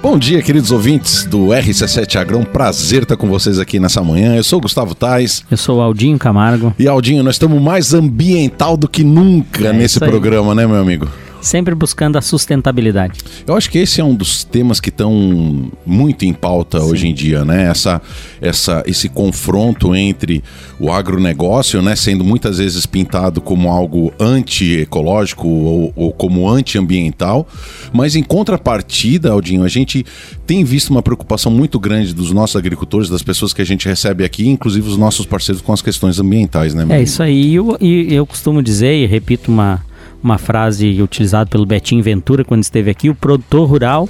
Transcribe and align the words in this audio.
Bom 0.00 0.16
dia, 0.16 0.40
queridos 0.40 0.70
ouvintes 0.70 1.24
do 1.24 1.46
RC7 1.48 2.16
Agrão. 2.20 2.44
Prazer 2.44 3.02
estar 3.02 3.16
com 3.16 3.26
vocês 3.26 3.58
aqui 3.58 3.80
nessa 3.80 4.00
manhã. 4.00 4.36
Eu 4.36 4.44
sou 4.44 4.60
o 4.60 4.62
Gustavo 4.62 4.94
Tais. 4.94 5.44
Eu 5.50 5.56
sou 5.56 5.78
o 5.78 5.80
Aldinho 5.80 6.16
Camargo. 6.18 6.72
E 6.78 6.86
Aldinho, 6.86 7.24
nós 7.24 7.34
estamos 7.34 7.60
mais 7.60 7.92
ambiental 7.92 8.76
do 8.76 8.88
que 8.88 9.02
nunca 9.02 9.66
É 9.68 9.72
nesse 9.72 9.98
programa, 9.98 10.54
né, 10.54 10.66
meu 10.66 10.76
amigo? 10.80 11.08
Sempre 11.48 11.74
buscando 11.74 12.18
a 12.18 12.20
sustentabilidade. 12.20 13.20
Eu 13.46 13.56
acho 13.56 13.70
que 13.70 13.78
esse 13.78 14.02
é 14.02 14.04
um 14.04 14.14
dos 14.14 14.44
temas 14.44 14.80
que 14.80 14.90
estão 14.90 15.70
muito 15.86 16.26
em 16.26 16.34
pauta 16.34 16.82
hoje 16.82 17.08
em 17.08 17.14
dia, 17.14 17.42
né? 17.42 17.70
Essa, 17.70 18.02
essa, 18.38 18.82
esse 18.86 19.08
confronto 19.08 19.94
entre 19.94 20.44
o 20.78 20.92
agronegócio, 20.92 21.80
né, 21.80 21.96
sendo 21.96 22.22
muitas 22.22 22.58
vezes 22.58 22.84
pintado 22.84 23.40
como 23.40 23.70
algo 23.70 24.12
anti-ecológico 24.20 25.48
ou, 25.48 25.92
ou 25.96 26.12
como 26.12 26.46
anti-ambiental, 26.46 27.48
mas 27.94 28.14
em 28.14 28.22
contrapartida, 28.22 29.32
Aldinho, 29.32 29.64
a 29.64 29.68
gente 29.68 30.04
tem 30.46 30.62
visto 30.64 30.90
uma 30.90 31.02
preocupação 31.02 31.50
muito 31.50 31.80
grande 31.80 32.14
dos 32.14 32.30
nossos 32.30 32.56
agricultores, 32.56 33.08
das 33.08 33.22
pessoas 33.22 33.54
que 33.54 33.62
a 33.62 33.64
gente 33.64 33.88
recebe 33.88 34.22
aqui, 34.22 34.46
inclusive 34.46 34.86
os 34.86 34.98
nossos 34.98 35.24
parceiros 35.24 35.62
com 35.62 35.72
as 35.72 35.80
questões 35.80 36.20
ambientais, 36.20 36.74
né? 36.74 36.84
meu 36.84 36.94
É 36.94 37.02
isso 37.02 37.22
aí. 37.22 37.48
E 37.48 37.54
eu, 37.54 37.78
e 37.80 38.14
eu 38.14 38.26
costumo 38.26 38.62
dizer, 38.62 38.94
e 38.94 39.06
repito 39.06 39.50
uma, 39.50 39.82
uma 40.22 40.38
frase 40.38 41.00
utilizada 41.00 41.48
pelo 41.48 41.66
Betinho 41.66 42.02
Ventura 42.02 42.44
quando 42.44 42.62
esteve 42.62 42.90
aqui: 42.90 43.08
o 43.08 43.14
produtor 43.14 43.68
rural, 43.68 44.08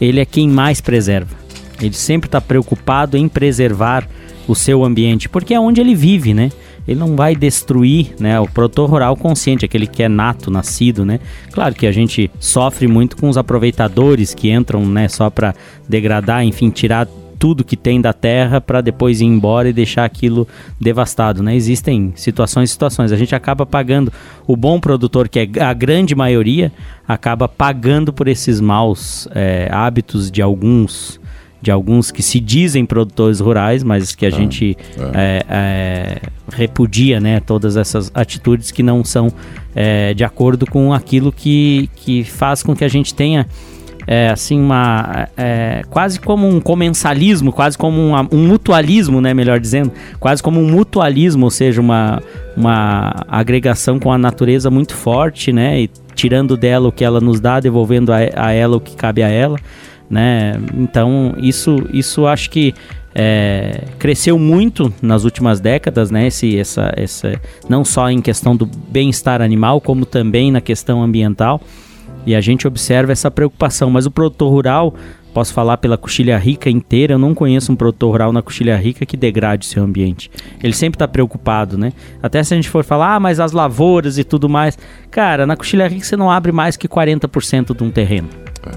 ele 0.00 0.20
é 0.20 0.24
quem 0.24 0.48
mais 0.48 0.80
preserva. 0.80 1.34
Ele 1.80 1.94
sempre 1.94 2.28
está 2.28 2.40
preocupado 2.40 3.16
em 3.16 3.28
preservar 3.28 4.08
o 4.46 4.54
seu 4.54 4.84
ambiente, 4.84 5.28
porque 5.28 5.54
é 5.54 5.60
onde 5.60 5.80
ele 5.80 5.94
vive, 5.94 6.34
né? 6.34 6.50
Ele 6.86 7.00
não 7.00 7.16
vai 7.16 7.34
destruir, 7.34 8.14
né? 8.20 8.38
O 8.38 8.46
produtor 8.46 8.90
rural 8.90 9.16
consciente, 9.16 9.64
aquele 9.64 9.86
que 9.86 10.02
é 10.02 10.08
nato, 10.08 10.50
nascido, 10.50 11.04
né? 11.04 11.18
Claro 11.50 11.74
que 11.74 11.86
a 11.86 11.92
gente 11.92 12.30
sofre 12.38 12.86
muito 12.86 13.16
com 13.16 13.28
os 13.28 13.38
aproveitadores 13.38 14.34
que 14.34 14.50
entram, 14.50 14.84
né? 14.84 15.08
Só 15.08 15.30
para 15.30 15.54
degradar, 15.88 16.44
enfim, 16.44 16.68
tirar 16.68 17.08
tudo 17.38 17.64
que 17.64 17.76
tem 17.76 18.00
da 18.00 18.12
terra 18.12 18.60
para 18.60 18.80
depois 18.80 19.20
ir 19.20 19.26
embora 19.26 19.68
e 19.68 19.72
deixar 19.72 20.04
aquilo 20.04 20.46
devastado, 20.80 21.42
né? 21.42 21.54
Existem 21.54 22.12
situações 22.16 22.70
e 22.70 22.72
situações. 22.72 23.12
A 23.12 23.16
gente 23.16 23.34
acaba 23.34 23.66
pagando 23.66 24.12
o 24.46 24.56
bom 24.56 24.80
produtor, 24.80 25.28
que 25.28 25.38
é 25.40 25.62
a 25.62 25.72
grande 25.72 26.14
maioria, 26.14 26.72
acaba 27.06 27.48
pagando 27.48 28.12
por 28.12 28.28
esses 28.28 28.60
maus 28.60 29.28
é, 29.34 29.68
hábitos 29.70 30.30
de 30.30 30.40
alguns 30.40 31.20
de 31.64 31.70
alguns 31.70 32.10
que 32.10 32.22
se 32.22 32.40
dizem 32.40 32.84
produtores 32.84 33.40
rurais, 33.40 33.82
mas 33.82 34.14
que 34.14 34.26
a 34.26 34.30
gente 34.30 34.76
é, 35.14 35.46
é, 35.48 36.20
repudia, 36.52 37.18
né? 37.18 37.40
Todas 37.40 37.78
essas 37.78 38.10
atitudes 38.14 38.70
que 38.70 38.82
não 38.82 39.02
são 39.02 39.32
é, 39.74 40.12
de 40.12 40.22
acordo 40.22 40.66
com 40.66 40.92
aquilo 40.92 41.32
que, 41.32 41.88
que 41.96 42.22
faz 42.22 42.62
com 42.62 42.76
que 42.76 42.84
a 42.84 42.88
gente 42.88 43.14
tenha 43.14 43.46
é, 44.06 44.28
assim 44.28 44.60
uma 44.60 45.28
é, 45.36 45.82
quase 45.90 46.20
como 46.20 46.48
um 46.48 46.60
comensalismo, 46.60 47.52
quase 47.52 47.76
como 47.76 48.00
um, 48.00 48.14
um 48.32 48.46
mutualismo, 48.46 49.20
né, 49.20 49.32
melhor 49.34 49.58
dizendo, 49.58 49.92
quase 50.20 50.42
como 50.42 50.60
um 50.60 50.70
mutualismo, 50.70 51.44
ou 51.44 51.50
seja, 51.50 51.80
uma, 51.80 52.22
uma 52.56 53.24
agregação 53.28 53.98
com 53.98 54.12
a 54.12 54.18
natureza 54.18 54.70
muito 54.70 54.94
forte, 54.94 55.52
né, 55.52 55.82
e 55.82 55.90
tirando 56.14 56.56
dela 56.56 56.88
o 56.88 56.92
que 56.92 57.04
ela 57.04 57.20
nos 57.20 57.40
dá, 57.40 57.60
devolvendo 57.60 58.12
a, 58.12 58.18
a 58.36 58.52
ela 58.52 58.76
o 58.76 58.80
que 58.80 58.96
cabe 58.96 59.22
a 59.22 59.28
ela, 59.28 59.58
né. 60.08 60.52
Então 60.74 61.34
isso 61.38 61.76
isso 61.92 62.26
acho 62.26 62.50
que 62.50 62.74
é, 63.14 63.84
cresceu 63.98 64.38
muito 64.38 64.92
nas 65.00 65.24
últimas 65.24 65.60
décadas, 65.60 66.10
né? 66.10 66.26
Esse, 66.26 66.58
essa, 66.58 66.92
essa, 66.96 67.40
não 67.68 67.84
só 67.84 68.10
em 68.10 68.20
questão 68.20 68.56
do 68.56 68.66
bem-estar 68.66 69.40
animal, 69.40 69.80
como 69.80 70.04
também 70.04 70.50
na 70.50 70.60
questão 70.60 71.00
ambiental. 71.00 71.60
E 72.26 72.34
a 72.34 72.40
gente 72.40 72.66
observa 72.66 73.12
essa 73.12 73.30
preocupação. 73.30 73.90
Mas 73.90 74.06
o 74.06 74.10
produtor 74.10 74.50
rural, 74.50 74.94
posso 75.32 75.52
falar 75.52 75.76
pela 75.78 75.96
Coxilha 75.98 76.38
Rica 76.38 76.70
inteira, 76.70 77.14
eu 77.14 77.18
não 77.18 77.34
conheço 77.34 77.72
um 77.72 77.76
produtor 77.76 78.10
rural 78.10 78.32
na 78.32 78.42
Coxilha 78.42 78.76
Rica 78.76 79.04
que 79.04 79.16
degrade 79.16 79.66
seu 79.66 79.82
ambiente. 79.82 80.30
Ele 80.62 80.72
sempre 80.72 80.96
está 80.96 81.08
preocupado, 81.08 81.76
né? 81.76 81.92
Até 82.22 82.42
se 82.42 82.54
a 82.54 82.56
gente 82.56 82.68
for 82.68 82.84
falar, 82.84 83.16
ah, 83.16 83.20
mas 83.20 83.40
as 83.40 83.52
lavouras 83.52 84.18
e 84.18 84.24
tudo 84.24 84.48
mais. 84.48 84.78
Cara, 85.10 85.46
na 85.46 85.56
Coxilha 85.56 85.86
Rica 85.86 86.04
você 86.04 86.16
não 86.16 86.30
abre 86.30 86.52
mais 86.52 86.76
que 86.76 86.88
40% 86.88 87.76
de 87.76 87.82
um 87.82 87.90
terreno 87.90 88.28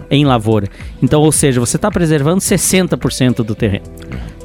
em 0.09 0.25
lavoura. 0.25 0.67
Então, 1.01 1.21
ou 1.21 1.31
seja, 1.31 1.59
você 1.59 1.77
está 1.77 1.89
preservando 1.89 2.41
60% 2.41 3.43
do 3.43 3.55
terreno. 3.55 3.85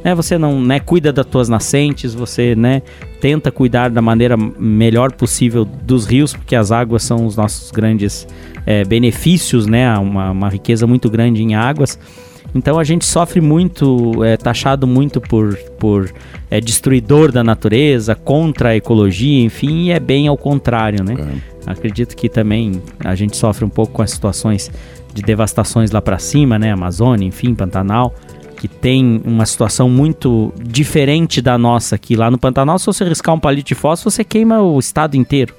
Né, 0.05 0.15
você 0.15 0.37
não 0.37 0.61
né, 0.61 0.81
cuida 0.81 1.13
das 1.13 1.27
tuas 1.27 1.49
nascentes, 1.49 2.13
você 2.13 2.57
né, 2.57 2.83
tenta 3.21 3.53
cuidar 3.53 3.89
da 3.89 4.03
maneira 4.03 4.37
melhor 4.37 5.13
possível 5.13 5.65
dos 5.65 6.07
rios, 6.07 6.33
porque 6.33 6.57
as 6.57 6.73
águas 6.73 7.05
são 7.05 7.25
os 7.25 7.37
nossos 7.37 7.71
grandes 7.71 8.27
é, 8.67 8.85
benefícios, 8.85 9.67
né, 9.67 9.97
uma, 9.99 10.31
uma 10.31 10.49
riqueza 10.49 10.87
muito 10.87 11.11
grande 11.11 11.43
em 11.43 11.55
águas. 11.55 11.99
Então 12.55 12.79
a 12.79 12.85
gente 12.85 13.05
sofre 13.05 13.41
muito, 13.41 14.23
é 14.23 14.37
taxado 14.37 14.87
muito 14.87 15.21
por, 15.21 15.57
por 15.79 16.13
é, 16.51 16.61
destruidor 16.61 17.33
da 17.33 17.43
natureza, 17.43 18.15
contra 18.15 18.71
a 18.71 18.77
ecologia, 18.77 19.43
enfim, 19.43 19.85
e 19.85 19.91
é 19.91 19.99
bem 19.99 20.29
ao 20.29 20.37
contrário, 20.37 21.03
né? 21.03 21.15
Acredito 21.67 22.15
que 22.17 22.29
também 22.29 22.83
a 23.03 23.15
gente 23.15 23.37
sofre 23.37 23.65
um 23.65 23.71
pouco 23.71 23.93
com 23.93 24.03
as 24.03 24.11
situações 24.11 24.71
de 25.15 25.23
devastações 25.23 25.91
lá 25.91 26.03
para 26.03 26.19
cima, 26.19 26.59
né? 26.59 26.73
Amazônia, 26.73 27.27
enfim, 27.27 27.55
Pantanal, 27.55 28.15
que 28.57 28.69
tem 28.69 29.23
uma 29.25 29.47
situação 29.47 29.89
muito 29.89 30.53
diferente 30.63 31.41
da 31.41 31.57
nossa 31.57 31.95
aqui. 31.95 32.17
Lá 32.17 32.31
no 32.31 32.37
Pantanal, 32.37 32.79
se 32.79 32.87
você 32.87 33.05
riscar 33.05 33.35
um 33.35 33.41
palito 33.41 33.69
de 33.69 33.75
fósforo, 33.75 34.11
você 34.11 34.25
queima 34.25 34.61
o 34.61 34.79
estado 34.79 35.17
inteiro. 35.17 35.55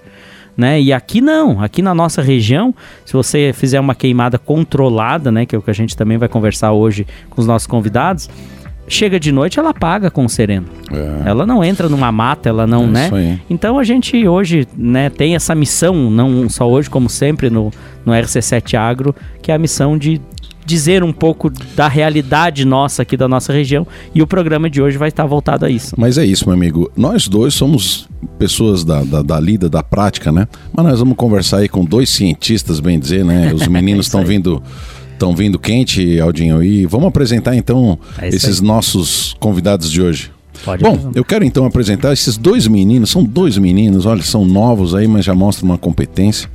Né? 0.56 0.80
E 0.80 0.94
aqui 0.94 1.20
não, 1.20 1.62
aqui 1.62 1.82
na 1.82 1.96
nossa 1.96 2.22
região, 2.22 2.76
se 3.06 3.14
você 3.14 3.52
fizer 3.54 3.80
uma 3.80 3.96
queimada 3.96 4.38
controlada, 4.38 5.32
né, 5.32 5.46
que 5.46 5.56
é 5.56 5.58
o 5.58 5.62
que 5.62 5.72
a 5.72 5.74
gente 5.74 5.98
também 5.98 6.18
vai 6.18 6.30
conversar 6.30 6.72
hoje 6.72 7.08
com 7.30 7.42
os 7.42 7.48
nossos 7.48 7.66
convidados, 7.66 8.30
chega 8.88 9.20
de 9.20 9.32
noite 9.32 9.60
ela 9.60 9.72
apaga 9.72 10.12
com 10.12 10.26
o 10.26 10.30
sereno. 10.30 10.68
É. 10.92 11.30
Ela 11.30 11.46
não 11.46 11.64
entra 11.64 11.90
numa 11.90 12.12
mata, 12.12 12.50
ela 12.50 12.68
não, 12.68 12.84
É 12.84 12.88
né? 12.88 13.06
isso 13.06 13.16
aí. 13.16 13.42
Então 13.50 13.80
a 13.80 13.84
gente 13.84 14.28
hoje, 14.28 14.68
né, 14.78 15.10
tem 15.10 15.36
essa 15.36 15.56
missão, 15.56 16.12
não 16.12 16.48
só 16.48 16.70
hoje 16.70 16.90
como 16.90 17.10
sempre 17.10 17.50
no, 17.50 17.72
no 18.06 18.14
RC7 18.14 18.78
Agro, 18.78 19.16
que 19.42 19.52
é 19.52 19.56
a 19.56 19.60
missão 19.60 19.98
de 19.98 20.22
dizer 20.66 21.04
um 21.04 21.14
pouco 21.14 21.52
da 21.76 21.88
realidade 21.88 22.66
nossa 22.66 23.02
aqui 23.02 23.18
da 23.18 23.28
nossa 23.28 23.52
região 23.54 23.86
e 24.14 24.22
o 24.22 24.28
programa 24.28 24.70
de 24.70 24.82
hoje 24.82 24.98
vai 24.98 25.10
estar 25.10 25.26
voltado 25.26 25.66
a 25.66 25.70
isso. 25.70 25.96
Mas 25.98 26.18
é 26.18 26.26
isso, 26.26 26.46
meu 26.46 26.56
amigo. 26.56 26.92
Nós 26.96 27.28
dois 27.28 27.54
somos 27.54 28.08
pessoas 28.38 28.84
da, 28.84 29.04
da, 29.04 29.22
da 29.22 29.40
lida, 29.40 29.70
da 29.70 29.84
prática, 29.84 30.32
né? 30.32 30.48
Mas 30.76 30.86
nós 30.86 31.00
vamos 31.00 31.16
conversar 31.16 31.58
aí 31.58 31.70
com 31.70 31.84
dois 31.84 32.10
cientistas, 32.10 32.80
bem 32.80 33.00
dizer, 33.00 33.24
né? 33.24 33.54
Os 33.54 33.68
meninos 33.70 34.08
estão 34.08 34.22
aí. 34.22 34.28
vindo. 34.28 34.62
Estão 35.14 35.36
vindo 35.36 35.58
quente, 35.60 36.20
Aldinho, 36.20 36.62
e 36.62 36.86
vamos 36.86 37.08
apresentar 37.08 37.56
então 37.56 37.98
É 38.18 38.28
esses 38.28 38.60
nossos 38.60 39.36
convidados 39.40 39.90
de 39.90 40.02
hoje. 40.02 40.32
Pode 40.66 40.84
Bom, 40.84 41.12
eu 41.16 41.24
quero 41.24 41.46
então 41.46 41.66
apresentar 41.66 42.12
esses 42.14 42.36
dois 42.36 42.68
meninos, 42.68 43.12
são 43.12 43.24
dois 43.24 43.58
meninos, 43.58 44.06
olha, 44.06 44.22
são 44.22 44.44
novos 44.44 44.94
aí, 44.94 45.08
mas 45.08 45.24
já 45.24 45.34
mostram 45.34 45.70
uma 45.70 45.78
competência. 45.78 46.50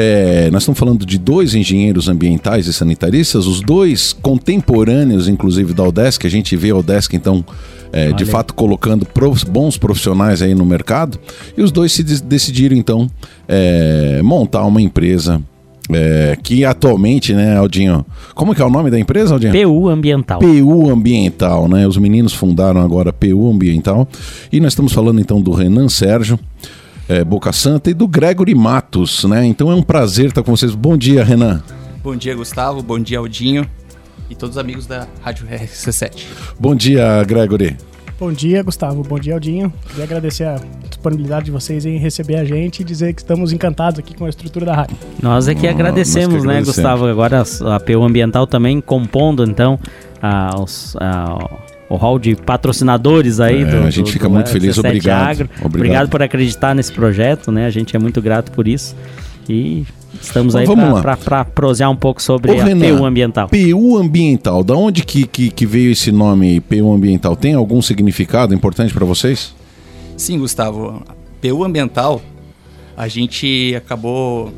É, 0.00 0.48
nós 0.52 0.62
estamos 0.62 0.78
falando 0.78 1.04
de 1.04 1.18
dois 1.18 1.56
engenheiros 1.56 2.08
ambientais 2.08 2.68
e 2.68 2.72
sanitaristas, 2.72 3.46
os 3.46 3.60
dois 3.60 4.12
contemporâneos, 4.12 5.26
inclusive, 5.26 5.74
da 5.74 5.82
Odesc. 5.82 6.24
A 6.24 6.30
gente 6.30 6.54
vê 6.54 6.70
a 6.70 6.76
Odesc, 6.76 7.16
então, 7.16 7.44
é, 7.92 8.12
de 8.12 8.24
fato, 8.24 8.54
colocando 8.54 9.04
prof- 9.04 9.44
bons 9.50 9.76
profissionais 9.76 10.40
aí 10.40 10.54
no 10.54 10.64
mercado. 10.64 11.18
E 11.56 11.62
os 11.62 11.72
dois 11.72 11.90
se 11.90 12.04
decidiram, 12.04 12.76
então, 12.76 13.10
é, 13.48 14.20
montar 14.22 14.64
uma 14.66 14.80
empresa 14.80 15.42
é, 15.90 16.38
que 16.44 16.64
atualmente, 16.64 17.32
né, 17.34 17.56
Aldinho? 17.56 18.06
Como 18.36 18.54
que 18.54 18.62
é 18.62 18.64
o 18.64 18.70
nome 18.70 18.92
da 18.92 19.00
empresa, 19.00 19.34
Aldinho? 19.34 19.52
PU 19.52 19.88
ambiental. 19.88 20.38
PU 20.38 20.90
Ambiental, 20.90 21.66
né? 21.66 21.88
Os 21.88 21.96
meninos 21.96 22.32
fundaram 22.32 22.80
agora 22.82 23.12
PU 23.12 23.50
Ambiental. 23.50 24.06
E 24.52 24.60
nós 24.60 24.74
estamos 24.74 24.92
falando 24.92 25.20
então 25.20 25.40
do 25.40 25.50
Renan 25.50 25.88
Sérgio, 25.88 26.38
é, 27.08 27.24
Boca 27.24 27.52
Santa, 27.52 27.90
e 27.90 27.94
do 27.94 28.06
Gregory 28.06 28.54
Matos, 28.54 29.24
né? 29.24 29.44
Então 29.46 29.70
é 29.70 29.74
um 29.74 29.82
prazer 29.82 30.26
estar 30.26 30.42
com 30.42 30.54
vocês. 30.56 30.74
Bom 30.74 30.96
dia, 30.96 31.24
Renan. 31.24 31.62
Bom 32.02 32.14
dia, 32.16 32.34
Gustavo. 32.34 32.82
Bom 32.82 32.98
dia, 32.98 33.18
Aldinho. 33.18 33.66
E 34.30 34.34
todos 34.34 34.56
os 34.56 34.60
amigos 34.62 34.86
da 34.86 35.06
Rádio 35.22 35.46
RC7. 35.46 36.24
Bom 36.60 36.74
dia, 36.74 37.24
Gregory. 37.24 37.76
Bom 38.20 38.32
dia, 38.32 38.62
Gustavo. 38.62 39.02
Bom 39.02 39.18
dia, 39.18 39.34
Aldinho. 39.34 39.72
Queria 39.88 40.04
agradecer 40.04 40.44
a 40.44 40.60
disponibilidade 40.88 41.46
de 41.46 41.50
vocês 41.52 41.86
em 41.86 41.96
receber 41.98 42.34
a 42.36 42.44
gente 42.44 42.80
e 42.80 42.84
dizer 42.84 43.14
que 43.14 43.20
estamos 43.22 43.52
encantados 43.52 43.98
aqui 44.00 44.14
com 44.14 44.24
a 44.26 44.28
estrutura 44.28 44.66
da 44.66 44.74
rádio. 44.74 44.96
Nós 45.22 45.46
é 45.48 45.54
que 45.54 45.66
Ah, 45.66 45.70
agradecemos, 45.70 46.42
que 46.42 46.46
né. 46.46 46.60
Gustavo? 46.62 47.06
Agora 47.06 47.42
a 47.42 47.80
PU 47.80 48.02
Ambiental 48.02 48.46
também 48.46 48.80
compondo, 48.80 49.44
então, 49.44 49.78
a- 50.20 50.50
os- 50.60 50.96
a- 51.00 51.48
o 51.88 51.96
hall 51.96 52.18
de 52.18 52.36
patrocinadores 52.36 53.40
aí 53.40 53.62
É, 53.62 53.64
do 53.64 53.76
a 53.78 53.90
gente 53.90 54.06
do- 54.06 54.12
fica 54.12 54.28
do 54.28 54.34
muito 54.34 54.48
feliz, 54.50 54.76
17 54.76 54.86
obrigado. 54.88 55.22
Agro. 55.30 55.44
Obrigado. 55.54 55.74
Obrigado 55.76 56.08
por 56.10 56.22
acreditar 56.22 56.74
nesse 56.74 56.92
projeto, 56.92 57.50
né? 57.50 57.66
A 57.66 57.70
gente 57.70 57.96
é 57.96 57.98
muito 57.98 58.20
grato 58.20 58.52
por 58.52 58.68
isso. 58.68 58.94
E 59.48 59.86
estamos 60.20 60.52
Bom, 60.54 60.60
aí 60.60 60.66
vamos 60.66 60.92
lá. 61.02 61.16
para 61.16 61.44
prosear 61.44 61.90
um 61.90 61.96
pouco 61.96 62.20
sobre 62.22 62.52
Ô, 62.52 62.60
a 62.60 62.64
Renan, 62.64 62.96
PU 62.98 63.04
Ambiental. 63.06 63.48
PU 63.48 63.96
Ambiental, 63.96 64.62
da 64.62 64.74
onde 64.74 65.02
que, 65.02 65.26
que, 65.26 65.48
que 65.50 65.64
veio 65.64 65.90
esse 65.92 66.12
nome 66.12 66.60
PU 66.60 66.92
Ambiental? 66.92 67.34
Tem 67.34 67.54
algum 67.54 67.80
significado 67.80 68.52
importante 68.54 68.92
para 68.92 69.06
vocês? 69.06 69.54
Sim, 70.18 70.38
Gustavo. 70.40 71.02
PU 71.40 71.64
Ambiental, 71.64 72.20
a 72.94 73.08
gente 73.08 73.74
acabou 73.76 74.52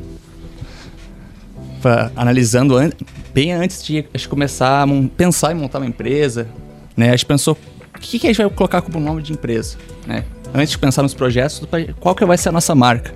analisando 2.15 2.77
an- 2.77 2.91
bem 3.33 3.51
antes 3.53 3.83
de 3.83 4.03
começar 4.29 4.83
a 4.83 4.87
pensar 5.15 5.51
em 5.51 5.55
montar 5.55 5.79
uma 5.79 5.87
empresa, 5.87 6.47
né? 6.95 7.09
A 7.09 7.11
gente 7.11 7.25
pensou, 7.25 7.57
o 7.95 7.99
que, 7.99 8.19
que 8.19 8.27
a 8.27 8.29
gente 8.29 8.41
vai 8.41 8.49
colocar 8.49 8.81
como 8.81 8.99
nome 8.99 9.21
de 9.21 9.33
empresa, 9.33 9.77
né? 10.05 10.23
Antes 10.53 10.71
de 10.71 10.77
pensar 10.77 11.01
nos 11.01 11.13
projetos, 11.13 11.61
qual 11.99 12.13
que 12.13 12.25
vai 12.25 12.37
ser 12.37 12.49
a 12.49 12.51
nossa 12.51 12.75
marca? 12.75 13.13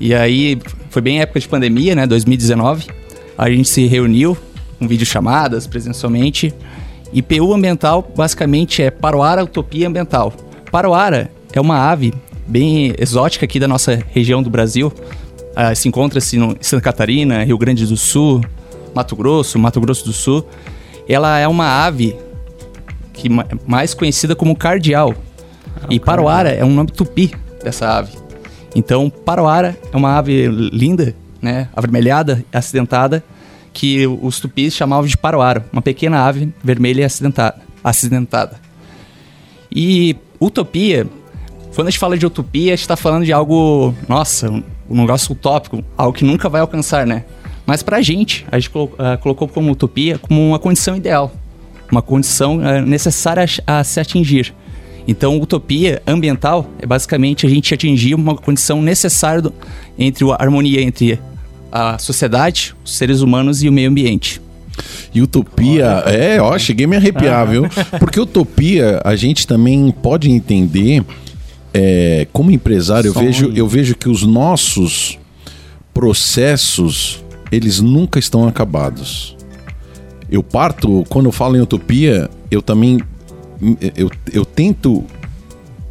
E 0.00 0.14
aí, 0.14 0.58
foi 0.90 1.02
bem 1.02 1.20
época 1.20 1.40
de 1.40 1.48
pandemia, 1.48 1.94
né? 1.94 2.06
2019. 2.06 2.86
A 3.36 3.50
gente 3.50 3.68
se 3.68 3.86
reuniu 3.86 4.36
com 4.78 4.86
videochamadas 4.86 5.66
presencialmente. 5.66 6.54
E 7.12 7.22
PU 7.22 7.52
ambiental, 7.54 8.06
basicamente, 8.16 8.82
é 8.82 8.90
Paroara 8.90 9.44
Utopia 9.44 9.88
Ambiental. 9.88 10.32
Paroara 10.70 11.30
é 11.52 11.60
uma 11.60 11.90
ave 11.90 12.12
bem 12.46 12.94
exótica 12.98 13.44
aqui 13.44 13.58
da 13.58 13.68
nossa 13.68 14.02
região 14.10 14.42
do 14.42 14.50
Brasil. 14.50 14.92
Ah, 15.54 15.74
se 15.74 15.88
encontra-se 15.88 16.38
em 16.38 16.56
Santa 16.60 16.82
Catarina, 16.82 17.42
Rio 17.44 17.56
Grande 17.56 17.86
do 17.86 17.96
Sul, 17.96 18.42
Mato 18.94 19.16
Grosso, 19.16 19.58
Mato 19.58 19.80
Grosso 19.80 20.04
do 20.04 20.12
Sul. 20.12 20.46
Ela 21.08 21.38
é 21.38 21.48
uma 21.48 21.86
ave 21.86 22.16
que 23.16 23.28
ma- 23.28 23.46
mais 23.66 23.94
conhecida 23.94 24.36
como 24.36 24.54
cardial. 24.54 25.14
e 25.90 25.98
Paroara 25.98 26.50
é 26.50 26.64
um 26.64 26.70
nome 26.72 26.90
tupi 26.92 27.32
dessa 27.62 27.88
ave. 27.98 28.12
Então, 28.74 29.10
Paroara 29.10 29.76
é 29.92 29.96
uma 29.96 30.16
ave 30.16 30.46
linda, 30.48 31.14
né, 31.40 31.68
avermelhada, 31.74 32.44
acidentada, 32.52 33.24
que 33.72 34.06
os 34.06 34.38
tupis 34.40 34.74
chamavam 34.74 35.06
de 35.06 35.16
Paroara, 35.16 35.66
uma 35.72 35.82
pequena 35.82 36.20
ave 36.24 36.52
vermelha 36.62 37.02
e 37.02 37.04
acidentada. 37.04 37.56
acidentada. 37.82 38.60
E 39.70 40.16
utopia, 40.40 41.06
quando 41.74 41.88
a 41.88 41.90
gente 41.90 41.98
fala 41.98 42.16
de 42.16 42.24
utopia, 42.26 42.72
a 42.72 42.76
gente 42.76 42.82
está 42.82 42.96
falando 42.96 43.24
de 43.24 43.32
algo, 43.32 43.94
nossa, 44.08 44.50
um, 44.50 44.62
negócio 44.88 45.32
utópico, 45.32 45.82
algo 45.96 46.12
que 46.16 46.24
nunca 46.24 46.48
vai 46.48 46.60
alcançar, 46.60 47.06
né? 47.06 47.24
Mas 47.66 47.82
pra 47.82 48.00
gente, 48.00 48.46
a 48.50 48.58
gente 48.58 48.70
ah, 48.98 49.16
colocou 49.16 49.48
como 49.48 49.72
utopia 49.72 50.18
como 50.18 50.40
uma 50.48 50.58
condição 50.58 50.96
ideal, 50.96 51.32
uma 51.90 52.02
condição 52.02 52.60
ah, 52.62 52.80
necessária 52.80 53.44
a 53.66 53.82
se 53.84 54.00
atingir. 54.00 54.54
Então, 55.08 55.38
utopia 55.40 56.02
ambiental 56.06 56.68
é 56.80 56.86
basicamente 56.86 57.46
a 57.46 57.48
gente 57.48 57.72
atingir 57.72 58.14
uma 58.14 58.34
condição 58.34 58.82
necessária 58.82 59.40
do- 59.40 59.54
entre 59.98 60.24
a 60.30 60.36
harmonia 60.38 60.82
entre 60.82 61.18
a 61.70 61.96
sociedade, 61.98 62.74
os 62.84 62.96
seres 62.96 63.20
humanos 63.20 63.62
e 63.62 63.68
o 63.68 63.72
meio 63.72 63.88
ambiente. 63.88 64.40
E 65.14 65.22
utopia, 65.22 66.02
é, 66.06 66.40
ó, 66.40 66.58
cheguei 66.58 66.86
a 66.86 66.88
me 66.88 66.96
arrepiar, 66.96 67.46
viu? 67.48 67.66
Porque 67.98 68.20
utopia, 68.20 69.00
a 69.04 69.14
gente 69.16 69.46
também 69.46 69.90
pode 69.90 70.30
entender, 70.30 71.04
é, 71.72 72.26
como 72.32 72.50
empresário, 72.50 73.08
eu 73.08 73.14
vejo, 73.14 73.52
eu 73.54 73.68
vejo 73.68 73.94
que 73.94 74.08
os 74.08 74.22
nossos 74.24 75.18
processos, 75.94 77.24
eles 77.50 77.80
nunca 77.80 78.18
estão 78.18 78.46
acabados. 78.46 79.35
Eu 80.30 80.42
parto, 80.42 81.04
quando 81.08 81.26
eu 81.26 81.32
falo 81.32 81.56
em 81.56 81.60
utopia, 81.60 82.28
eu 82.50 82.60
também, 82.60 83.00
eu, 83.96 84.10
eu 84.32 84.44
tento 84.44 85.04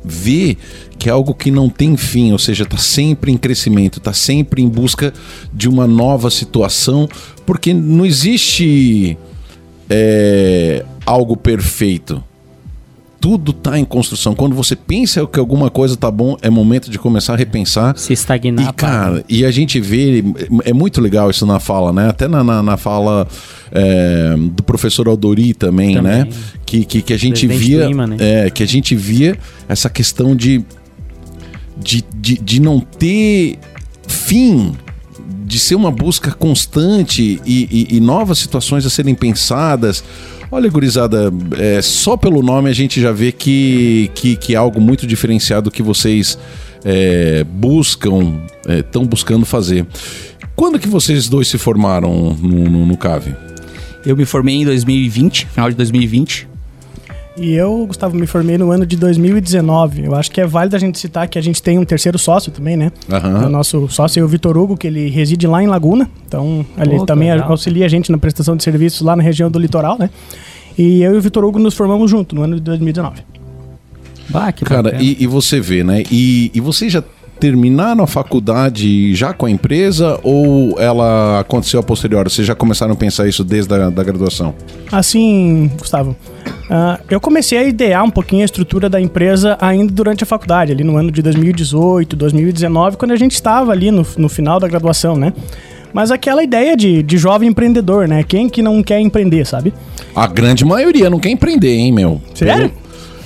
ver 0.03 0.57
que 0.99 1.09
é 1.09 1.11
algo 1.11 1.33
que 1.33 1.51
não 1.51 1.69
tem 1.69 1.97
fim, 1.97 2.31
ou 2.31 2.39
seja, 2.39 2.63
está 2.63 2.77
sempre 2.77 3.31
em 3.31 3.37
crescimento, 3.37 3.99
está 3.99 4.13
sempre 4.13 4.61
em 4.61 4.67
busca 4.67 5.13
de 5.53 5.67
uma 5.67 5.87
nova 5.87 6.29
situação, 6.29 7.07
porque 7.45 7.73
não 7.73 8.05
existe 8.05 9.17
é, 9.89 10.85
algo 11.05 11.35
perfeito. 11.35 12.23
Tudo 13.25 13.49
está 13.49 13.79
em 13.79 13.83
construção. 13.83 14.35
Quando 14.35 14.53
você 14.55 14.75
pensa 14.75 15.25
que 15.25 15.39
alguma 15.39 15.71
coisa 15.71 15.97
tá 15.97 16.11
bom, 16.11 16.37
é 16.43 16.49
momento 16.51 16.91
de 16.91 16.99
começar 16.99 17.33
a 17.33 17.35
repensar. 17.35 17.97
Se 17.97 18.13
estagnar. 18.13 18.69
E, 18.69 18.73
cara, 18.73 19.25
e 19.27 19.43
a 19.43 19.49
gente 19.49 19.79
vê, 19.79 20.23
é 20.63 20.71
muito 20.71 21.01
legal 21.01 21.31
isso 21.31 21.43
na 21.43 21.59
fala, 21.59 21.91
né? 21.91 22.07
Até 22.07 22.27
na, 22.27 22.43
na, 22.43 22.61
na 22.61 22.77
fala 22.77 23.27
é, 23.71 24.35
do 24.37 24.61
professor 24.61 25.07
Aldori 25.07 25.55
também, 25.55 25.95
Também. 25.95 26.11
né? 26.25 26.27
Que, 26.67 26.85
que, 26.85 27.01
que 27.01 27.13
a 27.13 27.17
gente 27.17 27.47
Presidente 27.47 27.67
via. 27.67 27.85
do 27.85 27.91
IMA, 27.93 28.05
né? 28.05 28.17
É, 28.19 28.49
que 28.51 28.61
a 28.61 28.67
gente 28.67 28.93
via 28.95 29.35
essa 29.67 29.89
questão 29.89 30.35
de, 30.35 30.63
de, 31.75 32.05
de, 32.15 32.37
de 32.37 32.61
não 32.61 32.79
ter 32.79 33.57
fim, 34.07 34.73
de 35.43 35.57
ser 35.57 35.73
uma 35.73 35.89
busca 35.89 36.31
constante 36.31 37.41
e, 37.43 37.87
e- 37.89 37.97
e 37.97 37.99
novas 37.99 38.37
situações 38.37 38.85
a 38.85 38.89
serem 38.91 39.15
pensadas. 39.15 40.03
Olha, 40.51 40.69
gurizada, 40.69 41.31
é, 41.57 41.81
só 41.81 42.15
pelo 42.15 42.41
nome 42.41 42.69
a 42.69 42.73
gente 42.73 43.01
já 43.01 43.11
vê 43.11 43.31
que, 43.31 44.11
que, 44.13 44.35
que 44.35 44.53
é 44.53 44.57
algo 44.57 44.79
muito 44.79 45.07
diferenciado 45.07 45.71
que 45.71 45.81
vocês 45.81 46.37
é, 46.83 47.43
buscam, 47.43 48.39
estão 48.67 49.05
buscando 49.05 49.45
fazer. 49.45 49.85
Quando 50.55 50.79
que 50.79 50.87
vocês 50.87 51.27
dois 51.27 51.47
se 51.47 51.57
formaram 51.57 52.35
no, 52.39 52.69
no, 52.69 52.85
no 52.85 52.97
CAV? 52.97 53.35
Eu 54.05 54.15
me 54.15 54.23
formei 54.23 54.55
em 54.55 54.65
2020, 54.65 55.47
final 55.47 55.69
de 55.69 55.75
2020. 55.75 56.47
E 57.37 57.53
eu, 57.53 57.85
Gustavo, 57.85 58.15
me 58.15 58.25
formei 58.25 58.57
no 58.57 58.71
ano 58.71 58.85
de 58.85 58.95
2019. 58.95 60.05
Eu 60.05 60.15
acho 60.15 60.31
que 60.31 60.39
é 60.39 60.47
válido 60.47 60.75
a 60.75 60.79
gente 60.79 60.97
citar 60.97 61.27
que 61.27 61.37
a 61.37 61.41
gente 61.41 61.61
tem 61.61 61.77
um 61.77 61.83
terceiro 61.83 62.17
sócio 62.17 62.49
também, 62.49 62.77
né? 62.77 62.91
Aham. 63.11 63.47
O 63.47 63.49
nosso 63.49 63.89
sócio 63.89 64.21
é 64.21 64.23
o 64.23 64.27
Vitor 64.27 64.57
Hugo, 64.57 64.77
que 64.77 64.87
ele 64.87 65.09
reside 65.09 65.45
lá 65.45 65.61
em 65.61 65.67
Laguna. 65.67 66.09
Então, 66.25 66.65
ele 66.77 67.05
também 67.05 67.31
legal. 67.31 67.51
auxilia 67.51 67.85
a 67.85 67.89
gente 67.89 68.09
na 68.09 68.17
prestação 68.17 68.55
de 68.55 68.63
serviços 68.63 69.01
lá 69.01 69.17
na 69.17 69.23
região 69.23 69.51
do 69.51 69.59
litoral, 69.59 69.97
né? 69.99 70.09
E 70.77 71.01
eu 71.01 71.13
e 71.13 71.17
o 71.17 71.21
Vitor 71.21 71.43
Hugo 71.43 71.59
nos 71.59 71.73
formamos 71.73 72.09
junto 72.09 72.33
no 72.35 72.43
ano 72.43 72.55
de 72.55 72.61
2019. 72.61 73.21
Bah, 74.29 74.51
que 74.51 74.65
Cara, 74.65 75.01
e, 75.01 75.23
e 75.23 75.27
você 75.27 75.59
vê, 75.59 75.83
né? 75.83 76.03
E, 76.09 76.51
e 76.53 76.59
vocês 76.59 76.91
já 76.91 77.03
terminaram 77.39 78.03
a 78.03 78.07
faculdade 78.07 79.13
já 79.13 79.33
com 79.33 79.45
a 79.45 79.51
empresa 79.51 80.19
ou 80.23 80.79
ela 80.79 81.39
aconteceu 81.39 81.79
a 81.79 81.83
posteriori? 81.83 82.29
Vocês 82.29 82.47
já 82.47 82.55
começaram 82.55 82.93
a 82.93 82.95
pensar 82.95 83.27
isso 83.27 83.43
desde 83.43 83.73
a 83.73 83.89
da 83.89 84.03
graduação? 84.03 84.53
Assim, 84.91 85.69
Gustavo, 85.77 86.15
ah, 86.69 86.99
eu 87.09 87.19
comecei 87.19 87.57
a 87.57 87.63
idear 87.63 88.03
um 88.03 88.09
pouquinho 88.09 88.41
a 88.41 88.45
estrutura 88.45 88.89
da 88.89 88.99
empresa 88.99 89.57
ainda 89.59 89.91
durante 89.91 90.23
a 90.23 90.27
faculdade, 90.27 90.71
ali 90.71 90.83
no 90.83 90.97
ano 90.97 91.11
de 91.11 91.21
2018, 91.21 92.15
2019, 92.15 92.97
quando 92.97 93.11
a 93.11 93.15
gente 93.15 93.33
estava 93.33 93.71
ali 93.71 93.91
no, 93.91 94.05
no 94.17 94.29
final 94.29 94.59
da 94.59 94.67
graduação, 94.67 95.15
né? 95.15 95.33
Mas 95.93 96.11
aquela 96.11 96.43
ideia 96.43 96.75
de, 96.75 97.01
de 97.01 97.17
jovem 97.17 97.49
empreendedor, 97.49 98.05
né? 98.07 98.21
Quem 98.21 98.49
que 98.49 98.61
não 98.61 98.83
quer 98.83 98.99
empreender, 98.99 99.45
sabe? 99.45 99.73
A 100.13 100.27
grande 100.27 100.65
maioria 100.65 101.09
não 101.09 101.19
quer 101.19 101.29
empreender, 101.29 101.73
hein, 101.73 101.91
meu? 101.93 102.21
Sério? 102.33 102.71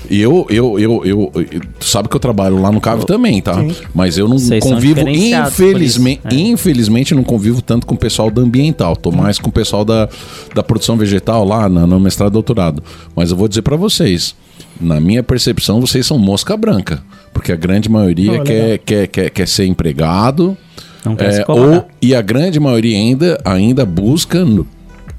E 0.10 0.20
eu, 0.20 0.48
eu, 0.50 0.80
eu, 0.80 1.02
eu, 1.06 1.32
tu 1.80 1.86
sabe 1.86 2.10
que 2.10 2.16
eu 2.16 2.20
trabalho 2.20 2.60
lá 2.62 2.72
no 2.72 2.82
CAV 2.82 3.04
também, 3.06 3.42
tá? 3.42 3.54
Sim. 3.62 3.76
Mas 3.94 4.18
eu 4.18 4.28
não 4.28 4.40
Vocês 4.40 4.64
convivo, 4.64 5.02
por 5.02 5.10
infelizmente, 5.10 6.22
é. 6.26 6.34
infelizmente, 6.36 7.14
não 7.14 7.24
convivo 7.24 7.62
tanto 7.62 7.86
com 7.86 7.94
o 7.94 7.98
pessoal 7.98 8.32
da 8.32 8.42
ambiental. 8.42 8.96
Tô 8.96 9.12
mais 9.12 9.38
com 9.38 9.50
o 9.50 9.52
pessoal 9.52 9.86
da, 9.86 10.10
da 10.56 10.64
produção 10.64 10.98
vegetal 10.98 11.46
lá 11.46 11.70
na- 11.70 11.86
no 11.86 12.00
mestrado 12.00 12.32
e 12.32 12.34
doutorado. 12.34 12.84
Mas 13.16 13.30
eu 13.32 13.38
vou 13.38 13.48
dizer 13.48 13.62
pra 13.62 13.76
vocês, 13.78 14.36
na 14.82 15.00
minha 15.00 15.22
percepção, 15.22 15.80
vocês 15.80 16.06
são 16.08 16.18
mosca 16.18 16.58
branca. 16.58 17.04
Porque 17.32 17.52
a 17.52 17.56
grande 17.56 17.88
maioria 17.88 18.42
Oh, 18.42 18.44
quer, 18.44 18.78
quer, 18.80 19.08
quer, 19.08 19.30
quer 19.30 19.48
ser 19.48 19.66
empregado. 19.66 20.58
Não 21.06 21.16
quer 21.16 21.26
é, 21.30 21.32
se 21.34 21.46
ou, 21.48 21.86
e 22.02 22.16
a 22.16 22.22
grande 22.22 22.60
maioria 22.60 22.98
ainda, 22.98 23.40
ainda 23.46 23.86
busca, 23.86 24.44
no, 24.44 24.66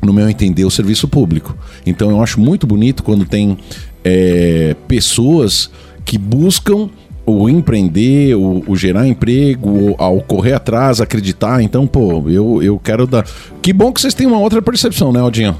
no 0.02 0.12
meu 0.12 0.28
entender, 0.28 0.64
o 0.64 0.70
serviço 0.70 1.06
público. 1.06 1.56
Então 1.86 2.10
eu 2.10 2.20
acho 2.22 2.40
muito 2.40 2.66
bonito 2.66 3.02
quando 3.02 3.24
tem 3.24 3.56
é, 4.04 4.74
pessoas 4.86 5.70
que 6.04 6.18
buscam 6.18 6.88
o 7.26 7.48
empreender, 7.48 8.34
o, 8.34 8.64
o 8.66 8.76
gerar 8.76 9.06
emprego, 9.06 9.94
ao 9.98 10.20
correr 10.20 10.54
atrás, 10.54 11.00
acreditar. 11.00 11.62
Então, 11.62 11.86
pô, 11.86 12.28
eu, 12.28 12.62
eu 12.62 12.78
quero 12.78 13.06
dar. 13.06 13.26
Que 13.62 13.72
bom 13.72 13.92
que 13.92 14.00
vocês 14.00 14.14
têm 14.14 14.26
uma 14.26 14.38
outra 14.38 14.60
percepção, 14.60 15.12
né, 15.12 15.20
Aldinho? 15.20 15.56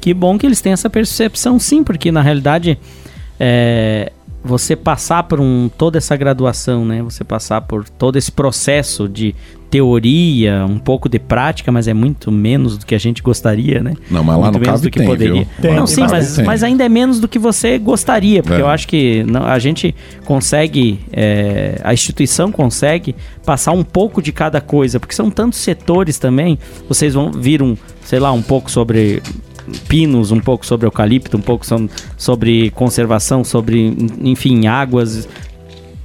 Que 0.00 0.12
bom 0.12 0.38
que 0.38 0.46
eles 0.46 0.60
têm 0.60 0.72
essa 0.72 0.90
percepção, 0.90 1.58
sim, 1.58 1.82
porque 1.82 2.12
na 2.12 2.20
realidade 2.20 2.78
é, 3.40 4.12
você 4.44 4.76
passar 4.76 5.22
por 5.22 5.40
um, 5.40 5.70
toda 5.78 5.96
essa 5.96 6.14
graduação, 6.16 6.84
né? 6.84 7.02
Você 7.02 7.24
passar 7.24 7.62
por 7.62 7.88
todo 7.88 8.16
esse 8.16 8.30
processo 8.30 9.08
de 9.08 9.34
teoria, 9.74 10.64
um 10.68 10.78
pouco 10.78 11.08
de 11.08 11.18
prática, 11.18 11.72
mas 11.72 11.88
é 11.88 11.92
muito 11.94 12.30
menos 12.30 12.78
do 12.78 12.86
que 12.86 12.94
a 12.94 12.98
gente 12.98 13.20
gostaria, 13.22 13.82
né? 13.82 13.94
Não, 14.08 14.22
mas 14.22 14.36
lá 14.36 14.42
muito 14.42 14.54
no 14.54 14.60
menos 14.60 14.66
caso 14.70 14.82
do 14.84 14.90
que 14.90 14.98
tem, 15.00 15.08
poderia. 15.08 15.34
viu? 15.34 15.46
Tem, 15.60 15.74
não, 15.74 15.84
sim, 15.86 16.02
mas, 16.08 16.38
mas 16.38 16.62
ainda 16.62 16.84
é 16.84 16.88
menos 16.88 17.18
do 17.18 17.26
que 17.26 17.40
você 17.40 17.76
gostaria, 17.76 18.40
porque 18.40 18.58
É. 18.60 18.62
eu 18.62 18.68
acho 18.68 18.86
que 18.86 19.24
não, 19.24 19.42
a 19.44 19.58
gente 19.58 19.92
consegue, 20.24 21.00
é, 21.12 21.80
a 21.82 21.92
instituição 21.92 22.52
consegue 22.52 23.16
passar 23.44 23.72
um 23.72 23.82
pouco 23.82 24.22
de 24.22 24.30
cada 24.30 24.60
coisa, 24.60 25.00
porque 25.00 25.14
são 25.14 25.28
tantos 25.28 25.58
setores 25.58 26.18
também. 26.18 26.56
Vocês 26.88 27.14
vão 27.14 27.32
vir 27.32 27.60
um, 27.60 27.76
sei 28.04 28.20
lá, 28.20 28.30
um 28.30 28.42
pouco 28.42 28.70
sobre 28.70 29.20
pinos, 29.88 30.30
um 30.30 30.40
pouco 30.40 30.64
sobre 30.64 30.86
eucalipto, 30.86 31.36
um 31.36 31.40
pouco 31.40 31.66
so- 31.66 31.88
sobre 32.16 32.70
conservação, 32.70 33.42
sobre, 33.42 33.92
enfim, 34.22 34.66
águas. 34.68 35.28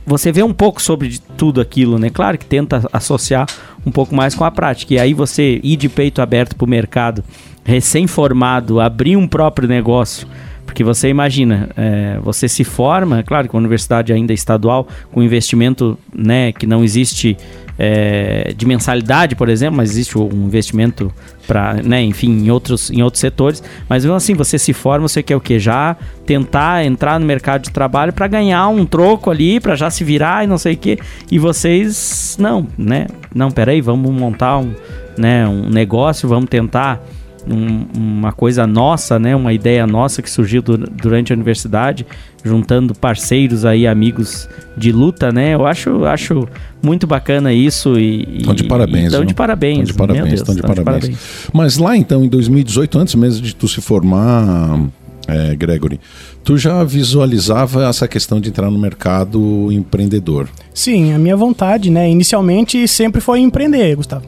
Você 0.10 0.32
vê 0.32 0.42
um 0.42 0.52
pouco 0.52 0.82
sobre 0.82 1.20
tudo 1.38 1.62
aquilo, 1.62 2.00
né? 2.00 2.10
Claro 2.10 2.36
que 2.36 2.44
tenta 2.44 2.82
associar 2.92 3.46
um 3.86 3.92
pouco 3.92 4.16
mais 4.16 4.34
com 4.34 4.44
a 4.44 4.50
prática. 4.50 4.96
E 4.96 5.00
aí 5.00 5.14
você 5.14 5.60
ir 5.64 5.78
de 5.78 5.88
peito 5.88 6.20
aberto 6.20 6.56
para 6.56 6.66
o 6.66 6.68
mercado, 6.68 7.24
recém-formado, 7.64 8.80
abrir 8.80 9.16
um 9.16 9.28
próprio 9.28 9.70
negócio, 9.70 10.28
Porque 10.66 10.84
você 10.84 11.10
imagina, 11.10 11.70
é, 11.78 12.20
você 12.24 12.48
se 12.48 12.64
forma, 12.64 13.22
claro 13.22 13.48
que 13.48 13.56
a 13.56 13.60
universidade 13.60 14.12
ainda 14.12 14.34
é 14.34 14.36
estadual, 14.36 14.88
com 15.12 15.22
investimento 15.22 15.98
né, 16.12 16.52
que 16.54 16.66
não 16.66 16.84
existe 16.84 17.38
é, 17.82 18.54
de 18.56 18.66
mensalidade, 18.66 19.38
por 19.38 19.48
exemplo, 19.48 19.78
mas 19.78 19.92
existe 19.92 20.18
um 20.18 20.46
investimento 20.46 21.10
para, 21.48 21.76
né, 21.76 22.04
enfim, 22.04 22.30
em 22.30 22.52
outros, 22.52 22.92
em 22.92 23.02
outros 23.02 23.22
setores. 23.22 23.64
Mas 23.88 24.06
assim, 24.06 24.34
você 24.34 24.60
se 24.60 24.74
forma, 24.74 25.08
você 25.08 25.24
quer 25.24 25.38
o 25.38 25.40
quê? 25.40 25.58
Já 25.58 25.96
tentar 26.26 26.84
entrar 26.86 27.18
no 27.18 27.26
mercado 27.26 27.64
de 27.64 27.72
trabalho 27.72 28.12
para 28.12 28.28
ganhar 28.28 28.68
um 28.68 28.86
troco 28.86 29.32
ali, 29.32 29.62
para 29.62 29.76
já 29.76 29.90
se 29.90 30.04
virar 30.04 30.44
e 30.44 30.48
não 30.48 30.58
sei 30.58 30.74
o 30.74 30.78
quê. 30.78 31.00
E 31.32 31.40
vocês, 31.40 32.36
não, 32.38 32.68
né? 32.78 33.08
Não, 33.34 33.50
peraí, 33.50 33.80
vamos 33.80 34.12
montar 34.12 34.58
um, 34.58 34.74
né, 35.18 35.48
um 35.48 35.70
negócio, 35.70 36.28
vamos 36.28 36.50
tentar 36.50 37.02
um, 37.48 37.86
uma 37.96 38.32
coisa 38.32 38.66
nossa, 38.66 39.20
né, 39.20 39.36
uma 39.36 39.54
ideia 39.54 39.86
nossa 39.86 40.22
que 40.22 40.30
surgiu 40.30 40.62
du 40.62 40.78
durante 40.78 41.32
a 41.32 41.36
universidade, 41.36 42.06
juntando 42.44 42.94
parceiros 42.94 43.66
aí, 43.66 43.86
amigos 43.88 44.50
de 44.78 44.92
luta, 44.92 45.32
né? 45.32 45.54
Eu 45.54 45.66
acho, 45.66 46.06
acho 46.06 46.48
muito 46.82 47.06
bacana 47.06 47.54
isso 47.54 48.00
e 48.00 48.38
estão 48.38 48.54
de 48.54 48.64
parabéns. 48.64 49.08
Estão 49.08 49.26
de 49.26 49.34
parabéns. 49.34 49.88
De 49.88 49.94
parabéns, 49.94 50.34
estão 50.34 50.56
de, 50.56 50.62
de, 50.62 50.68
parabéns. 50.68 51.18
Mas 51.54 51.78
lá 51.78 51.98
então, 51.98 52.24
em 52.24 52.30
2018, 52.30 52.98
antes 52.98 53.16
mesmo 53.16 53.42
de 53.42 53.54
tu 53.54 53.68
se 53.68 53.82
formar, 53.82 54.80
é, 55.28 55.56
Gregory, 55.56 56.00
tu 56.44 56.58
já 56.58 56.84
visualizava 56.84 57.88
essa 57.88 58.08
questão 58.08 58.40
de 58.40 58.50
entrar 58.50 58.72
no 58.72 58.80
mercado 58.80 59.72
empreendedor? 59.72 60.50
Sim, 60.74 61.14
a 61.14 61.20
minha 61.20 61.36
vontade, 61.36 61.90
né, 61.90 62.10
inicialmente 62.10 62.88
sempre 62.88 63.22
foi 63.22 63.40
empreender, 63.40 63.96
Gustavo. 63.96 64.26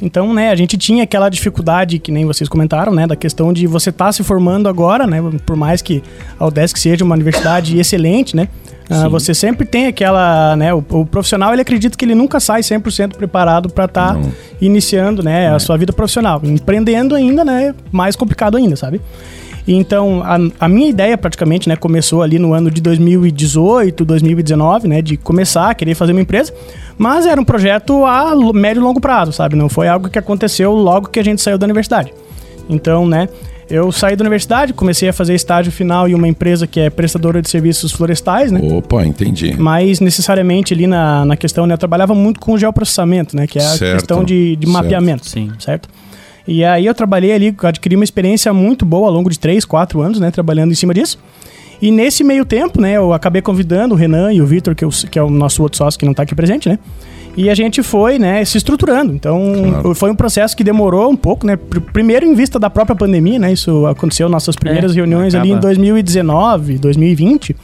Então, 0.00 0.32
né, 0.32 0.50
a 0.50 0.56
gente 0.56 0.76
tinha 0.76 1.02
aquela 1.02 1.28
dificuldade 1.28 1.98
que 1.98 2.12
nem 2.12 2.24
vocês 2.24 2.48
comentaram, 2.48 2.92
né, 2.92 3.06
da 3.06 3.16
questão 3.16 3.52
de 3.52 3.66
você 3.66 3.90
estar 3.90 4.06
tá 4.06 4.12
se 4.12 4.22
formando 4.22 4.68
agora, 4.68 5.06
né, 5.06 5.22
por 5.44 5.56
mais 5.56 5.82
que 5.82 6.02
a 6.38 6.46
UDESC 6.46 6.78
seja 6.78 7.04
uma 7.04 7.14
universidade 7.14 7.78
excelente, 7.78 8.36
né, 8.36 8.48
uh, 8.88 9.10
você 9.10 9.34
sempre 9.34 9.66
tem 9.66 9.86
aquela, 9.86 10.54
né, 10.54 10.72
o, 10.72 10.84
o, 10.90 11.04
profissional 11.04 11.52
ele 11.52 11.62
acredita 11.62 11.96
que 11.96 12.04
ele 12.04 12.14
nunca 12.14 12.38
sai 12.38 12.60
100% 12.60 13.16
preparado 13.16 13.68
para 13.68 13.86
estar 13.86 14.14
tá 14.14 14.20
iniciando, 14.60 15.22
né, 15.22 15.46
é. 15.46 15.48
a 15.48 15.58
sua 15.58 15.76
vida 15.76 15.92
profissional. 15.92 16.40
Empreendendo 16.44 17.16
ainda, 17.16 17.44
né, 17.44 17.74
mais 17.90 18.14
complicado 18.14 18.56
ainda, 18.56 18.76
sabe? 18.76 19.00
Então, 19.70 20.22
a, 20.24 20.38
a, 20.64 20.68
minha 20.68 20.88
ideia 20.88 21.18
praticamente, 21.18 21.68
né, 21.68 21.76
começou 21.76 22.22
ali 22.22 22.38
no 22.38 22.54
ano 22.54 22.70
de 22.70 22.80
2018, 22.80 24.02
2019, 24.02 24.88
né, 24.88 25.02
de 25.02 25.18
começar 25.18 25.68
a 25.68 25.74
querer 25.74 25.94
fazer 25.94 26.12
uma 26.12 26.22
empresa, 26.22 26.54
mas 26.96 27.26
era 27.26 27.38
um 27.38 27.44
projeto 27.44 28.06
a 28.06 28.34
médio 28.54 28.80
e 28.80 28.82
longo 28.82 28.98
prazo, 28.98 29.30
sabe? 29.30 29.56
Não 29.56 29.68
foi 29.68 29.86
algo 29.86 30.08
que 30.08 30.18
aconteceu 30.18 30.72
logo 30.72 31.08
que 31.08 31.20
a 31.20 31.22
gente 31.22 31.42
saiu 31.42 31.58
da 31.58 31.66
universidade. 31.66 32.14
Então, 32.66 33.06
né, 33.06 33.28
eu 33.68 33.92
saí 33.92 34.16
da 34.16 34.22
universidade, 34.22 34.72
comecei 34.72 35.10
a 35.10 35.12
fazer 35.12 35.34
estágio 35.34 35.70
final 35.70 36.08
em 36.08 36.14
uma 36.14 36.26
empresa 36.26 36.66
que 36.66 36.80
é 36.80 36.88
prestadora 36.88 37.42
de 37.42 37.50
serviços 37.50 37.92
florestais, 37.92 38.50
né? 38.50 38.60
Opa, 38.62 39.04
entendi. 39.04 39.54
Mas 39.58 40.00
necessariamente 40.00 40.72
ali 40.72 40.86
na, 40.86 41.26
na 41.26 41.36
questão, 41.36 41.66
né, 41.66 41.74
eu 41.74 41.78
trabalhava 41.78 42.14
muito 42.14 42.40
com 42.40 42.56
geoprocessamento, 42.56 43.36
né? 43.36 43.46
Que 43.46 43.58
é 43.58 43.62
a 43.62 43.68
certo, 43.68 43.98
questão 43.98 44.24
de, 44.24 44.56
de 44.56 44.66
mapeamento, 44.66 45.28
Sim. 45.28 45.52
certo? 45.58 45.90
E 46.48 46.64
aí 46.64 46.86
eu 46.86 46.94
trabalhei 46.94 47.30
ali, 47.30 47.54
adquiri 47.62 47.94
uma 47.94 48.04
experiência 48.04 48.54
muito 48.54 48.86
boa 48.86 49.08
ao 49.08 49.12
longo 49.12 49.28
de 49.28 49.38
3, 49.38 49.66
4 49.66 50.00
anos, 50.00 50.18
né? 50.18 50.30
Trabalhando 50.30 50.72
em 50.72 50.74
cima 50.74 50.94
disso. 50.94 51.18
E 51.80 51.90
nesse 51.90 52.24
meio 52.24 52.44
tempo, 52.44 52.80
né, 52.80 52.96
eu 52.96 53.12
acabei 53.12 53.42
convidando 53.42 53.94
o 53.94 53.98
Renan 53.98 54.32
e 54.32 54.40
o 54.40 54.46
Vitor, 54.46 54.74
que, 54.74 54.84
que, 55.10 55.18
é 55.18 55.22
o 55.22 55.28
nosso 55.28 55.62
outro 55.62 55.76
sócio 55.76 55.98
que 56.00 56.06
não 56.06 56.12
está 56.12 56.22
aqui 56.22 56.34
presente, 56.34 56.66
né? 56.66 56.78
E 57.36 57.50
a 57.50 57.54
gente 57.54 57.82
foi, 57.82 58.18
né, 58.18 58.42
se 58.46 58.56
estruturando. 58.56 59.12
Então, 59.12 59.38
claro. 59.70 59.94
foi 59.94 60.10
um 60.10 60.14
processo 60.16 60.56
que 60.56 60.64
demorou 60.64 61.10
um 61.10 61.16
pouco, 61.16 61.46
né? 61.46 61.54
Primeiro 61.92 62.24
em 62.24 62.34
vista 62.34 62.58
da 62.58 62.70
própria 62.70 62.96
pandemia, 62.96 63.38
né? 63.38 63.52
Isso 63.52 63.86
aconteceu 63.86 64.26
nossas 64.30 64.56
primeiras 64.56 64.92
é, 64.92 64.94
reuniões 64.94 65.34
acaba. 65.34 65.50
ali 65.50 65.56
em 65.56 65.60
2019, 65.60 66.78
2020. 66.78 67.54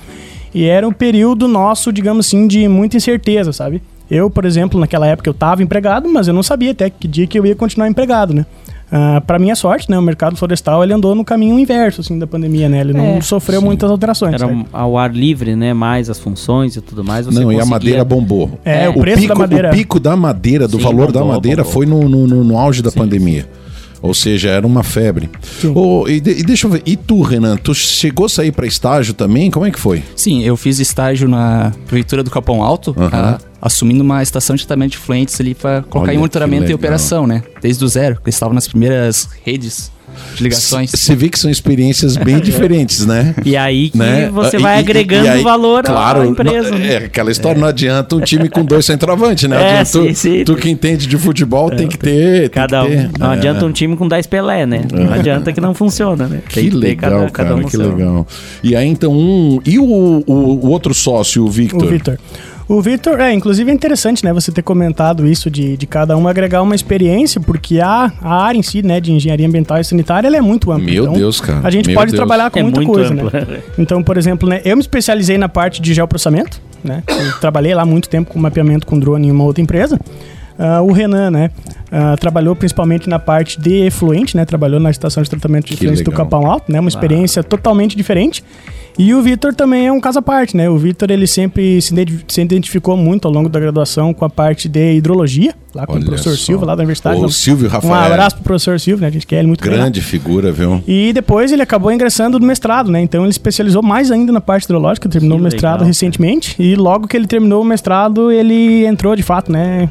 E 0.54 0.64
era 0.66 0.86
um 0.86 0.92
período 0.92 1.48
nosso, 1.48 1.90
digamos 1.90 2.26
assim, 2.26 2.46
de 2.46 2.68
muita 2.68 2.98
incerteza, 2.98 3.50
sabe? 3.50 3.82
Eu, 4.10 4.28
por 4.28 4.44
exemplo, 4.44 4.78
naquela 4.78 5.06
época 5.06 5.28
eu 5.28 5.32
estava 5.32 5.62
empregado, 5.62 6.06
mas 6.08 6.28
eu 6.28 6.34
não 6.34 6.42
sabia 6.42 6.72
até 6.72 6.90
que 6.90 7.08
dia 7.08 7.26
que 7.26 7.38
eu 7.38 7.46
ia 7.46 7.56
continuar 7.56 7.88
empregado, 7.88 8.34
né? 8.34 8.44
Uh, 8.92 9.16
ah, 9.16 9.20
para 9.20 9.38
minha 9.38 9.56
sorte, 9.56 9.90
né, 9.90 9.98
o 9.98 10.02
mercado 10.02 10.36
florestal 10.36 10.84
ele 10.84 10.92
andou 10.92 11.14
no 11.14 11.24
caminho 11.24 11.58
inverso 11.58 12.00
assim 12.00 12.18
da 12.18 12.26
pandemia, 12.26 12.68
né? 12.68 12.80
Ele 12.80 12.92
não 12.92 13.16
é, 13.16 13.20
sofreu 13.20 13.60
sim. 13.60 13.66
muitas 13.66 13.90
alterações. 13.90 14.34
Era 14.34 14.46
um, 14.46 14.64
ao 14.72 14.98
ar 14.98 15.12
livre, 15.12 15.56
né? 15.56 15.72
Mais 15.72 16.10
as 16.10 16.18
funções 16.18 16.76
e 16.76 16.80
tudo 16.80 17.02
mais. 17.02 17.26
não, 17.26 17.34
conseguia... 17.34 17.58
e 17.58 17.60
a 17.60 17.66
madeira 17.66 18.04
bombou. 18.04 18.58
É, 18.64 18.84
é. 18.84 18.88
o, 18.88 18.92
o, 18.92 19.00
preço 19.00 19.22
pico, 19.22 19.34
da 19.34 19.40
madeira. 19.40 19.68
O 19.68 19.72
pico 19.72 20.00
da 20.00 20.16
madeira, 20.16 20.68
do 20.68 20.76
sim, 20.76 20.82
valor 20.82 21.06
bombou, 21.06 21.28
da 21.28 21.34
madeira, 21.34 21.62
bombou. 21.62 21.72
foi 21.72 21.86
no, 21.86 22.08
no, 22.08 22.44
no, 22.44 22.58
auge 22.58 22.82
da 22.82 22.90
sim, 22.90 22.98
pandemia. 22.98 23.48
Ou 24.04 24.12
seja, 24.12 24.50
era 24.50 24.66
uma 24.66 24.82
febre. 24.82 25.30
Oh, 25.74 26.06
e, 26.06 26.20
de, 26.20 26.32
e, 26.32 26.42
deixa 26.42 26.66
eu 26.66 26.70
ver, 26.70 26.82
e 26.84 26.94
tu, 26.94 27.22
Renan, 27.22 27.56
tu 27.56 27.74
chegou 27.74 28.26
a 28.26 28.28
sair 28.28 28.52
para 28.52 28.66
estágio 28.66 29.14
também? 29.14 29.50
Como 29.50 29.64
é 29.64 29.70
que 29.70 29.80
foi? 29.80 30.02
Sim, 30.14 30.42
eu 30.42 30.58
fiz 30.58 30.78
estágio 30.78 31.26
na 31.26 31.72
Prefeitura 31.86 32.22
do 32.22 32.30
Capão 32.30 32.62
Alto, 32.62 32.90
uh 32.90 32.94
-huh. 32.94 33.40
assumindo 33.62 34.02
uma 34.02 34.22
estação 34.22 34.54
de 34.54 34.66
tratamento 34.66 34.90
de 34.90 34.98
fluentes 34.98 35.40
ali 35.40 35.54
para 35.54 35.82
colocar 35.84 36.10
Olha, 36.10 36.16
em 36.16 36.18
monitoramento 36.18 36.70
e 36.70 36.74
operação, 36.74 37.26
né? 37.26 37.42
Desde 37.62 37.82
o 37.82 37.88
zero, 37.88 38.16
porque 38.16 38.28
estavam 38.28 38.54
nas 38.54 38.68
primeiras 38.68 39.26
redes 39.42 39.90
de 39.90 39.93
ligações. 40.40 40.90
Você 40.90 41.14
vê 41.14 41.28
que 41.28 41.38
são 41.38 41.50
experiências 41.50 42.16
bem 42.16 42.38
diferentes, 42.40 43.06
né? 43.06 43.34
E 43.44 43.56
aí 43.56 43.90
que 43.90 43.98
né? 43.98 44.30
você 44.30 44.58
vai 44.58 44.76
e, 44.76 44.78
agregando 44.80 45.26
e 45.26 45.28
aí, 45.28 45.42
valor 45.42 45.84
claro, 45.84 46.22
à 46.22 46.26
empresa. 46.26 46.70
Não, 46.70 46.78
né? 46.78 46.92
É 46.92 46.96
aquela 46.98 47.30
história, 47.30 47.58
é. 47.58 47.60
não 47.60 47.68
adianta 47.68 48.16
um 48.16 48.20
time 48.20 48.48
com 48.48 48.64
dois 48.64 48.84
centroavantes, 48.86 49.48
né? 49.48 49.54
É, 49.74 49.84
sim, 49.84 50.08
tu, 50.08 50.14
sim. 50.14 50.44
tu, 50.44 50.56
que 50.56 50.68
entende 50.68 51.06
de 51.06 51.16
futebol 51.16 51.70
tem 51.70 51.88
que 51.88 51.98
ter. 51.98 52.50
Cada 52.50 52.84
um. 52.84 52.86
Ter, 52.86 53.10
não 53.18 53.32
é. 53.32 53.34
adianta 53.34 53.64
um 53.64 53.72
time 53.72 53.96
com 53.96 54.06
10 54.06 54.26
Pelé, 54.26 54.66
né? 54.66 54.82
Não 54.92 55.10
adianta 55.14 55.52
que 55.52 55.60
não 55.60 55.74
funciona, 55.74 56.26
né? 56.28 56.42
Tem 56.52 56.64
que, 56.64 56.70
que 56.70 56.76
legal, 56.76 57.10
cada, 57.10 57.30
cara, 57.30 57.48
cada 57.48 57.54
um 57.56 57.64
que 57.64 57.76
legal. 57.76 58.26
E 58.62 58.76
aí 58.76 58.86
então 58.86 59.12
um. 59.12 59.60
E 59.64 59.78
o, 59.78 59.84
o, 59.84 60.66
o 60.66 60.68
outro 60.68 60.94
sócio, 60.94 61.44
o 61.44 61.50
Victor? 61.50 61.84
O 61.84 61.88
Victor. 61.88 62.18
O 62.66 62.80
Victor, 62.80 63.20
é, 63.20 63.32
inclusive 63.32 63.70
é 63.70 63.74
interessante, 63.74 64.24
né, 64.24 64.32
você 64.32 64.50
ter 64.50 64.62
comentado 64.62 65.26
isso 65.26 65.50
de, 65.50 65.76
de 65.76 65.86
cada 65.86 66.16
um 66.16 66.26
agregar 66.26 66.62
uma 66.62 66.74
experiência, 66.74 67.38
porque 67.40 67.78
a, 67.78 68.10
a 68.22 68.42
área 68.42 68.58
em 68.58 68.62
si, 68.62 68.82
né, 68.82 69.00
de 69.00 69.12
engenharia 69.12 69.46
ambiental 69.46 69.78
e 69.78 69.84
sanitária, 69.84 70.26
ela 70.26 70.36
é 70.36 70.40
muito 70.40 70.72
ampla. 70.72 70.84
Meu 70.84 71.04
então, 71.04 71.14
Deus, 71.14 71.40
cara. 71.40 71.60
A 71.62 71.70
gente 71.70 71.88
Meu 71.88 71.94
pode 71.94 72.12
Deus. 72.12 72.18
trabalhar 72.18 72.50
com 72.50 72.58
é 72.58 72.62
muita 72.62 72.82
coisa, 72.82 73.12
ampla. 73.12 73.30
né? 73.40 73.62
Então, 73.78 74.02
por 74.02 74.16
exemplo, 74.16 74.48
né, 74.48 74.62
eu 74.64 74.76
me 74.76 74.80
especializei 74.80 75.36
na 75.36 75.48
parte 75.48 75.82
de 75.82 75.92
geoprocessamento, 75.92 76.60
né? 76.82 77.02
Eu 77.08 77.38
trabalhei 77.40 77.74
lá 77.74 77.84
muito 77.84 78.08
tempo 78.08 78.32
com 78.32 78.38
mapeamento 78.38 78.86
com 78.86 78.98
drone 78.98 79.28
em 79.28 79.30
uma 79.30 79.44
outra 79.44 79.62
empresa. 79.62 79.98
Uh, 80.58 80.82
o 80.88 80.92
Renan, 80.92 81.30
né, 81.32 81.50
uh, 81.90 82.16
trabalhou 82.16 82.54
principalmente 82.54 83.08
na 83.08 83.18
parte 83.18 83.60
de 83.60 83.86
efluente, 83.86 84.36
né, 84.36 84.44
trabalhou 84.44 84.78
na 84.78 84.90
estação 84.90 85.20
de 85.20 85.28
tratamento 85.28 85.66
de 85.66 85.74
efluentes 85.74 86.02
do 86.02 86.12
Capão 86.12 86.46
Alto, 86.46 86.70
né, 86.70 86.78
uma 86.78 86.88
experiência 86.88 87.40
ah. 87.40 87.42
totalmente 87.42 87.96
diferente. 87.96 88.44
E 88.98 89.12
o 89.12 89.22
Vitor 89.22 89.54
também 89.54 89.86
é 89.86 89.92
um 89.92 90.00
caso 90.00 90.20
à 90.20 90.22
parte, 90.22 90.56
né? 90.56 90.70
O 90.70 90.78
Vitor 90.78 91.10
ele 91.10 91.26
sempre 91.26 91.80
se, 91.82 91.94
se, 92.28 92.40
identificou 92.40 92.96
muito 92.96 93.26
ao 93.26 93.34
longo 93.34 93.48
da 93.48 93.58
graduação 93.58 94.14
com 94.14 94.24
a 94.24 94.30
parte 94.30 94.68
de 94.68 94.94
hidrologia, 94.94 95.54
lá 95.74 95.84
com 95.84 95.94
Olha 95.94 96.02
o 96.02 96.04
professor 96.04 96.36
só. 96.36 96.44
Silva, 96.44 96.66
lá 96.66 96.74
da 96.76 96.82
universidade. 96.82 97.20
O 97.20 97.28
Silvio 97.28 97.68
Rafael. 97.68 97.92
Um 97.92 97.96
abraço 97.96 98.36
pro 98.36 98.44
professor 98.44 98.78
Silvio, 98.78 99.02
né? 99.02 99.08
A 99.08 99.10
gente 99.10 99.26
quer 99.26 99.38
ele 99.38 99.48
muito 99.48 99.62
Grande 99.62 100.00
figura, 100.00 100.52
viu? 100.52 100.82
E 100.86 101.12
depois 101.12 101.50
ele 101.50 101.62
acabou 101.62 101.90
ingressando 101.90 102.38
no 102.38 102.46
mestrado, 102.46 102.90
né? 102.90 103.00
Então 103.00 103.22
ele 103.22 103.30
especializou 103.30 103.82
mais 103.82 104.12
ainda 104.12 104.32
na 104.32 104.40
parte 104.40 104.64
hidrológica, 104.64 105.08
terminou 105.08 105.38
que 105.38 105.42
o 105.42 105.44
mestrado 105.44 105.72
legal, 105.80 105.86
recentemente. 105.88 106.54
E 106.58 106.76
logo 106.76 107.08
que 107.08 107.16
ele 107.16 107.26
terminou 107.26 107.62
o 107.62 107.64
mestrado, 107.64 108.30
ele 108.30 108.86
entrou 108.86 109.16
de 109.16 109.24
fato, 109.24 109.50
né? 109.50 109.88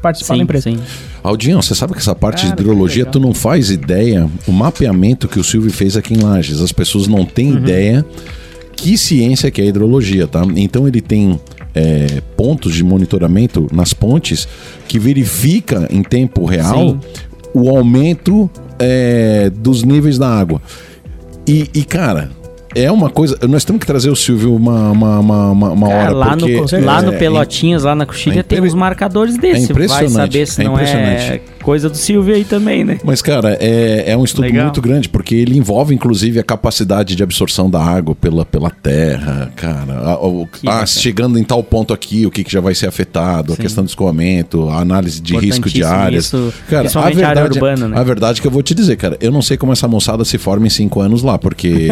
Participar 0.00 0.34
sim, 0.34 0.38
da 0.38 0.44
empresa. 0.44 0.70
Sim. 0.70 0.78
Aldinho, 1.24 1.60
você 1.60 1.74
sabe 1.74 1.94
que 1.94 1.98
essa 1.98 2.14
parte 2.14 2.42
Cara, 2.42 2.54
de 2.54 2.62
hidrologia, 2.62 3.06
tu 3.06 3.18
não 3.18 3.34
faz 3.34 3.70
ideia 3.70 4.28
o 4.46 4.52
mapeamento 4.52 5.26
que 5.26 5.40
o 5.40 5.44
Silvio 5.44 5.72
fez 5.72 5.96
aqui 5.96 6.14
em 6.14 6.18
Lages. 6.18 6.60
As 6.60 6.70
pessoas 6.70 7.08
não 7.08 7.24
têm 7.24 7.50
uhum. 7.50 7.58
ideia 7.58 8.06
que 8.84 8.98
ciência 8.98 9.50
que 9.50 9.62
é 9.62 9.64
a 9.64 9.66
hidrologia, 9.68 10.28
tá? 10.28 10.42
Então 10.56 10.86
ele 10.86 11.00
tem 11.00 11.40
é, 11.74 12.20
pontos 12.36 12.74
de 12.74 12.84
monitoramento 12.84 13.66
nas 13.72 13.94
pontes 13.94 14.46
que 14.86 14.98
verifica 14.98 15.88
em 15.90 16.02
tempo 16.02 16.44
real 16.44 16.90
Sim. 16.90 17.00
o 17.54 17.70
aumento 17.70 18.50
é, 18.78 19.50
dos 19.56 19.82
níveis 19.82 20.18
da 20.18 20.28
água. 20.28 20.60
E, 21.48 21.70
e, 21.72 21.82
cara, 21.82 22.30
é 22.74 22.92
uma 22.92 23.08
coisa. 23.08 23.38
Nós 23.48 23.64
temos 23.64 23.80
que 23.80 23.86
trazer 23.86 24.10
o 24.10 24.16
Silvio 24.16 24.54
uma, 24.54 24.90
uma, 24.90 25.18
uma, 25.18 25.50
uma 25.70 25.88
Cara, 25.88 26.02
hora. 26.02 26.12
Lá, 26.12 26.36
porque, 26.36 26.76
no, 26.76 26.84
lá 26.84 27.00
no 27.00 27.14
é, 27.14 27.16
Pelotinhas, 27.16 27.84
lá 27.84 27.94
na 27.94 28.04
Coxilha, 28.04 28.40
é 28.40 28.42
tem 28.42 28.60
uns 28.60 28.74
marcadores 28.74 29.38
desses. 29.38 29.70
É 29.70 29.72
impressionante. 29.72 30.12
Vai 30.12 30.26
saber 30.26 30.46
se 30.46 30.60
é 30.60 30.64
não 30.64 30.78
é 30.78 31.40
coisa 31.64 31.88
do 31.88 31.96
Silvio 31.96 32.34
aí 32.34 32.44
também, 32.44 32.84
né? 32.84 32.98
Mas, 33.02 33.22
cara, 33.22 33.56
é, 33.58 34.04
é 34.08 34.16
um 34.16 34.22
estudo 34.22 34.44
Legal. 34.44 34.64
muito 34.64 34.82
grande, 34.82 35.08
porque 35.08 35.34
ele 35.34 35.56
envolve, 35.56 35.94
inclusive, 35.94 36.38
a 36.38 36.42
capacidade 36.44 37.16
de 37.16 37.22
absorção 37.22 37.70
da 37.70 37.82
água 37.82 38.14
pela, 38.14 38.44
pela 38.44 38.70
terra, 38.70 39.50
cara. 39.56 40.18
A, 40.66 40.82
a, 40.82 40.86
chegando 40.86 41.38
em 41.38 41.42
tal 41.42 41.62
ponto 41.64 41.94
aqui, 41.94 42.26
o 42.26 42.30
que, 42.30 42.44
que 42.44 42.52
já 42.52 42.60
vai 42.60 42.74
ser 42.74 42.86
afetado, 42.86 43.54
Sim. 43.54 43.58
a 43.58 43.62
questão 43.62 43.82
do 43.82 43.88
escoamento, 43.88 44.68
a 44.68 44.80
análise 44.80 45.22
de 45.22 45.34
risco 45.38 45.70
de 45.70 45.82
áreas. 45.82 46.26
Isso, 46.26 46.52
cara, 46.68 46.86
a 46.86 47.00
verdade, 47.00 47.24
área 47.24 47.44
urbana, 47.44 47.88
né? 47.88 47.98
A 47.98 48.02
verdade 48.02 48.40
é 48.40 48.42
que 48.42 48.46
eu 48.46 48.52
vou 48.52 48.62
te 48.62 48.74
dizer, 48.74 48.96
cara, 48.96 49.16
eu 49.18 49.32
não 49.32 49.40
sei 49.40 49.56
como 49.56 49.72
essa 49.72 49.88
moçada 49.88 50.22
se 50.22 50.36
forma 50.36 50.66
em 50.66 50.70
cinco 50.70 51.00
anos 51.00 51.22
lá, 51.22 51.38
porque. 51.38 51.88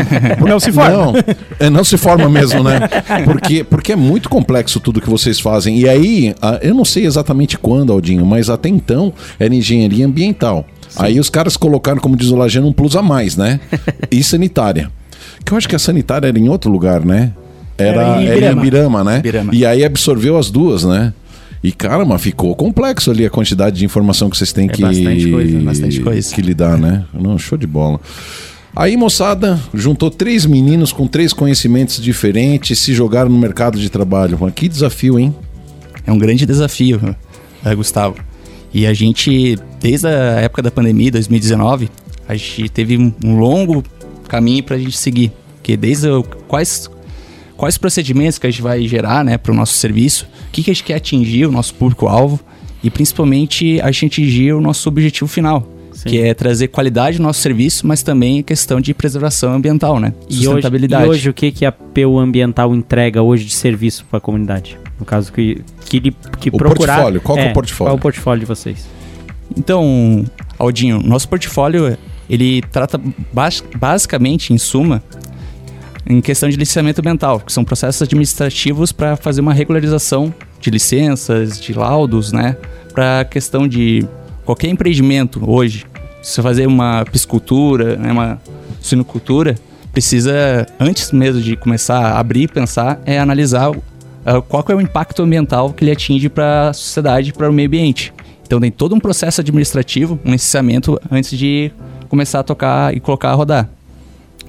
não 0.40 0.58
se 0.58 0.72
forma. 0.72 0.90
Não, 0.90 1.14
é, 1.58 1.68
não 1.68 1.84
se 1.84 1.98
forma 1.98 2.28
mesmo, 2.30 2.64
né? 2.64 2.88
Porque, 3.24 3.62
porque 3.64 3.92
é 3.92 3.96
muito 3.96 4.30
complexo 4.30 4.80
tudo 4.80 4.98
que 4.98 5.10
vocês 5.10 5.38
fazem. 5.38 5.78
E 5.78 5.86
aí, 5.86 6.34
eu 6.62 6.74
não 6.74 6.86
sei 6.86 7.04
exatamente 7.04 7.58
quando, 7.58 7.92
Aldinho, 7.92 8.24
mas 8.24 8.48
até 8.48 8.70
então 8.70 9.09
era 9.38 9.54
engenharia 9.54 10.06
ambiental. 10.06 10.66
Sim. 10.88 10.98
Aí 11.02 11.20
os 11.20 11.30
caras 11.30 11.56
colocaram, 11.56 12.00
como 12.00 12.16
diz 12.16 12.30
o 12.30 12.36
Lajano, 12.36 12.68
um 12.68 12.72
plus 12.72 12.96
a 12.96 13.02
mais, 13.02 13.36
né? 13.36 13.60
e 14.10 14.22
sanitária. 14.22 14.90
Que 15.44 15.52
eu 15.52 15.58
acho 15.58 15.68
que 15.68 15.76
a 15.76 15.78
sanitária 15.78 16.26
era 16.26 16.38
em 16.38 16.48
outro 16.48 16.70
lugar, 16.70 17.04
né? 17.04 17.32
Era, 17.78 18.02
Era 18.02 18.02
em 18.02 18.26
era 18.26 18.34
em 18.34 18.36
Ibirama. 18.36 18.60
Ibirama, 18.60 19.04
né? 19.04 19.18
Ibirama. 19.18 19.54
E 19.54 19.64
aí 19.64 19.84
absorveu 19.84 20.36
as 20.36 20.50
duas, 20.50 20.84
né? 20.84 21.12
E 21.62 21.72
caramba, 21.72 22.18
ficou 22.18 22.54
complexo 22.54 23.10
ali 23.10 23.24
a 23.24 23.30
quantidade 23.30 23.78
de 23.78 23.84
informação 23.84 24.30
que 24.30 24.36
vocês 24.36 24.52
têm 24.52 24.66
É 24.66 24.72
que, 24.72 24.82
bastante 24.82 25.30
coisa, 25.30 25.60
bastante 25.60 26.00
coisa. 26.00 26.34
que 26.34 26.40
lidar, 26.42 26.78
né? 26.78 27.04
Não, 27.12 27.38
show 27.38 27.56
de 27.58 27.66
bola. 27.66 28.00
Aí, 28.74 28.96
moçada, 28.96 29.58
juntou 29.74 30.10
três 30.10 30.46
meninos 30.46 30.92
com 30.92 31.06
três 31.06 31.32
conhecimentos 31.32 32.00
diferentes, 32.00 32.78
se 32.78 32.94
jogaram 32.94 33.28
no 33.28 33.38
mercado 33.38 33.78
de 33.78 33.90
trabalho. 33.90 34.38
Que 34.54 34.68
desafio, 34.68 35.18
hein? 35.18 35.34
É 36.06 36.12
um 36.12 36.18
grande 36.18 36.46
desafio, 36.46 37.16
eh, 37.64 37.74
Gustavo. 37.74 38.16
E 38.72 38.86
a 38.86 38.92
gente, 38.94 39.58
desde 39.80 40.06
a 40.06 40.40
época 40.40 40.62
da 40.62 40.70
pandemia, 40.70 41.10
2019, 41.10 41.88
a 42.28 42.34
gente 42.36 42.68
teve 42.68 42.96
um 42.96 43.38
longo 43.38 43.82
caminho 44.28 44.62
para 44.62 44.76
a 44.76 44.78
gente 44.78 44.96
seguir. 44.96 45.32
Que 45.62 45.76
desde 45.76 46.08
o- 46.08 46.22
quais 46.22 46.88
quais 47.56 47.76
procedimentos 47.76 48.38
que 48.38 48.46
a 48.46 48.50
gente 48.50 48.62
vai 48.62 48.86
gerar, 48.88 49.22
né, 49.22 49.36
para 49.36 49.52
o 49.52 49.54
nosso 49.54 49.74
serviço, 49.74 50.26
o 50.48 50.50
que, 50.50 50.62
que 50.62 50.70
a 50.70 50.74
gente 50.74 50.82
quer 50.84 50.94
atingir, 50.94 51.44
o 51.44 51.52
nosso 51.52 51.74
público-alvo 51.74 52.40
e 52.82 52.88
principalmente 52.88 53.78
a 53.82 53.90
gente 53.90 54.06
atingir 54.06 54.54
o 54.54 54.62
nosso 54.62 54.88
objetivo 54.88 55.28
final, 55.28 55.68
Sim. 55.92 56.08
que 56.08 56.18
é 56.22 56.32
trazer 56.32 56.68
qualidade 56.68 57.18
no 57.18 57.24
nosso 57.26 57.40
serviço, 57.42 57.86
mas 57.86 58.02
também 58.02 58.38
a 58.38 58.42
questão 58.42 58.80
de 58.80 58.94
preservação 58.94 59.52
ambiental, 59.52 60.00
né, 60.00 60.14
E 60.30 60.36
hoje, 60.36 60.44
sustentabilidade. 60.44 61.04
e 61.04 61.08
hoje 61.10 61.28
o 61.28 61.34
que, 61.34 61.52
que 61.52 61.66
a 61.66 61.72
PU 61.72 62.18
Ambiental 62.18 62.74
entrega 62.74 63.20
hoje 63.20 63.44
de 63.44 63.52
serviço 63.52 64.06
para 64.08 64.16
a 64.16 64.20
comunidade? 64.22 64.78
No 65.00 65.06
caso 65.06 65.32
que, 65.32 65.64
que, 65.86 65.96
ele- 65.96 66.16
que 66.38 66.50
O 66.50 66.58
procurar... 66.58 66.94
portfólio, 66.96 67.20
qual 67.22 67.36
que 67.38 67.44
é 67.44 67.50
o 67.50 67.52
portfólio? 67.54 67.88
Qual 67.88 67.96
é 67.96 67.98
o 67.98 68.00
portfólio 68.00 68.40
de 68.40 68.46
vocês? 68.46 68.86
Então, 69.56 70.24
Aldinho, 70.58 71.00
nosso 71.02 71.28
portfólio 71.28 71.96
ele 72.28 72.62
trata 72.70 73.00
bas- 73.32 73.64
basicamente, 73.76 74.52
em 74.52 74.58
suma, 74.58 75.02
em 76.06 76.20
questão 76.20 76.48
de 76.48 76.56
licenciamento 76.56 77.00
ambiental, 77.00 77.40
que 77.40 77.52
são 77.52 77.64
processos 77.64 78.02
administrativos 78.02 78.92
para 78.92 79.16
fazer 79.16 79.40
uma 79.40 79.52
regularização 79.52 80.32
de 80.60 80.70
licenças, 80.70 81.58
de 81.60 81.72
laudos, 81.72 82.30
né? 82.32 82.56
Para 82.92 83.24
questão 83.24 83.66
de 83.66 84.06
qualquer 84.44 84.68
empreendimento 84.68 85.40
hoje, 85.50 85.86
se 86.22 86.34
você 86.34 86.42
fazer 86.42 86.66
uma 86.66 87.04
piscicultura, 87.10 87.96
né, 87.96 88.12
uma 88.12 88.40
suinocultura, 88.80 89.54
precisa, 89.92 90.66
antes 90.78 91.10
mesmo 91.12 91.40
de 91.40 91.56
começar 91.56 91.98
a 91.98 92.18
abrir 92.20 92.42
e 92.42 92.48
pensar, 92.48 93.00
é 93.04 93.18
analisar 93.18 93.72
ah, 94.24 94.40
qual 94.40 94.64
é 94.68 94.74
o 94.74 94.80
impacto 94.80 95.22
ambiental 95.22 95.72
que 95.72 95.84
ele 95.84 95.90
atinge 95.90 96.28
para 96.28 96.68
a 96.68 96.72
sociedade, 96.72 97.32
para 97.32 97.48
o 97.48 97.52
meio 97.52 97.68
ambiente. 97.68 98.12
Então 98.46 98.60
tem 98.60 98.70
todo 98.70 98.94
um 98.94 99.00
processo 99.00 99.40
administrativo, 99.40 100.18
um 100.24 100.32
licenciamento 100.32 101.00
antes 101.10 101.38
de 101.38 101.70
começar 102.08 102.40
a 102.40 102.42
tocar 102.42 102.94
e 102.94 103.00
colocar 103.00 103.30
a 103.30 103.34
rodar. 103.34 103.68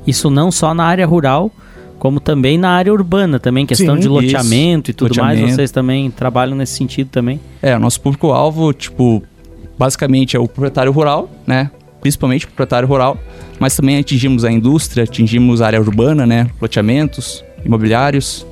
Isso 0.06 0.30
não 0.30 0.52
só 0.52 0.74
na 0.74 0.84
área 0.84 1.06
rural, 1.06 1.52
como 2.00 2.20
também 2.20 2.58
na 2.58 2.72
área 2.72 2.92
urbana 2.92 3.40
também, 3.40 3.64
questão 3.64 3.94
Sim, 3.94 4.02
de 4.02 4.08
loteamento 4.08 4.90
e 4.90 4.94
tudo 4.94 5.16
mais, 5.18 5.34
Loteamento. 5.34 5.56
vocês 5.56 5.70
também 5.70 6.10
trabalham 6.10 6.58
nesse 6.58 6.74
sentido 6.74 7.10
também. 7.10 7.40
É, 7.62 7.76
o 7.76 7.80
nosso 7.80 8.02
público-alvo, 8.02 8.74
tipo, 8.74 9.22
basicamente 9.78 10.36
é 10.36 10.40
o 10.40 10.48
proprietário 10.48 10.92
rural, 10.92 11.30
né? 11.46 11.70
Principalmente 12.02 12.46
o 12.46 12.48
proprietário 12.48 12.88
rural, 12.88 13.20
mas 13.60 13.76
também 13.76 14.00
atingimos 14.00 14.44
a 14.44 14.52
indústria, 14.52 15.04
atingimos 15.04 15.62
a 15.62 15.68
área 15.68 15.80
urbana, 15.80 16.26
né? 16.26 16.50
Loteamentos, 16.60 17.46
imobiliários. 17.64 18.48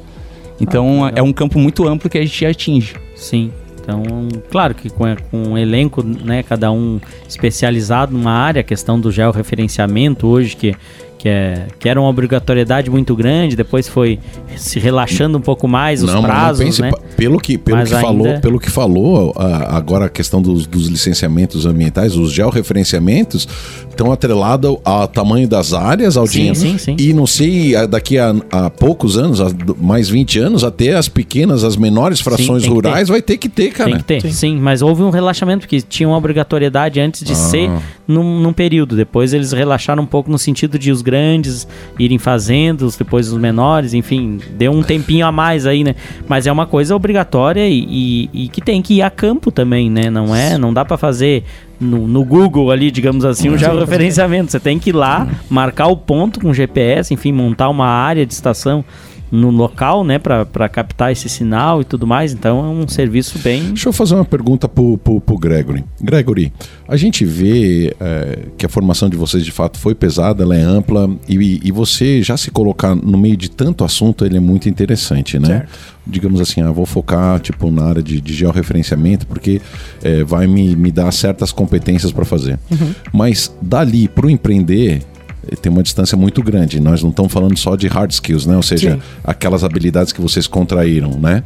Então 0.59 1.05
Ah, 1.05 1.11
é 1.15 1.21
um 1.21 1.33
campo 1.33 1.59
muito 1.59 1.87
amplo 1.87 2.09
que 2.09 2.17
a 2.17 2.21
gente 2.21 2.45
atinge. 2.45 2.95
Sim. 3.15 3.51
Então, 3.81 4.03
claro 4.51 4.75
que 4.75 4.89
com, 4.89 5.03
com 5.31 5.37
um 5.37 5.57
elenco, 5.57 6.03
né, 6.03 6.43
cada 6.43 6.71
um 6.71 6.99
especializado 7.27 8.15
numa 8.15 8.31
área, 8.31 8.59
a 8.59 8.63
questão 8.63 8.99
do 8.99 9.11
georreferenciamento 9.11 10.27
hoje, 10.27 10.55
que, 10.55 10.75
que, 11.19 11.27
é, 11.29 11.67
que 11.77 11.87
era 11.89 11.99
uma 11.99 12.09
obrigatoriedade 12.09 12.89
muito 12.89 13.13
grande, 13.15 13.53
depois 13.55 13.87
foi 13.89 14.17
se 14.55 14.79
relaxando 14.79 15.37
um 15.37 15.41
pouco 15.41 15.67
mais 15.67 16.01
os 16.01 16.09
prazos, 16.11 16.65
pense, 16.65 16.81
né? 16.81 16.91
Pelo 17.17 17.37
que, 17.39 17.57
pelo 17.57 17.77
Mas 17.77 17.89
que 17.91 17.99
falou, 17.99 18.25
ainda- 18.25 18.39
pelo 18.39 18.57
que 18.59 18.71
falou, 18.71 19.33
a- 19.37 19.75
agora 19.77 20.05
a 20.05 20.09
questão 20.09 20.41
dos, 20.41 20.65
dos 20.65 20.87
licenciamentos 20.87 21.65
ambientais, 21.65 22.15
os 22.15 22.31
georreferenciamentos, 22.31 23.47
estão 23.89 24.11
atrelados 24.13 24.77
ao 24.85 25.07
tamanho 25.09 25.47
das 25.47 25.73
áreas, 25.73 26.15
Aldinho. 26.15 26.55
Sim, 26.55 26.77
sim, 26.77 26.77
sim. 26.77 26.95
E 26.97 27.11
não 27.13 27.27
sei, 27.27 27.75
a- 27.75 27.85
daqui 27.85 28.17
a, 28.17 28.33
a 28.49 28.69
poucos 28.69 29.17
anos, 29.17 29.41
a- 29.41 29.47
mais 29.77 30.07
20 30.07 30.39
anos, 30.39 30.63
até 30.63 30.95
as 30.95 31.09
pequenas, 31.09 31.63
as 31.65 31.75
menores 31.75 32.21
frações 32.21 32.63
que 32.63 32.69
rurais 32.69 33.09
vai 33.09 33.21
ter 33.21 33.35
que 33.37 33.49
ter, 33.49 33.71
cara. 33.71 33.89
Tem 33.89 33.97
que 33.99 34.03
ter, 34.05 34.21
Sim. 34.21 34.31
sim. 34.31 34.57
mas 34.57 34.81
houve 34.81 35.03
um 35.03 35.09
relaxamento, 35.09 35.61
porque 35.67 35.81
tinha 35.81 36.07
uma 36.07 36.17
obrigatoriedade 36.17 36.99
antes 37.01 37.25
de 37.25 37.33
Ah. 37.33 37.35
ser 37.35 37.69
num, 38.07 38.39
num 38.39 38.53
período. 38.53 38.95
Depois 38.95 39.33
eles 39.33 39.51
relaxaram 39.51 40.03
um 40.03 40.05
pouco 40.05 40.31
no 40.31 40.39
sentido 40.39 40.79
de 40.79 40.91
os 40.91 41.01
grandes 41.09 41.67
irem 41.97 42.17
fazendo, 42.17 42.83
os- 42.83 42.95
depois 42.95 43.31
os 43.31 43.37
menores, 43.39 43.93
enfim, 43.93 44.39
deu 44.57 44.71
um 44.71 44.83
tempinho 44.83 45.25
a 45.25 45.31
mais 45.31 45.65
aí, 45.65 45.83
né? 45.83 45.95
Mas 46.27 46.45
é 46.47 46.51
uma 46.51 46.65
coisa 46.67 46.95
obrigatória 46.95 47.67
e, 47.67 47.79
e- 48.33 48.43
e 48.45 48.47
que 48.49 48.61
tem 48.61 48.81
que 48.81 48.95
ir 48.95 49.01
a 49.01 49.09
campo 49.09 49.51
também, 49.51 49.89
né? 49.89 50.09
Não 50.09 50.35
é, 50.35 50.57
não 50.57 50.73
dá 50.73 50.85
pra 50.85 50.97
fazer 50.97 51.43
no, 51.79 52.07
no 52.07 52.23
Google 52.25 52.71
ali, 52.71 52.91
digamos 52.91 53.23
assim, 53.25 53.49
um 53.49 53.57
georreferenciamento. 53.57 54.51
Você 54.51 54.59
tem 54.59 54.77
que 54.77 54.89
ir 54.89 54.93
lá, 54.95 55.27
marcar 55.49 55.87
o 55.87 55.95
ponto 55.97 56.39
com 56.39 56.53
GPS, 56.53 57.13
enfim, 57.13 57.31
montar 57.31 57.69
uma 57.69 57.87
área 57.87 58.25
de 58.25 58.33
estação 58.33 58.83
no 59.31 59.49
local, 59.49 60.03
né, 60.03 60.17
Pra 60.19 60.45
pra 60.45 60.67
captar 60.69 61.11
esse 61.11 61.29
sinal 61.29 61.81
e 61.81 61.85
tudo 61.85 62.05
mais. 62.07 62.33
Então 62.33 62.65
é 62.65 62.67
um 62.67 62.87
serviço 62.87 63.39
bem 63.39 63.63
Deixa 63.69 63.89
eu 63.89 63.93
fazer 63.93 64.15
uma 64.15 64.25
pergunta 64.25 64.67
pro, 64.67 64.97
pro, 64.97 65.21
pro 65.21 65.37
Gregory. 65.37 65.83
Gregory, 66.01 66.51
a 66.87 66.97
gente 66.97 67.25
vê 67.25 67.95
é, 67.99 68.39
que 68.57 68.65
a 68.65 68.69
formação 68.69 69.09
de 69.09 69.15
vocês 69.15 69.43
de 69.45 69.51
fato 69.51 69.77
foi 69.77 69.93
pesada, 69.95 70.43
ela 70.43 70.55
é 70.55 70.61
ampla, 70.61 71.09
e, 71.27 71.59
e 71.63 71.71
você 71.71 72.21
já 72.21 72.35
se 72.35 72.51
colocar 72.51 72.95
no 72.95 73.17
meio 73.17 73.37
de 73.37 73.49
tanto 73.49 73.83
assunto, 73.83 74.25
ele 74.25 74.37
é 74.37 74.39
muito 74.39 74.67
interessante, 74.69 75.37
né? 75.39 75.47
Certo. 75.47 75.79
Digamos 76.05 76.41
assim, 76.41 76.61
ah, 76.61 76.71
vou 76.71 76.85
focar 76.85 77.39
tipo 77.39 77.69
na 77.69 77.83
área 77.83 78.01
de, 78.01 78.19
de 78.19 78.33
georreferenciamento, 78.33 79.27
porque 79.27 79.61
é, 80.01 80.23
vai 80.23 80.47
me, 80.47 80.75
me 80.75 80.91
dar 80.91 81.11
certas 81.11 81.51
competências 81.51 82.11
para 82.11 82.25
fazer. 82.25 82.57
Mas 83.13 83.53
dali 83.61 84.07
pro 84.07 84.29
empreender. 84.29 85.01
Tem 85.61 85.71
uma 85.71 85.83
distância 85.83 86.17
muito 86.17 86.41
grande. 86.43 86.79
Nós 86.79 87.01
não 87.01 87.09
estamos 87.09 87.31
falando 87.31 87.57
só 87.57 87.75
de 87.75 87.87
hard 87.87 88.11
skills, 88.11 88.45
né? 88.45 88.55
Ou 88.55 88.63
seja, 88.63 88.95
Sim. 88.95 89.01
aquelas 89.23 89.63
habilidades 89.63 90.13
que 90.13 90.21
vocês 90.21 90.47
contraíram, 90.47 91.11
né? 91.19 91.43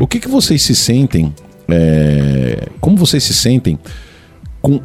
O 0.00 0.06
que, 0.06 0.18
que 0.18 0.28
vocês 0.28 0.62
se 0.62 0.74
sentem? 0.74 1.32
é, 1.68 2.68
como 2.80 2.96
vocês 2.96 3.22
se 3.22 3.34
sentem 3.34 3.78
com 4.60 4.80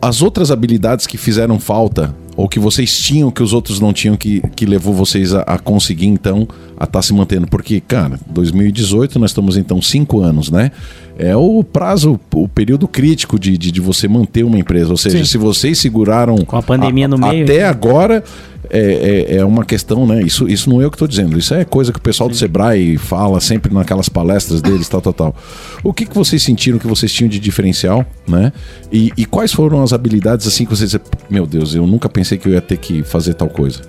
as 0.00 0.22
outras 0.22 0.50
habilidades 0.50 1.06
que 1.06 1.18
fizeram 1.18 1.58
falta 1.58 2.14
ou 2.40 2.48
que 2.48 2.58
vocês 2.58 2.96
tinham 2.96 3.30
que 3.30 3.42
os 3.42 3.52
outros 3.52 3.80
não 3.80 3.92
tinham 3.92 4.16
que, 4.16 4.40
que 4.56 4.64
levou 4.64 4.94
vocês 4.94 5.34
a, 5.34 5.42
a 5.42 5.58
conseguir 5.58 6.06
então 6.06 6.48
a 6.74 6.84
estar 6.84 7.02
se 7.02 7.12
mantendo? 7.12 7.46
Porque, 7.46 7.80
cara, 7.80 8.18
2018 8.30 9.18
nós 9.18 9.30
estamos 9.30 9.58
então 9.58 9.82
cinco 9.82 10.20
anos, 10.20 10.50
né? 10.50 10.72
É 11.18 11.36
o 11.36 11.62
prazo, 11.62 12.18
o 12.34 12.48
período 12.48 12.88
crítico 12.88 13.38
de, 13.38 13.58
de, 13.58 13.70
de 13.70 13.78
você 13.78 14.08
manter 14.08 14.42
uma 14.42 14.58
empresa. 14.58 14.90
Ou 14.90 14.96
seja, 14.96 15.18
Sim. 15.18 15.24
se 15.26 15.36
vocês 15.36 15.78
seguraram 15.78 16.34
Com 16.46 16.56
a 16.56 16.62
pandemia 16.62 17.06
no 17.06 17.18
meio. 17.18 17.44
até 17.44 17.66
agora 17.66 18.24
é, 18.70 19.26
é, 19.32 19.36
é 19.36 19.44
uma 19.44 19.64
questão, 19.64 20.06
né? 20.06 20.22
Isso, 20.22 20.48
isso 20.48 20.70
não 20.70 20.80
é 20.80 20.84
eu 20.84 20.90
que 20.90 20.94
estou 20.96 21.08
dizendo, 21.08 21.38
isso 21.38 21.52
é 21.52 21.64
coisa 21.64 21.92
que 21.92 21.98
o 21.98 22.02
pessoal 22.02 22.28
do 22.28 22.34
Sebrae 22.34 22.96
fala 22.96 23.40
sempre 23.40 23.72
naquelas 23.74 24.08
palestras 24.08 24.62
deles, 24.62 24.88
tal, 24.88 25.00
tal, 25.00 25.12
tal. 25.12 25.36
O 25.82 25.92
que, 25.92 26.06
que 26.06 26.14
vocês 26.14 26.42
sentiram 26.42 26.78
que 26.78 26.86
vocês 26.86 27.12
tinham 27.12 27.28
de 27.28 27.38
diferencial, 27.38 28.04
né? 28.26 28.52
E, 28.92 29.12
e 29.16 29.24
quais 29.24 29.52
foram 29.52 29.82
as 29.82 29.92
habilidades 29.92 30.46
assim 30.46 30.64
que 30.64 30.70
vocês, 30.70 30.96
meu 31.28 31.46
Deus, 31.46 31.74
eu 31.74 31.86
nunca 31.86 32.08
pensei 32.08 32.38
que 32.38 32.48
eu 32.48 32.52
ia 32.52 32.60
ter 32.60 32.76
que 32.76 33.02
fazer 33.02 33.34
tal 33.34 33.48
coisa. 33.48 33.80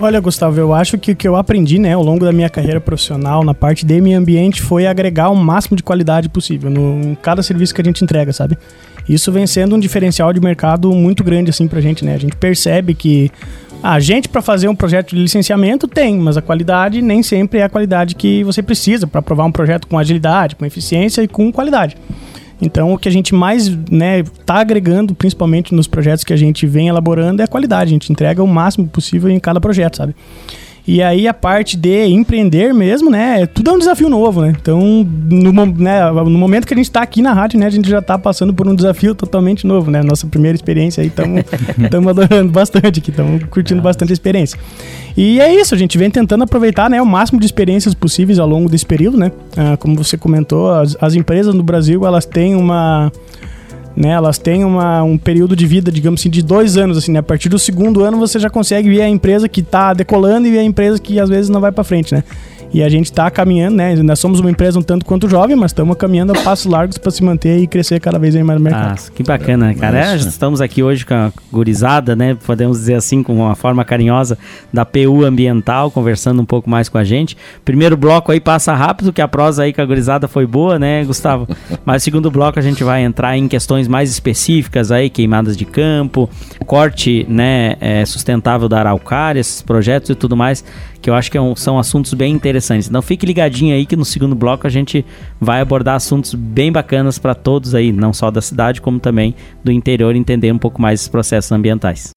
Olha, 0.00 0.18
Gustavo, 0.18 0.58
eu 0.58 0.74
acho 0.74 0.98
que 0.98 1.12
o 1.12 1.16
que 1.16 1.28
eu 1.28 1.36
aprendi, 1.36 1.78
né, 1.78 1.92
ao 1.92 2.02
longo 2.02 2.24
da 2.24 2.32
minha 2.32 2.50
carreira 2.50 2.80
profissional 2.80 3.44
na 3.44 3.54
parte 3.54 3.86
de 3.86 4.00
meio 4.00 4.18
ambiente 4.18 4.60
foi 4.60 4.86
agregar 4.86 5.30
o 5.30 5.36
máximo 5.36 5.76
de 5.76 5.82
qualidade 5.82 6.28
possível 6.28 6.68
no, 6.68 7.00
em 7.00 7.14
cada 7.14 7.42
serviço 7.42 7.72
que 7.72 7.80
a 7.80 7.84
gente 7.84 8.02
entrega, 8.02 8.32
sabe? 8.32 8.58
Isso 9.08 9.30
vem 9.30 9.46
sendo 9.46 9.76
um 9.76 9.78
diferencial 9.78 10.32
de 10.32 10.40
mercado 10.40 10.90
muito 10.92 11.22
grande 11.22 11.50
assim 11.50 11.68
pra 11.68 11.80
gente, 11.80 12.04
né? 12.04 12.14
A 12.14 12.18
gente 12.18 12.36
percebe 12.36 12.94
que 12.94 13.30
a 13.82 13.98
gente 13.98 14.28
para 14.28 14.40
fazer 14.40 14.68
um 14.68 14.76
projeto 14.76 15.10
de 15.10 15.20
licenciamento 15.20 15.88
tem, 15.88 16.16
mas 16.18 16.36
a 16.36 16.42
qualidade 16.42 17.02
nem 17.02 17.22
sempre 17.22 17.58
é 17.58 17.64
a 17.64 17.68
qualidade 17.68 18.14
que 18.14 18.44
você 18.44 18.62
precisa 18.62 19.06
para 19.06 19.18
aprovar 19.18 19.44
um 19.44 19.52
projeto 19.52 19.88
com 19.88 19.98
agilidade, 19.98 20.54
com 20.54 20.64
eficiência 20.64 21.20
e 21.22 21.28
com 21.28 21.50
qualidade. 21.50 21.96
Então, 22.60 22.92
o 22.92 22.98
que 22.98 23.08
a 23.08 23.12
gente 23.12 23.34
mais 23.34 23.68
né, 23.90 24.22
tá 24.46 24.60
agregando, 24.60 25.16
principalmente 25.16 25.74
nos 25.74 25.88
projetos 25.88 26.22
que 26.22 26.32
a 26.32 26.36
gente 26.36 26.64
vem 26.64 26.86
elaborando, 26.86 27.42
é 27.42 27.44
a 27.44 27.48
qualidade. 27.48 27.90
A 27.90 27.92
gente 27.92 28.12
entrega 28.12 28.40
o 28.40 28.46
máximo 28.46 28.86
possível 28.86 29.28
em 29.28 29.40
cada 29.40 29.60
projeto, 29.60 29.96
sabe? 29.96 30.14
E 30.86 31.00
aí 31.00 31.28
a 31.28 31.34
parte 31.34 31.76
de 31.76 32.06
empreender 32.06 32.74
mesmo, 32.74 33.08
né? 33.08 33.46
Tudo 33.46 33.70
é 33.70 33.72
um 33.72 33.78
desafio 33.78 34.08
novo, 34.08 34.42
né? 34.42 34.52
Então, 34.60 35.06
no, 35.30 35.66
né, 35.66 36.10
no 36.10 36.30
momento 36.30 36.66
que 36.66 36.74
a 36.74 36.76
gente 36.76 36.86
está 36.86 37.02
aqui 37.02 37.22
na 37.22 37.32
rádio, 37.32 37.58
né? 37.58 37.66
A 37.66 37.70
gente 37.70 37.88
já 37.88 38.00
está 38.00 38.18
passando 38.18 38.52
por 38.52 38.66
um 38.66 38.74
desafio 38.74 39.14
totalmente 39.14 39.64
novo, 39.64 39.90
né? 39.92 40.02
Nossa 40.02 40.26
primeira 40.26 40.56
experiência 40.56 41.00
aí, 41.00 41.06
estamos 41.06 42.08
adorando 42.10 42.50
bastante 42.50 42.98
aqui, 42.98 43.10
estamos 43.10 43.44
curtindo 43.44 43.80
bastante 43.80 44.10
a 44.10 44.12
experiência. 44.12 44.58
E 45.16 45.40
é 45.40 45.54
isso, 45.54 45.72
a 45.72 45.78
gente 45.78 45.96
vem 45.96 46.10
tentando 46.10 46.42
aproveitar 46.42 46.90
né, 46.90 47.00
o 47.00 47.06
máximo 47.06 47.38
de 47.38 47.46
experiências 47.46 47.94
possíveis 47.94 48.40
ao 48.40 48.48
longo 48.48 48.68
desse 48.68 48.86
período, 48.86 49.16
né? 49.16 49.30
Ah, 49.56 49.76
como 49.76 49.94
você 49.94 50.16
comentou, 50.16 50.72
as, 50.72 50.96
as 51.00 51.14
empresas 51.14 51.54
no 51.54 51.62
Brasil, 51.62 52.04
elas 52.04 52.26
têm 52.26 52.56
uma 52.56 53.12
né? 53.96 54.10
Elas 54.10 54.38
têm 54.38 54.64
uma, 54.64 55.02
um 55.02 55.18
período 55.18 55.54
de 55.54 55.66
vida, 55.66 55.90
digamos 55.90 56.20
assim, 56.20 56.30
de 56.30 56.42
dois 56.42 56.76
anos, 56.76 56.96
assim, 56.96 57.12
né? 57.12 57.18
A 57.20 57.22
partir 57.22 57.48
do 57.48 57.58
segundo 57.58 58.02
ano 58.02 58.18
você 58.18 58.38
já 58.38 58.50
consegue 58.50 58.88
ver 58.88 59.02
a 59.02 59.08
empresa 59.08 59.48
que 59.48 59.60
está 59.60 59.92
decolando 59.92 60.48
e 60.48 60.58
a 60.58 60.62
empresa 60.62 60.98
que 60.98 61.18
às 61.20 61.28
vezes 61.28 61.48
não 61.48 61.60
vai 61.60 61.72
para 61.72 61.84
frente, 61.84 62.14
né? 62.14 62.24
E 62.72 62.82
a 62.82 62.88
gente 62.88 63.06
está 63.06 63.30
caminhando, 63.30 63.76
né? 63.76 63.94
Nós 63.96 64.18
somos 64.18 64.40
uma 64.40 64.50
empresa 64.50 64.78
um 64.78 64.82
tanto 64.82 65.04
quanto 65.04 65.28
jovem, 65.28 65.54
mas 65.54 65.72
estamos 65.72 65.94
caminhando 65.96 66.32
a 66.32 66.40
passos 66.40 66.66
largos 66.70 66.96
para 66.96 67.10
se 67.10 67.22
manter 67.22 67.58
e 67.58 67.66
crescer 67.66 68.00
cada 68.00 68.18
vez 68.18 68.34
mais 68.34 68.58
no 68.58 68.64
mercado. 68.64 68.98
Ah, 68.98 69.10
que 69.14 69.22
bacana, 69.22 69.74
cara. 69.74 70.12
É, 70.12 70.16
estamos 70.16 70.60
aqui 70.60 70.82
hoje 70.82 71.04
com 71.04 71.12
a 71.12 71.32
gurizada, 71.52 72.16
né? 72.16 72.34
Podemos 72.46 72.78
dizer 72.78 72.94
assim, 72.94 73.22
com 73.22 73.34
uma 73.34 73.54
forma 73.54 73.84
carinhosa, 73.84 74.38
da 74.72 74.86
PU 74.86 75.22
Ambiental, 75.22 75.90
conversando 75.90 76.40
um 76.40 76.46
pouco 76.46 76.70
mais 76.70 76.88
com 76.88 76.96
a 76.96 77.04
gente. 77.04 77.36
Primeiro 77.62 77.94
bloco 77.94 78.32
aí 78.32 78.40
passa 78.40 78.72
rápido, 78.74 79.12
que 79.12 79.20
a 79.20 79.28
prosa 79.28 79.64
aí 79.64 79.72
com 79.72 79.82
a 79.82 79.84
gurizada 79.84 80.26
foi 80.26 80.46
boa, 80.46 80.78
né, 80.78 81.04
Gustavo? 81.04 81.46
Mas 81.84 82.02
segundo 82.02 82.30
bloco 82.30 82.58
a 82.58 82.62
gente 82.62 82.82
vai 82.82 83.02
entrar 83.02 83.36
em 83.36 83.48
questões 83.48 83.86
mais 83.86 84.10
específicas 84.10 84.90
aí, 84.90 85.10
queimadas 85.10 85.58
de 85.58 85.66
campo, 85.66 86.28
corte, 86.64 87.26
né, 87.28 87.76
é, 87.80 88.06
sustentável 88.06 88.66
da 88.66 88.78
araucária, 88.78 89.40
esses 89.40 89.60
projetos 89.60 90.08
e 90.08 90.14
tudo 90.14 90.34
mais 90.34 90.64
que 91.02 91.10
eu 91.10 91.14
acho 91.14 91.30
que 91.30 91.36
é 91.36 91.40
um, 91.40 91.56
são 91.56 91.78
assuntos 91.80 92.14
bem 92.14 92.32
interessantes. 92.32 92.88
Então 92.88 93.02
fique 93.02 93.26
ligadinho 93.26 93.74
aí 93.74 93.84
que 93.84 93.96
no 93.96 94.04
segundo 94.04 94.36
bloco 94.36 94.68
a 94.68 94.70
gente 94.70 95.04
vai 95.40 95.60
abordar 95.60 95.96
assuntos 95.96 96.32
bem 96.32 96.70
bacanas 96.70 97.18
para 97.18 97.34
todos 97.34 97.74
aí, 97.74 97.90
não 97.90 98.12
só 98.12 98.30
da 98.30 98.40
cidade, 98.40 98.80
como 98.80 99.00
também 99.00 99.34
do 99.64 99.72
interior, 99.72 100.14
entender 100.14 100.52
um 100.52 100.58
pouco 100.58 100.80
mais 100.80 101.00
esses 101.00 101.08
processos 101.08 101.50
ambientais. 101.50 102.10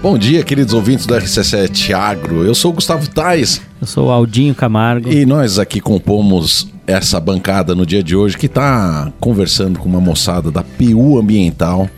Bom 0.00 0.16
dia, 0.16 0.44
queridos 0.44 0.74
ouvintes 0.74 1.06
do 1.06 1.14
RC7 1.14 1.92
Agro. 1.92 2.44
Eu 2.44 2.54
sou 2.54 2.70
o 2.70 2.74
Gustavo 2.74 3.08
Tais. 3.10 3.60
Eu 3.80 3.86
sou 3.86 4.06
o 4.06 4.10
Aldinho 4.12 4.54
Camargo. 4.54 5.12
E 5.12 5.26
nós 5.26 5.58
aqui 5.58 5.80
compomos 5.80 6.72
essa 6.86 7.18
bancada 7.18 7.74
no 7.74 7.84
dia 7.84 8.00
de 8.00 8.14
hoje 8.14 8.38
que 8.38 8.46
está 8.46 9.12
conversando 9.18 9.80
com 9.80 9.88
uma 9.88 10.00
moçada 10.00 10.52
da 10.52 10.62
PU 10.62 11.18
Ambiental. 11.18 11.90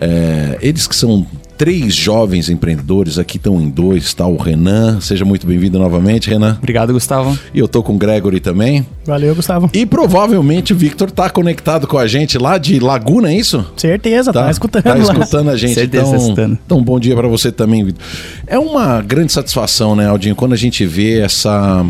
É, 0.00 0.58
eles 0.60 0.88
que 0.88 0.96
são 0.96 1.24
três 1.56 1.94
jovens 1.94 2.50
empreendedores, 2.50 3.18
aqui 3.18 3.38
estão 3.38 3.60
em 3.60 3.68
dois, 3.68 4.04
está 4.04 4.26
o 4.26 4.36
Renan. 4.36 5.00
Seja 5.00 5.24
muito 5.24 5.46
bem-vindo 5.46 5.78
novamente, 5.78 6.28
Renan. 6.28 6.56
Obrigado, 6.58 6.92
Gustavo. 6.92 7.38
E 7.54 7.58
eu 7.58 7.66
tô 7.66 7.82
com 7.82 7.94
o 7.94 7.98
Gregory 7.98 8.40
também. 8.40 8.86
Valeu, 9.04 9.34
Gustavo. 9.34 9.70
E 9.72 9.86
provavelmente 9.86 10.72
o 10.72 10.76
Victor 10.76 11.10
tá 11.10 11.30
conectado 11.30 11.86
com 11.86 11.98
a 11.98 12.06
gente 12.06 12.36
lá 12.36 12.58
de 12.58 12.78
Laguna, 12.78 13.30
é 13.30 13.36
isso? 13.36 13.64
Certeza, 13.76 14.32
tá, 14.32 14.44
tá 14.44 14.50
escutando. 14.50 14.82
Tá 14.82 14.98
escutando 14.98 15.50
a 15.50 15.56
gente. 15.56 15.74
Certeza, 15.74 16.08
então, 16.08 16.16
escutando. 16.16 16.58
então, 16.64 16.82
bom 16.82 17.00
dia 17.00 17.16
para 17.16 17.28
você 17.28 17.50
também, 17.50 17.84
Victor. 17.84 18.04
É 18.46 18.58
uma 18.58 19.00
grande 19.00 19.32
satisfação, 19.32 19.96
né, 19.96 20.06
Aldinho, 20.06 20.34
quando 20.34 20.52
a 20.52 20.56
gente 20.56 20.84
vê 20.84 21.20
essa... 21.20 21.84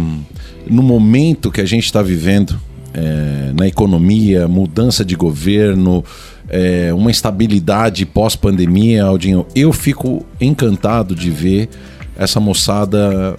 No 0.68 0.82
momento 0.82 1.50
que 1.50 1.60
a 1.60 1.64
gente 1.64 1.84
está 1.84 2.02
vivendo, 2.02 2.58
é, 2.92 3.52
na 3.54 3.68
economia, 3.68 4.48
mudança 4.48 5.04
de 5.04 5.14
governo, 5.14 6.04
é, 6.48 6.92
uma 6.92 7.10
estabilidade 7.10 8.06
pós-pandemia, 8.06 9.04
Aldinho, 9.04 9.46
eu 9.54 9.72
fico 9.72 10.24
encantado 10.40 11.14
de 11.14 11.30
ver 11.30 11.68
essa 12.16 12.40
moçada 12.40 13.36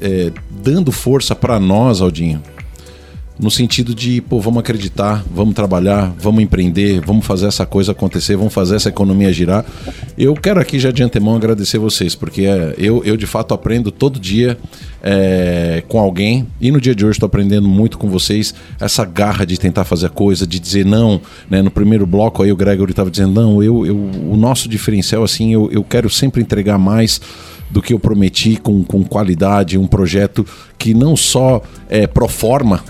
é, 0.00 0.30
dando 0.50 0.92
força 0.92 1.34
para 1.34 1.58
nós, 1.58 2.00
Aldinho, 2.00 2.42
no 3.40 3.50
sentido 3.50 3.94
de, 3.94 4.20
pô, 4.20 4.38
vamos 4.38 4.60
acreditar, 4.60 5.24
vamos 5.34 5.54
trabalhar, 5.54 6.14
vamos 6.18 6.42
empreender, 6.42 7.00
vamos 7.00 7.24
fazer 7.24 7.46
essa 7.46 7.64
coisa 7.64 7.92
acontecer, 7.92 8.36
vamos 8.36 8.52
fazer 8.52 8.76
essa 8.76 8.90
economia 8.90 9.32
girar. 9.32 9.64
Eu 10.16 10.34
quero 10.34 10.60
aqui 10.60 10.78
já 10.78 10.90
de 10.90 11.02
antemão 11.02 11.36
agradecer 11.36 11.78
vocês, 11.78 12.14
porque 12.14 12.42
é, 12.42 12.74
eu, 12.76 13.02
eu 13.02 13.16
de 13.16 13.26
fato 13.26 13.54
aprendo 13.54 13.90
todo 13.90 14.20
dia 14.20 14.58
é, 15.02 15.82
com 15.88 15.98
alguém, 15.98 16.46
e 16.60 16.70
no 16.70 16.78
dia 16.78 16.94
de 16.94 17.02
hoje 17.02 17.12
estou 17.12 17.26
aprendendo 17.26 17.66
muito 17.66 17.96
com 17.96 18.10
vocês, 18.10 18.54
essa 18.78 19.06
garra 19.06 19.46
de 19.46 19.58
tentar 19.58 19.84
fazer 19.84 20.06
a 20.06 20.10
coisa, 20.10 20.46
de 20.46 20.60
dizer 20.60 20.84
não, 20.84 21.18
né? 21.48 21.62
No 21.62 21.70
primeiro 21.70 22.06
bloco 22.06 22.42
aí 22.42 22.52
o 22.52 22.56
Gregory 22.56 22.92
estava 22.92 23.10
dizendo, 23.10 23.32
não, 23.32 23.62
eu, 23.62 23.86
eu, 23.86 23.96
o 23.96 24.36
nosso 24.36 24.68
diferencial, 24.68 25.24
assim, 25.24 25.54
eu, 25.54 25.70
eu 25.72 25.82
quero 25.82 26.10
sempre 26.10 26.42
entregar 26.42 26.78
mais 26.78 27.20
do 27.70 27.80
que 27.80 27.94
eu 27.94 27.98
prometi 27.98 28.56
com, 28.56 28.84
com 28.84 29.02
qualidade, 29.02 29.78
um 29.78 29.86
projeto 29.86 30.44
que 30.76 30.92
não 30.92 31.16
só 31.16 31.62
é 31.88 32.06
pro 32.06 32.28
forma, 32.28 32.82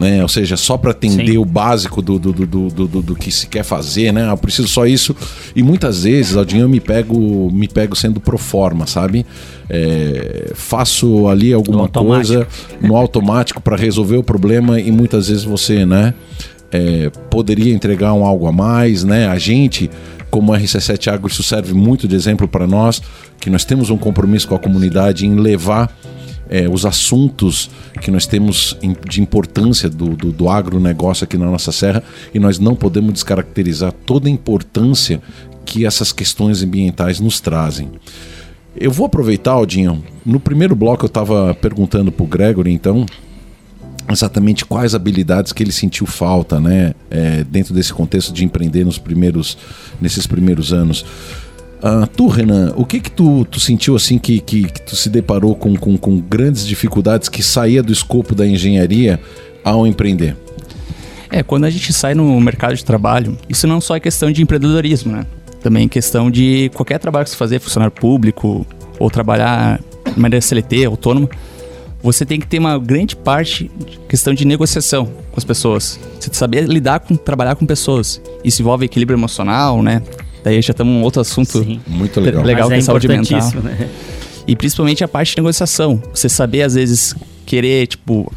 né? 0.00 0.22
Ou 0.22 0.28
seja, 0.28 0.56
só 0.56 0.78
para 0.78 0.92
atender 0.92 1.32
Sim. 1.32 1.36
o 1.36 1.44
básico 1.44 2.00
do 2.00 2.18
do, 2.18 2.32
do, 2.32 2.46
do, 2.46 2.88
do, 2.88 3.02
do, 3.02 3.14
que 3.14 3.30
se 3.30 3.46
quer 3.46 3.62
fazer, 3.62 4.14
né? 4.14 4.30
Eu 4.30 4.36
preciso 4.38 4.66
só 4.66 4.86
isso. 4.86 5.14
E 5.54 5.62
muitas 5.62 6.04
vezes, 6.04 6.38
Aldinho, 6.38 6.62
eu 6.62 6.68
me 6.70 6.80
pego, 6.80 7.50
me 7.52 7.68
pego 7.68 7.94
sendo 7.94 8.18
pro 8.18 8.38
forma, 8.38 8.86
sabe? 8.86 9.26
É, 9.68 10.52
faço 10.54 11.28
ali 11.28 11.52
alguma 11.52 11.82
no 11.82 11.88
coisa 11.90 12.48
no 12.80 12.96
automático 12.96 13.60
para 13.60 13.76
resolver 13.76 14.16
o 14.16 14.22
problema 14.22 14.80
e 14.80 14.90
muitas 14.90 15.28
vezes 15.28 15.44
você, 15.44 15.84
né? 15.84 16.14
É, 16.72 17.10
poderia 17.28 17.74
entregar 17.74 18.14
um 18.14 18.24
algo 18.24 18.46
a 18.46 18.52
mais, 18.52 19.04
né? 19.04 19.26
A 19.26 19.38
gente, 19.38 19.90
como 20.30 20.52
RC7 20.52 21.12
Agro, 21.12 21.28
isso 21.28 21.42
serve 21.42 21.74
muito 21.74 22.08
de 22.08 22.16
exemplo 22.16 22.48
para 22.48 22.66
nós, 22.66 23.02
que 23.38 23.50
nós 23.50 23.66
temos 23.66 23.90
um 23.90 23.98
compromisso 23.98 24.48
com 24.48 24.54
a 24.54 24.58
comunidade 24.58 25.26
em 25.26 25.34
levar 25.34 25.94
é, 26.50 26.68
os 26.68 26.84
assuntos 26.84 27.70
que 28.02 28.10
nós 28.10 28.26
temos 28.26 28.76
de 29.08 29.22
importância 29.22 29.88
do, 29.88 30.16
do, 30.16 30.32
do 30.32 30.48
agronegócio 30.48 31.22
aqui 31.22 31.38
na 31.38 31.46
nossa 31.46 31.70
serra 31.70 32.02
e 32.34 32.40
nós 32.40 32.58
não 32.58 32.74
podemos 32.74 33.12
descaracterizar 33.12 33.92
toda 34.04 34.28
a 34.28 34.30
importância 34.30 35.22
que 35.64 35.86
essas 35.86 36.12
questões 36.12 36.62
ambientais 36.64 37.20
nos 37.20 37.40
trazem. 37.40 37.88
Eu 38.76 38.90
vou 38.90 39.06
aproveitar, 39.06 39.52
Aldinho, 39.52 40.02
no 40.26 40.40
primeiro 40.40 40.74
bloco 40.74 41.04
eu 41.04 41.08
estava 41.08 41.54
perguntando 41.54 42.10
para 42.10 42.24
o 42.24 42.26
Gregory, 42.26 42.72
então, 42.72 43.06
exatamente 44.08 44.64
quais 44.64 44.94
habilidades 44.94 45.52
que 45.52 45.62
ele 45.62 45.72
sentiu 45.72 46.06
falta, 46.06 46.58
né, 46.58 46.94
é, 47.10 47.44
dentro 47.44 47.72
desse 47.72 47.92
contexto 47.92 48.32
de 48.32 48.44
empreender 48.44 48.84
nos 48.84 48.98
primeiros, 48.98 49.56
nesses 50.00 50.26
primeiros 50.26 50.72
anos. 50.72 51.04
Uh, 51.82 52.06
tu, 52.08 52.28
Renan, 52.28 52.74
o 52.76 52.84
que 52.84 53.00
que 53.00 53.10
tu, 53.10 53.44
tu 53.46 53.58
sentiu 53.58 53.96
assim 53.96 54.18
que, 54.18 54.38
que, 54.40 54.64
que, 54.64 54.82
tu 54.82 54.94
se 54.94 55.08
deparou 55.08 55.54
com, 55.54 55.74
com, 55.76 55.96
com 55.96 56.20
grandes 56.20 56.66
dificuldades 56.66 57.28
que 57.28 57.42
saía 57.42 57.82
do 57.82 57.90
escopo 57.90 58.34
da 58.34 58.46
engenharia 58.46 59.18
ao 59.64 59.86
empreender? 59.86 60.36
É, 61.30 61.42
quando 61.42 61.64
a 61.64 61.70
gente 61.70 61.90
sai 61.92 62.14
no 62.14 62.38
mercado 62.38 62.74
de 62.74 62.84
trabalho, 62.84 63.36
isso 63.48 63.66
não 63.66 63.80
só 63.80 63.96
é 63.96 64.00
questão 64.00 64.30
de 64.30 64.42
empreendedorismo, 64.42 65.12
né? 65.12 65.24
Também 65.62 65.86
é 65.86 65.88
questão 65.88 66.30
de 66.30 66.70
qualquer 66.74 66.98
trabalho 66.98 67.24
que 67.24 67.30
você 67.30 67.36
fazer, 67.36 67.58
funcionário 67.60 67.94
público 67.94 68.66
ou 68.98 69.10
trabalhar 69.10 69.80
de 70.12 70.20
maneira 70.20 70.42
CLT, 70.44 70.84
autônomo, 70.84 71.30
você 72.02 72.24
tem 72.24 72.40
que 72.40 72.46
ter 72.46 72.58
uma 72.58 72.78
grande 72.78 73.14
parte 73.14 73.70
de 73.78 73.98
questão 74.08 74.32
de 74.32 74.44
negociação 74.44 75.06
com 75.06 75.36
as 75.36 75.44
pessoas. 75.44 76.00
Você 76.18 76.30
saber 76.32 76.66
lidar 76.66 77.00
com, 77.00 77.14
trabalhar 77.14 77.54
com 77.54 77.66
pessoas. 77.66 78.20
Isso 78.42 78.62
envolve 78.62 78.86
equilíbrio 78.86 79.16
emocional, 79.16 79.82
né? 79.82 80.02
Daí 80.42 80.60
já 80.62 80.72
estamos 80.72 80.92
um 80.92 81.02
outro 81.02 81.20
assunto 81.20 81.62
Sim. 81.62 81.80
muito 81.86 82.20
legal, 82.20 82.42
legal 82.42 82.68
que 82.68 82.74
é, 82.74 82.78
é 82.78 82.80
saúde 82.80 83.08
mental. 83.08 83.40
Né? 83.62 83.88
E 84.46 84.56
principalmente 84.56 85.04
a 85.04 85.08
parte 85.08 85.30
de 85.30 85.36
negociação. 85.36 86.02
Você 86.14 86.28
saber, 86.28 86.62
às 86.62 86.74
vezes, 86.74 87.14
querer, 87.44 87.86
tipo, 87.86 88.32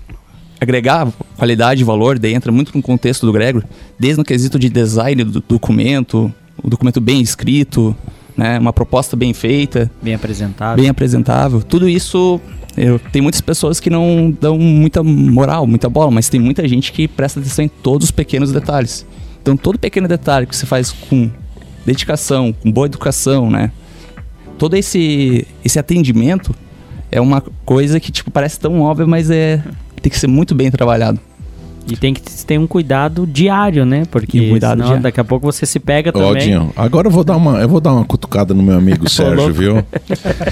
agregar 0.60 1.08
qualidade 1.38 1.82
e 1.82 1.84
valor, 1.84 2.20
daí 2.20 2.34
entra 2.34 2.52
muito 2.52 2.76
no 2.76 2.82
contexto 2.82 3.26
do 3.26 3.32
Gregor, 3.32 3.64
desde 4.00 4.18
no 4.18 4.24
quesito 4.24 4.58
de 4.58 4.70
design 4.70 5.24
do 5.24 5.42
documento, 5.42 6.34
o 6.62 6.70
documento 6.70 7.00
bem 7.00 7.22
escrito, 7.22 7.96
né, 8.36 8.60
uma 8.60 8.74
proposta 8.74 9.16
bem 9.16 9.34
feita. 9.34 9.92
Bem 10.02 10.14
apresentável. 10.14 10.82
Bem 10.82 10.90
apresentável. 10.90 11.62
Tudo 11.62 11.88
isso, 11.88 12.40
eu, 12.76 13.00
tem 13.00 13.22
muitas 13.22 13.42
pessoas 13.42 13.80
que 13.80 13.90
não 13.90 14.36
dão 14.40 14.58
muita 14.58 15.04
moral, 15.04 15.68
muita 15.68 15.90
bola, 15.90 16.12
mas 16.12 16.30
tem 16.30 16.40
muita 16.40 16.68
gente 16.68 16.92
que 16.92 17.08
presta 17.08 17.40
atenção 17.40 17.66
em 17.66 17.70
todos 17.70 18.06
os 18.06 18.12
pequenos 18.12 18.52
detalhes. 18.52 19.06
Então, 19.42 19.58
todo 19.58 19.78
pequeno 19.78 20.08
detalhe 20.08 20.46
que 20.46 20.56
você 20.56 20.66
faz 20.66 20.92
com 20.92 21.30
dedicação, 21.86 22.54
com 22.54 22.72
boa 22.72 22.88
educação, 22.88 23.50
né? 23.50 23.72
Todo 24.58 24.76
esse, 24.76 25.48
esse 25.64 25.80
atendimento 25.80 26.56
é 27.12 27.20
uma 27.20 27.42
coisa 27.66 28.00
que, 28.00 28.12
tipo, 28.12 28.32
parece 28.32 28.60
tão 28.60 28.82
óbvia, 28.82 29.06
mas 29.06 29.30
é 29.30 29.62
tem 30.04 30.12
que 30.12 30.20
ser 30.20 30.28
muito 30.28 30.54
bem 30.54 30.70
trabalhado. 30.70 31.20
E 31.88 31.98
tem 31.98 32.14
que 32.14 32.22
ter 32.22 32.58
um 32.58 32.68
cuidado 32.68 33.28
diário, 33.28 33.86
né? 33.86 34.04
Porque 34.10 34.50
cuidado 34.50 34.72
senão, 34.72 34.86
diário. 34.86 35.04
daqui 35.04 35.20
a 35.20 35.24
pouco 35.24 35.46
você 35.46 35.66
se 35.66 35.80
pega 35.80 36.14
também. 36.14 36.30
Odinho, 36.30 36.74
agora 36.76 37.08
eu 37.08 37.12
vou 37.12 37.24
dar 37.24 37.36
uma, 37.36 37.60
eu 37.60 37.68
vou 37.68 37.82
dar 37.82 37.94
uma 37.94 38.06
cutucada 38.06 38.54
no 38.54 38.64
meu 38.64 38.78
amigo 38.78 39.08
Sérgio, 39.10 39.54
viu? 39.54 39.86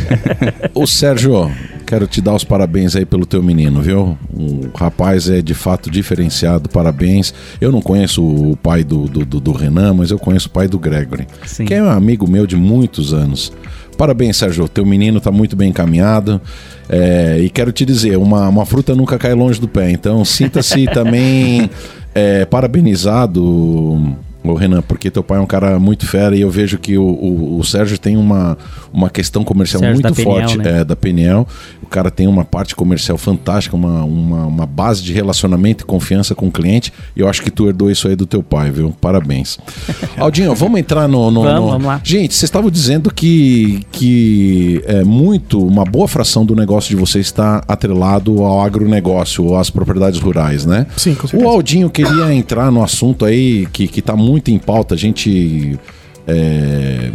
Ô 0.73 0.85
Sérgio, 0.85 1.49
quero 1.91 2.07
te 2.07 2.21
dar 2.21 2.33
os 2.33 2.45
parabéns 2.45 2.95
aí 2.95 3.05
pelo 3.05 3.25
teu 3.25 3.43
menino, 3.43 3.81
viu? 3.81 4.17
O 4.33 4.69
rapaz 4.73 5.29
é 5.29 5.41
de 5.41 5.53
fato 5.53 5.91
diferenciado, 5.91 6.69
parabéns. 6.69 7.33
Eu 7.59 7.69
não 7.69 7.81
conheço 7.81 8.23
o 8.23 8.55
pai 8.55 8.81
do, 8.81 9.09
do, 9.09 9.41
do, 9.41 9.51
Renan, 9.51 9.95
mas 9.95 10.09
eu 10.09 10.17
conheço 10.17 10.47
o 10.47 10.51
pai 10.51 10.69
do 10.69 10.79
Gregory, 10.79 11.27
Sim. 11.45 11.65
que 11.65 11.73
é 11.73 11.83
um 11.83 11.89
amigo 11.89 12.25
meu 12.25 12.47
de 12.47 12.55
muitos 12.55 13.13
anos. 13.13 13.51
Parabéns, 13.97 14.37
Sérgio. 14.37 14.69
Teu 14.69 14.85
menino 14.85 15.17
está 15.17 15.31
muito 15.31 15.53
bem 15.53 15.67
encaminhado. 15.67 16.39
É, 16.87 17.37
e 17.41 17.49
quero 17.49 17.73
te 17.73 17.83
dizer, 17.83 18.17
uma, 18.17 18.47
uma 18.47 18.65
fruta 18.65 18.95
nunca 18.95 19.17
cai 19.17 19.33
longe 19.33 19.59
do 19.59 19.67
pé. 19.67 19.91
Então 19.91 20.23
sinta-se 20.23 20.85
também 20.95 21.69
é, 22.15 22.45
parabenizado 22.45 24.15
Ô 24.43 24.53
Renan, 24.55 24.81
porque 24.81 25.11
teu 25.11 25.21
pai 25.23 25.37
é 25.37 25.41
um 25.41 25.45
cara 25.45 25.77
muito 25.79 26.05
fera 26.07 26.35
e 26.35 26.41
eu 26.41 26.49
vejo 26.49 26.77
que 26.79 26.97
o, 26.97 27.03
o, 27.03 27.59
o 27.59 27.63
Sérgio 27.63 27.97
tem 27.99 28.17
uma, 28.17 28.57
uma 28.91 29.07
questão 29.09 29.43
comercial 29.43 29.79
Sérgio 29.81 30.01
muito 30.01 30.15
Peniel, 30.15 30.33
forte 30.39 30.57
né? 30.57 30.79
é, 30.79 30.83
da 30.83 30.95
Peniel. 30.95 31.47
O 31.83 31.85
cara 31.87 32.09
tem 32.09 32.25
uma 32.27 32.43
parte 32.43 32.75
comercial 32.75 33.17
fantástica, 33.19 33.75
uma, 33.75 34.03
uma, 34.03 34.45
uma 34.47 34.65
base 34.65 35.03
de 35.03 35.13
relacionamento 35.13 35.83
e 35.83 35.85
confiança 35.85 36.33
com 36.33 36.47
o 36.47 36.51
cliente. 36.51 36.91
E 37.15 37.19
eu 37.19 37.27
acho 37.29 37.41
que 37.43 37.51
tu 37.51 37.67
herdou 37.67 37.91
isso 37.91 38.07
aí 38.07 38.15
do 38.15 38.25
teu 38.25 38.41
pai, 38.41 38.71
viu? 38.71 38.95
Parabéns. 38.99 39.59
Aldinho, 40.17 40.55
vamos 40.55 40.79
entrar 40.79 41.07
no. 41.07 41.29
no- 41.29 41.43
Vamos, 41.43 41.59
no- 41.61 41.67
vamos 41.71 41.85
lá. 41.87 42.01
Gente, 42.03 42.33
vocês 42.33 42.43
estavam 42.49 42.71
dizendo 42.71 43.13
que, 43.13 43.85
que 43.91 44.81
é 44.85 45.03
muito, 45.03 45.63
uma 45.63 45.85
boa 45.85 46.07
fração 46.07 46.45
do 46.45 46.55
negócio 46.55 46.89
de 46.89 46.95
vocês 46.95 47.27
está 47.27 47.61
atrelado 47.67 48.41
ao 48.43 48.61
agronegócio, 48.61 49.43
ou 49.45 49.57
às 49.57 49.69
propriedades 49.69 50.19
rurais, 50.19 50.65
né? 50.65 50.87
Sim, 50.97 51.13
com 51.13 51.25
O 51.25 51.29
certeza. 51.29 51.51
Aldinho 51.51 51.89
queria 51.91 52.33
entrar 52.33 52.71
no 52.71 52.81
assunto 52.83 53.23
aí 53.25 53.67
que, 53.71 53.87
que 53.87 54.01
tá 54.01 54.15
muito 54.15 54.30
em 54.37 54.57
pauta. 54.57 54.95
A 54.95 54.97
gente 54.97 55.79
é, 56.27 57.11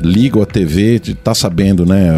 liga 0.00 0.42
a 0.42 0.46
TV, 0.46 1.00
tá 1.22 1.34
sabendo, 1.34 1.84
né? 1.86 2.10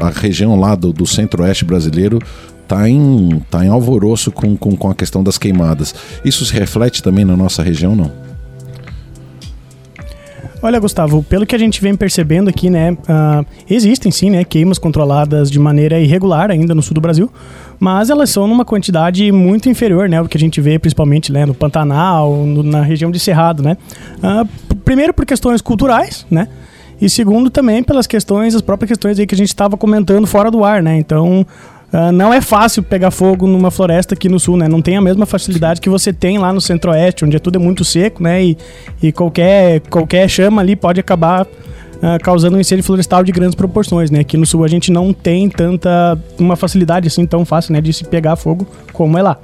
A 0.00 0.10
região 0.10 0.58
lá 0.58 0.74
do, 0.74 0.92
do 0.92 1.06
centro-oeste 1.06 1.64
brasileiro 1.64 2.18
tá 2.66 2.88
em, 2.88 3.42
tá 3.50 3.64
em 3.64 3.68
alvoroço 3.68 4.30
com, 4.30 4.56
com, 4.56 4.76
com 4.76 4.90
a 4.90 4.94
questão 4.94 5.22
das 5.24 5.38
queimadas. 5.38 5.94
Isso 6.24 6.44
se 6.44 6.52
reflete 6.52 7.02
também 7.02 7.24
na 7.24 7.36
nossa 7.36 7.62
região, 7.62 7.96
não? 7.96 8.27
Olha, 10.60 10.80
Gustavo, 10.80 11.22
pelo 11.22 11.46
que 11.46 11.54
a 11.54 11.58
gente 11.58 11.80
vem 11.80 11.94
percebendo 11.94 12.50
aqui, 12.50 12.68
né, 12.68 12.96
ah, 13.08 13.44
existem 13.70 14.10
sim, 14.10 14.28
né, 14.30 14.42
queimas 14.42 14.76
controladas 14.76 15.50
de 15.52 15.58
maneira 15.58 16.00
irregular 16.00 16.50
ainda 16.50 16.74
no 16.74 16.82
sul 16.82 16.94
do 16.94 17.00
Brasil, 17.00 17.30
mas 17.78 18.10
elas 18.10 18.28
são 18.30 18.48
numa 18.48 18.64
quantidade 18.64 19.30
muito 19.30 19.68
inferior, 19.68 20.08
né, 20.08 20.20
do 20.20 20.28
que 20.28 20.36
a 20.36 20.40
gente 20.40 20.60
vê 20.60 20.76
principalmente, 20.76 21.30
né, 21.32 21.46
no 21.46 21.54
Pantanal, 21.54 22.44
no- 22.44 22.64
na 22.64 22.82
região 22.82 23.08
de 23.10 23.20
Cerrado, 23.20 23.62
né. 23.62 23.76
P- 24.68 24.74
primeiro 24.84 25.14
por 25.14 25.24
questões 25.24 25.62
culturais, 25.62 26.26
né, 26.28 26.48
e 27.00 27.08
segundo 27.08 27.50
também 27.50 27.84
pelas 27.84 28.08
questões, 28.08 28.52
as 28.56 28.60
próprias 28.60 28.88
questões 28.88 29.16
aí 29.20 29.28
que 29.28 29.36
a 29.36 29.38
gente 29.38 29.48
estava 29.50 29.76
comentando 29.76 30.26
fora 30.26 30.50
do 30.50 30.64
ar, 30.64 30.82
né, 30.82 30.98
então... 30.98 31.46
ah, 31.92 32.12
não 32.12 32.32
é 32.32 32.40
fácil 32.40 32.82
pegar 32.82 33.10
fogo 33.10 33.46
numa 33.46 33.70
floresta 33.70 34.14
aqui 34.14 34.28
no 34.28 34.38
sul, 34.38 34.56
né? 34.56 34.68
Não 34.68 34.82
tem 34.82 34.96
a 34.96 35.00
mesma 35.00 35.24
facilidade 35.24 35.80
que 35.80 35.88
você 35.88 36.12
tem 36.12 36.38
lá 36.38 36.52
no 36.52 36.60
centro-oeste, 36.60 37.24
onde 37.24 37.36
é 37.36 37.38
tudo 37.38 37.56
é 37.56 37.58
muito 37.58 37.84
seco, 37.84 38.22
né? 38.22 38.44
E, 38.44 38.58
e 39.02 39.12
qualquer, 39.12 39.80
qualquer 39.88 40.28
chama 40.28 40.60
ali 40.60 40.76
pode 40.76 41.00
acabar 41.00 41.46
ah, 42.02 42.18
causando 42.22 42.56
um 42.56 42.60
incêndio 42.60 42.84
florestal 42.84 43.24
de 43.24 43.32
grandes 43.32 43.54
proporções, 43.54 44.10
né? 44.10 44.20
Aqui 44.20 44.36
no 44.36 44.44
sul 44.44 44.64
a 44.64 44.68
gente 44.68 44.92
não 44.92 45.12
tem 45.12 45.48
tanta 45.48 46.18
uma 46.38 46.56
facilidade 46.56 47.08
assim 47.08 47.24
tão 47.26 47.44
fácil, 47.44 47.72
né, 47.72 47.80
de 47.80 47.92
se 47.92 48.04
pegar 48.04 48.36
fogo 48.36 48.66
como 48.92 49.16
é 49.16 49.22
lá. 49.22 49.38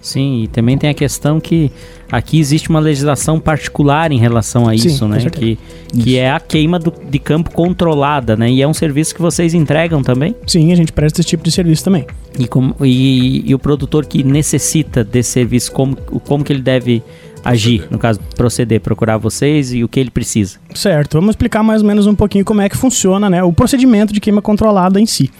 Sim, 0.00 0.44
e 0.44 0.48
também 0.48 0.78
tem 0.78 0.88
a 0.90 0.94
questão 0.94 1.40
que 1.40 1.70
aqui 2.10 2.38
existe 2.38 2.68
uma 2.70 2.78
legislação 2.78 3.40
particular 3.40 4.12
em 4.12 4.18
relação 4.18 4.68
a 4.68 4.76
Sim, 4.76 4.88
isso, 4.88 5.00
com 5.00 5.08
né? 5.08 5.18
Que, 5.30 5.58
que 5.92 6.16
é 6.16 6.30
a 6.30 6.38
queima 6.38 6.78
do- 6.78 6.92
de 7.10 7.18
campo 7.18 7.50
controlada, 7.50 8.36
né? 8.36 8.50
E 8.50 8.62
é 8.62 8.68
um 8.68 8.74
serviço 8.74 9.14
que 9.14 9.20
vocês 9.20 9.54
entregam 9.54 10.02
também. 10.02 10.34
Sim, 10.46 10.72
a 10.72 10.76
gente 10.76 10.92
presta 10.92 11.20
esse 11.20 11.28
tipo 11.28 11.42
de 11.42 11.50
serviço 11.50 11.82
também. 11.84 12.06
E, 12.38 12.46
como, 12.46 12.74
e, 12.82 13.42
e 13.48 13.54
o 13.54 13.58
produtor 13.58 14.06
que 14.06 14.22
necessita 14.22 15.02
desse 15.02 15.30
serviço, 15.30 15.72
como, 15.72 15.96
como 15.96 16.44
que 16.44 16.52
ele 16.52 16.62
deve 16.62 17.02
agir, 17.44 17.86
no 17.90 17.98
caso, 17.98 18.18
proceder, 18.36 18.80
procurar 18.80 19.18
vocês 19.18 19.72
e 19.72 19.84
o 19.84 19.88
que 19.88 20.00
ele 20.00 20.10
precisa. 20.10 20.58
Certo, 20.74 21.14
vamos 21.14 21.30
explicar 21.30 21.62
mais 21.62 21.80
ou 21.80 21.86
menos 21.86 22.06
um 22.06 22.14
pouquinho 22.14 22.44
como 22.44 22.60
é 22.60 22.68
que 22.68 22.76
funciona 22.76 23.30
né, 23.30 23.42
o 23.42 23.52
procedimento 23.52 24.12
de 24.12 24.20
queima 24.20 24.42
controlada 24.42 25.00
em 25.00 25.06
si. 25.06 25.30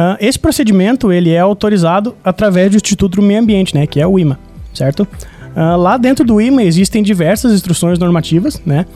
Ah, 0.00 0.16
esse 0.20 0.38
procedimento 0.38 1.10
ele 1.12 1.30
é 1.30 1.40
autorizado 1.40 2.14
através 2.22 2.70
do 2.70 2.76
Instituto 2.76 3.16
do 3.16 3.22
Meio 3.22 3.40
Ambiente, 3.40 3.74
né, 3.74 3.84
que 3.84 4.00
é 4.00 4.06
o 4.06 4.16
IMA, 4.16 4.38
certo? 4.72 5.08
Ah, 5.56 5.74
lá 5.74 5.96
dentro 5.96 6.24
do 6.24 6.40
IMA 6.40 6.62
existem 6.62 7.02
diversas 7.02 7.52
instruções 7.52 7.98
normativas, 7.98 8.62
né, 8.64 8.86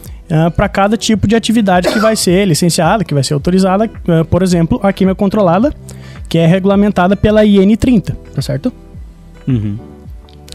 para 0.55 0.69
cada 0.69 0.97
tipo 0.97 1.27
de 1.27 1.35
atividade 1.35 1.88
que 1.93 1.99
vai 1.99 2.15
ser 2.15 2.47
licenciada, 2.47 3.03
que 3.03 3.12
vai 3.12 3.25
ser 3.25 3.35
autorizada, 3.35 3.91
ah, 4.07 4.25
por 4.25 4.45
exemplo, 4.45 4.79
a 4.81 4.93
queima 4.93 5.12
controlada, 5.12 5.75
que 6.29 6.38
é 6.38 6.47
regulamentada 6.47 7.17
pela 7.17 7.45
IN 7.45 7.75
30, 7.75 8.17
tá 8.33 8.41
certo? 8.41 8.73
Uhum. 9.49 9.77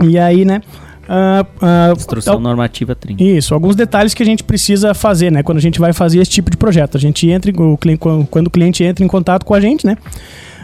E 0.01 0.17
aí, 0.17 0.45
né? 0.45 0.61
Instrução 1.95 2.33
al- 2.35 2.39
normativa 2.39 2.93
30. 2.95 3.23
isso, 3.23 3.53
alguns 3.53 3.75
detalhes 3.75 4.13
que 4.13 4.21
a 4.21 4.25
gente 4.25 4.43
precisa 4.43 4.93
fazer, 4.93 5.31
né? 5.31 5.41
Quando 5.43 5.57
a 5.57 5.61
gente 5.61 5.79
vai 5.79 5.93
fazer 5.93 6.19
esse 6.19 6.31
tipo 6.31 6.49
de 6.51 6.57
projeto. 6.57 6.97
A 6.97 6.99
gente 6.99 7.29
entra, 7.29 7.51
o 7.61 7.77
cliente, 7.77 7.99
quando 8.29 8.47
o 8.47 8.49
cliente 8.51 8.83
entra 8.83 9.03
em 9.03 9.07
contato 9.07 9.45
com 9.45 9.53
a 9.53 9.59
gente, 9.59 9.85
né? 9.85 9.95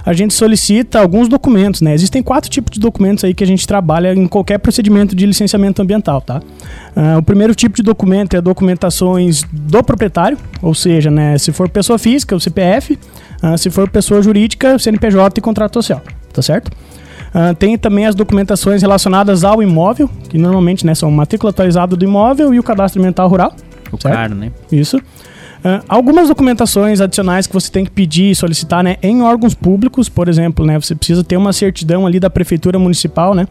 A 0.05 0.11
gente 0.11 0.33
solicita 0.33 0.99
alguns 0.99 1.29
documentos, 1.29 1.79
né? 1.79 1.93
Existem 1.93 2.21
quatro 2.21 2.49
tipos 2.49 2.73
de 2.73 2.77
documentos 2.79 3.23
aí 3.23 3.33
que 3.33 3.41
a 3.41 3.47
gente 3.47 3.65
trabalha 3.65 4.13
em 4.13 4.27
qualquer 4.27 4.57
procedimento 4.59 5.15
de 5.15 5.25
licenciamento 5.25 5.81
ambiental, 5.81 6.19
tá? 6.19 6.41
Ah, 6.93 7.17
o 7.19 7.23
primeiro 7.23 7.55
tipo 7.55 7.73
de 7.77 7.81
documento 7.83 8.35
é 8.35 8.41
documentações 8.41 9.43
do 9.49 9.81
proprietário, 9.81 10.37
ou 10.61 10.73
seja, 10.75 11.09
né? 11.09 11.37
Se 11.37 11.53
for 11.53 11.69
pessoa 11.69 11.97
física, 11.97 12.35
o 12.35 12.39
CPF, 12.39 12.99
se 13.57 13.69
for 13.69 13.89
pessoa 13.89 14.21
jurídica, 14.21 14.75
o 14.75 14.79
CNPJ 14.79 15.39
e 15.39 15.41
contrato 15.41 15.75
social, 15.75 16.01
tá 16.33 16.41
certo? 16.41 16.69
Ah, 17.33 17.53
tem 17.53 17.77
também 17.77 18.05
as 18.05 18.13
documentações 18.13 18.81
relacionadas 18.81 19.43
ao 19.43 19.63
imóvel, 19.63 20.09
que 20.29 20.37
normalmente 20.37 20.85
né, 20.85 20.93
são 20.93 21.09
matrícula 21.09 21.49
atualizada 21.49 21.95
do 21.95 22.05
imóvel 22.05 22.53
e 22.53 22.59
o 22.59 22.63
cadastro 22.63 23.01
ambiental 23.01 23.27
rural. 23.27 23.55
O 23.91 23.99
certo? 23.99 24.35
Né? 24.35 24.51
Isso. 24.71 25.01
Ah, 25.63 25.81
algumas 25.87 26.27
documentações 26.27 27.01
adicionais 27.01 27.47
que 27.47 27.53
você 27.53 27.71
tem 27.71 27.85
que 27.85 27.91
pedir 27.91 28.31
e 28.31 28.35
solicitar 28.35 28.83
né, 28.83 28.97
em 29.01 29.23
órgãos 29.23 29.55
públicos, 29.55 30.09
por 30.09 30.27
exemplo, 30.27 30.65
né, 30.65 30.79
você 30.79 30.93
precisa 30.93 31.23
ter 31.23 31.37
uma 31.37 31.53
certidão 31.53 32.05
ali 32.05 32.19
da 32.19 32.29
prefeitura 32.29 32.77
municipal, 32.77 33.33
né, 33.33 33.47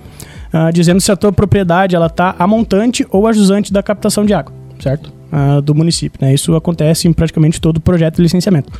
ah, 0.52 0.70
dizendo 0.70 1.00
se 1.00 1.10
a 1.10 1.16
tua 1.16 1.32
propriedade 1.32 1.96
ela 1.96 2.06
está 2.06 2.36
a 2.38 2.46
montante 2.46 3.04
ou 3.10 3.26
a 3.26 3.32
jusante 3.32 3.72
da 3.72 3.82
captação 3.82 4.24
de 4.24 4.34
água, 4.34 4.54
certo? 4.78 5.12
Ah, 5.32 5.60
do 5.60 5.74
município. 5.74 6.18
Né? 6.20 6.34
Isso 6.34 6.54
acontece 6.54 7.08
em 7.08 7.12
praticamente 7.12 7.58
todo 7.60 7.78
o 7.78 7.80
projeto 7.80 8.16
de 8.16 8.22
licenciamento. 8.22 8.70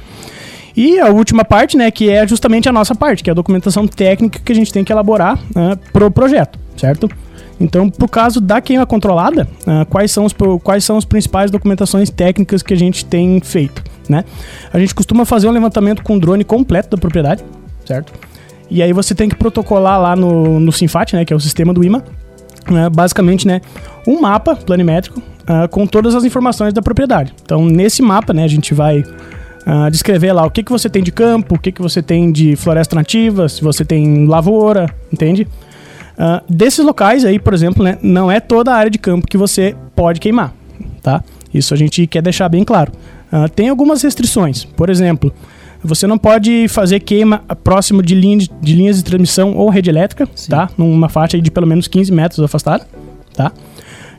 E 0.77 0.99
a 0.99 1.09
última 1.09 1.45
parte, 1.45 1.77
né, 1.77 1.91
que 1.91 2.09
é 2.11 2.27
justamente 2.27 2.69
a 2.69 2.73
nossa 2.73 2.95
parte, 2.95 3.23
que 3.23 3.31
é 3.31 3.33
a 3.33 3.35
documentação 3.35 3.87
técnica 3.87 4.41
que 4.43 4.53
a 4.53 4.55
gente 4.55 4.73
tem 4.73 4.83
que 4.83 4.93
elaborar 4.93 5.39
ah, 5.55 5.77
pro 5.93 6.11
projeto, 6.11 6.59
certo? 6.77 7.09
Então, 7.61 7.89
pro 7.89 8.09
caso 8.09 8.41
da 8.41 8.61
queima 8.61 8.87
controlada, 8.87 9.47
ah, 9.67 9.87
quais, 9.89 10.11
são 10.11 10.25
os, 10.25 10.35
quais 10.63 10.85
são 10.85 10.97
as 10.97 11.05
principais 11.05 11.51
documentações 11.51 12.11
técnicas 12.11 12.63
que 12.63 12.73
a 12.73 12.77
gente 12.77 13.05
tem 13.05 13.41
feito, 13.41 13.83
né? 14.09 14.25
A 14.73 14.79
gente 14.79 14.95
costuma 14.95 15.25
fazer 15.25 15.47
um 15.49 15.53
levantamento 15.53 16.03
com 16.03 16.19
drone 16.19 16.45
completo 16.45 16.91
da 16.91 16.97
propriedade, 16.97 17.45
certo? 17.85 18.13
E 18.71 18.83
aí 18.83 18.93
você 18.93 19.15
tem 19.15 19.29
que 19.29 19.37
protocolar 19.37 20.01
lá 20.01 20.17
no, 20.17 20.59
no 20.59 20.73
Sinfat, 20.73 21.15
né, 21.15 21.27
que 21.27 21.33
é 21.33 21.37
o 21.37 21.41
sistema 21.41 21.75
do 21.75 21.85
IMA, 21.85 22.03
né, 22.71 22.89
basicamente, 22.89 23.47
né, 23.47 23.61
um 24.07 24.19
mapa 24.21 24.57
planimétrico 24.57 25.23
ah, 25.47 25.69
com 25.69 25.87
todas 25.87 26.15
as 26.15 26.25
informações 26.25 26.73
da 26.73 26.81
propriedade. 26.81 27.35
Então, 27.45 27.67
nesse 27.67 28.01
mapa, 28.01 28.33
né, 28.33 28.45
a 28.45 28.49
gente 28.49 28.73
vai 28.73 29.05
ah, 29.67 29.89
descrever 29.89 30.33
lá 30.33 30.45
o 30.45 30.51
que, 30.51 30.63
que 30.63 30.71
você 30.71 30.89
tem 30.89 31.03
de 31.03 31.13
campo, 31.13 31.55
o 31.55 31.59
que, 31.59 31.73
que 31.73 31.83
você 31.83 32.03
tem 32.03 32.33
de 32.33 32.57
floresta 32.57 32.97
nativa, 32.97 33.49
se 33.49 33.63
você 33.63 33.85
tem 33.85 34.27
lavoura, 34.27 34.93
entende? 35.13 35.47
Ah, 36.19 36.43
desses 36.49 36.85
locais 36.85 37.25
aí, 37.25 37.39
por 37.39 37.55
exemplo, 37.55 37.83
né, 37.83 37.99
não 38.03 38.31
é 38.31 38.41
toda 38.41 38.73
a 38.73 38.77
área 38.77 38.91
de 38.91 38.99
campo 38.99 39.27
que 39.27 39.37
você 39.37 39.75
pode 39.95 40.21
queimar, 40.21 40.53
tá? 41.03 41.23
Isso 41.53 41.75
a 41.75 41.77
gente 41.77 42.07
quer 42.07 42.23
deixar 42.23 42.49
bem 42.49 42.65
claro. 42.65 42.93
Ah, 43.31 43.49
tem 43.49 43.69
algumas 43.69 44.03
restrições, 44.03 44.65
por 44.65 44.91
exemplo, 44.91 45.33
você 45.85 46.07
não 46.07 46.17
pode 46.17 46.69
fazer 46.69 47.01
queima 47.01 47.39
próximo 47.65 48.03
de, 48.03 48.15
linha 48.15 48.39
de, 48.39 48.51
de 48.61 48.75
linhas 48.75 48.97
de 48.97 49.05
transmissão 49.05 49.57
ou 49.57 49.69
rede 49.69 49.91
elétrica, 49.91 50.29
tá? 50.49 50.71
Numa 50.79 51.09
faixa 51.09 51.41
de 51.41 51.51
pelo 51.51 51.67
menos 51.67 51.89
15 51.89 52.13
metros 52.13 52.41
afastada, 52.41 52.87
tá? 53.35 53.51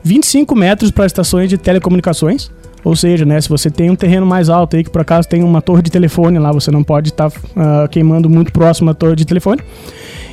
25 0.04 0.54
metros 0.56 0.92
para 0.92 1.06
estações 1.06 1.50
de 1.50 1.58
telecomunicações, 1.58 2.52
ou 2.84 2.96
seja, 2.96 3.26
né, 3.26 3.40
se 3.40 3.48
você 3.50 3.70
tem 3.70 3.90
um 3.90 3.96
terreno 3.96 4.26
mais 4.26 4.50
alto 4.50 4.76
aí 4.76 4.84
que 4.84 4.90
por 4.90 5.02
acaso 5.02 5.28
tem 5.28 5.44
uma 5.44 5.62
torre 5.62 5.82
de 5.82 5.90
telefone 5.92 6.38
lá, 6.40 6.52
você 6.52 6.70
não 6.72 6.84
pode 6.84 7.10
estar 7.10 7.32
queimando 7.92 8.30
muito 8.30 8.52
próximo 8.52 8.90
à 8.90 8.94
torre 8.94 9.16
de 9.16 9.26
telefone. 9.26 9.62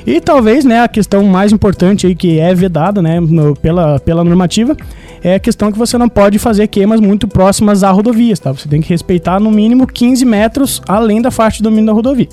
E 0.06 0.18
talvez, 0.20 0.64
né, 0.64 0.80
a 0.80 0.88
questão 0.88 1.22
mais 1.24 1.52
importante 1.52 2.06
aí 2.06 2.14
que 2.14 2.38
é 2.38 2.54
vedada, 2.54 3.02
né, 3.02 3.20
no- 3.20 3.54
pela, 3.54 4.00
pela 4.00 4.24
normativa, 4.24 4.74
é 5.22 5.34
a 5.34 5.38
questão 5.38 5.70
que 5.70 5.78
você 5.78 5.98
não 5.98 6.08
pode 6.08 6.38
fazer 6.38 6.66
queimas 6.68 7.00
muito 7.00 7.28
próximas 7.28 7.84
a 7.84 7.90
rodovias, 7.90 8.38
tá? 8.40 8.50
Você 8.50 8.66
tem 8.66 8.80
que 8.80 8.88
respeitar 8.88 9.38
no 9.38 9.50
mínimo 9.50 9.86
15 9.86 10.24
metros 10.24 10.80
além 10.88 11.20
da 11.20 11.30
faixa 11.30 11.58
de 11.58 11.62
domínio 11.62 11.86
da 11.86 11.92
rodovia, 11.92 12.28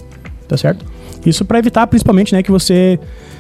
tá 0.48 0.56
certo? 0.56 0.86
Isso 1.26 1.44
para 1.44 1.60
evitar 1.60 1.86
principalmente, 1.88 2.34
né, 2.34 2.42
que 2.42 2.50
você 2.52 2.98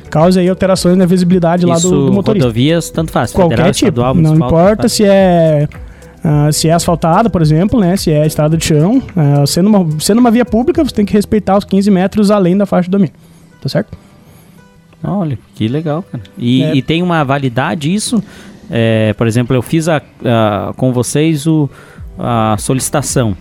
cause 0.09 0.37
aí 0.39 0.49
alterações 0.49 0.97
na 0.97 1.05
visibilidade 1.05 1.65
lá 1.65 1.75
Isso, 1.75 1.89
do, 1.89 2.05
do 2.07 2.11
motorista 2.13 2.45
rodovias, 2.47 2.89
tanto 2.89 3.11
faz. 3.11 3.31
qualquer 3.31 3.55
federal, 3.55 3.71
tipo. 3.73 3.85
estadual, 3.87 4.13
Não 4.13 4.21
municipal, 4.23 4.49
tanto 4.49 4.61
importa 4.63 4.89
se 4.89 5.03
é 5.05 5.67
ah, 6.23 6.51
se 6.51 6.67
é 6.67 6.73
asfaltada, 6.73 7.29
por 7.29 7.41
exemplo, 7.41 7.79
né? 7.79 7.95
Se 7.97 8.11
é 8.11 8.25
estrada 8.25 8.57
de 8.57 8.65
chão, 8.65 9.01
ah, 9.15 9.45
sendo, 9.45 9.67
uma, 9.69 9.87
sendo 9.99 10.19
uma 10.19 10.31
via 10.31 10.45
pública, 10.45 10.83
você 10.83 10.93
tem 10.93 11.05
que 11.05 11.13
respeitar 11.13 11.57
os 11.57 11.63
15 11.65 11.89
metros 11.91 12.31
além 12.31 12.57
da 12.57 12.65
faixa 12.65 12.85
de 12.85 12.91
domínio. 12.91 13.13
Tá 13.61 13.69
certo? 13.69 13.97
Olha, 15.03 15.37
que 15.55 15.67
legal, 15.67 16.03
cara. 16.03 16.23
E, 16.37 16.63
É. 16.63 16.75
e 16.75 16.81
tem 16.81 17.01
uma 17.03 17.23
validade 17.23 17.93
isso? 17.93 18.21
É, 18.69 19.13
por 19.13 19.27
exemplo, 19.27 19.55
eu 19.55 19.61
fiz 19.61 19.87
a, 19.87 20.01
a- 20.25 20.73
com 20.75 20.91
vocês 20.91 21.45
o, 21.47 21.69
a 22.19 22.55
solicitação, 22.59 23.35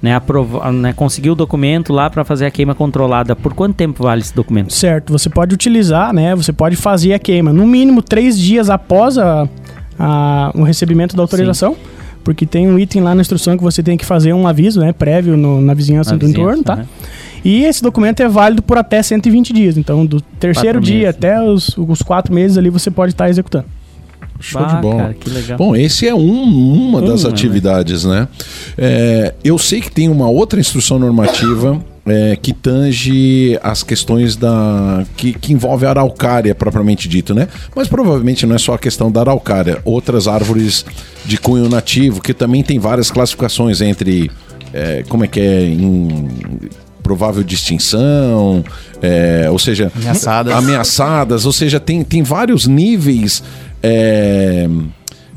né? 0.00 0.14
Aprova, 0.14 0.70
né? 0.72 0.92
Consegui 0.94 1.28
o 1.30 1.34
documento 1.34 1.92
lá 1.92 2.08
para 2.08 2.24
fazer 2.24 2.46
a 2.46 2.50
queima 2.50 2.74
controlada. 2.74 3.36
Por 3.36 3.52
quanto 3.52 3.74
tempo 3.74 4.04
vale 4.04 4.22
esse 4.22 4.34
documento? 4.34 4.72
Certo. 4.72 5.12
Você 5.12 5.28
pode 5.28 5.52
utilizar, 5.54 6.14
né? 6.14 6.34
Você 6.34 6.52
pode 6.52 6.76
fazer 6.76 7.12
a 7.12 7.18
queima 7.18 7.52
no 7.52 7.66
mínimo 7.66 8.00
três 8.00 8.38
dias 8.38 8.70
após 8.70 9.18
a, 9.18 9.46
a, 9.98 10.50
o 10.54 10.62
recebimento 10.62 11.14
da 11.14 11.22
autorização. 11.22 11.76
Porque 12.22 12.44
tem 12.46 12.68
um 12.68 12.78
item 12.78 13.02
lá 13.02 13.14
na 13.14 13.20
instrução 13.22 13.56
que 13.56 13.62
você 13.62 13.82
tem 13.82 13.96
que 13.96 14.04
fazer 14.04 14.32
um 14.32 14.46
aviso, 14.46 14.80
né, 14.80 14.92
prévio 14.92 15.36
no- 15.36 15.60
na 15.60 15.72
vizinhança 15.74 16.12
Na 16.12 16.16
do 16.18 16.26
vizinhança, 16.26 16.42
entorno, 16.60 16.64
tá? 16.64 16.74
aham. 16.74 16.86
E 17.44 17.64
esse 17.64 17.82
documento 17.82 18.20
é 18.20 18.28
válido 18.28 18.60
por 18.62 18.76
até 18.76 19.02
120 19.02 19.52
dias. 19.52 19.78
Então, 19.78 20.04
do 20.04 20.20
terceiro 20.20 20.78
Quatro 20.78 20.80
dia 20.92 20.98
meses. 21.06 21.16
até 21.16 21.42
os, 21.42 21.74
os 21.78 22.02
quatro 22.02 22.34
meses 22.34 22.58
ali, 22.58 22.68
você 22.68 22.90
pode 22.90 23.12
estar 23.12 23.30
executando. 23.30 23.64
Show 24.38 24.60
Bah, 24.60 24.68
de 24.74 24.82
bola. 24.82 24.96
cara, 25.02 25.14
que 25.14 25.30
legal. 25.30 25.58
Bom, 25.58 25.74
esse 25.76 26.06
é 26.06 26.14
um- 26.14 26.72
uma 26.88 27.00
das 27.00 27.22
Uma, 27.22 27.28
né? 27.30 27.34
atividades, 27.34 28.04
né? 28.04 28.28
É, 28.76 29.34
eu 29.42 29.58
sei 29.58 29.80
que 29.80 29.90
tem 29.90 30.08
uma 30.08 30.28
outra 30.28 30.60
instrução 30.60 30.98
normativa 30.98 31.82
é, 32.10 32.36
que 32.36 32.52
tange 32.52 33.58
as 33.62 33.82
questões 33.82 34.34
da 34.34 35.04
que, 35.16 35.32
que 35.32 35.52
envolve 35.52 35.86
a 35.86 35.90
araucária 35.90 36.54
propriamente 36.54 37.08
dito, 37.08 37.34
né? 37.34 37.46
Mas 37.74 37.86
provavelmente 37.86 38.44
não 38.46 38.56
é 38.56 38.58
só 38.58 38.74
a 38.74 38.78
questão 38.78 39.10
da 39.10 39.20
araucária, 39.20 39.80
outras 39.84 40.26
árvores 40.26 40.84
de 41.24 41.38
cunho 41.38 41.68
nativo 41.68 42.20
que 42.20 42.34
também 42.34 42.62
tem 42.62 42.78
várias 42.78 43.10
classificações 43.10 43.80
entre 43.80 44.30
é, 44.72 45.04
como 45.08 45.24
é 45.24 45.28
que 45.28 45.38
é 45.40 45.62
em 45.62 46.28
provável 47.02 47.42
de 47.42 47.54
extinção, 47.54 48.64
é, 49.02 49.48
ou 49.50 49.58
seja, 49.58 49.90
Ameaçadas. 49.96 50.54
ameaçadas, 50.54 51.46
ou 51.46 51.52
seja, 51.52 51.80
tem, 51.80 52.04
tem 52.04 52.22
vários 52.22 52.66
níveis 52.66 53.42
é, 53.82 54.68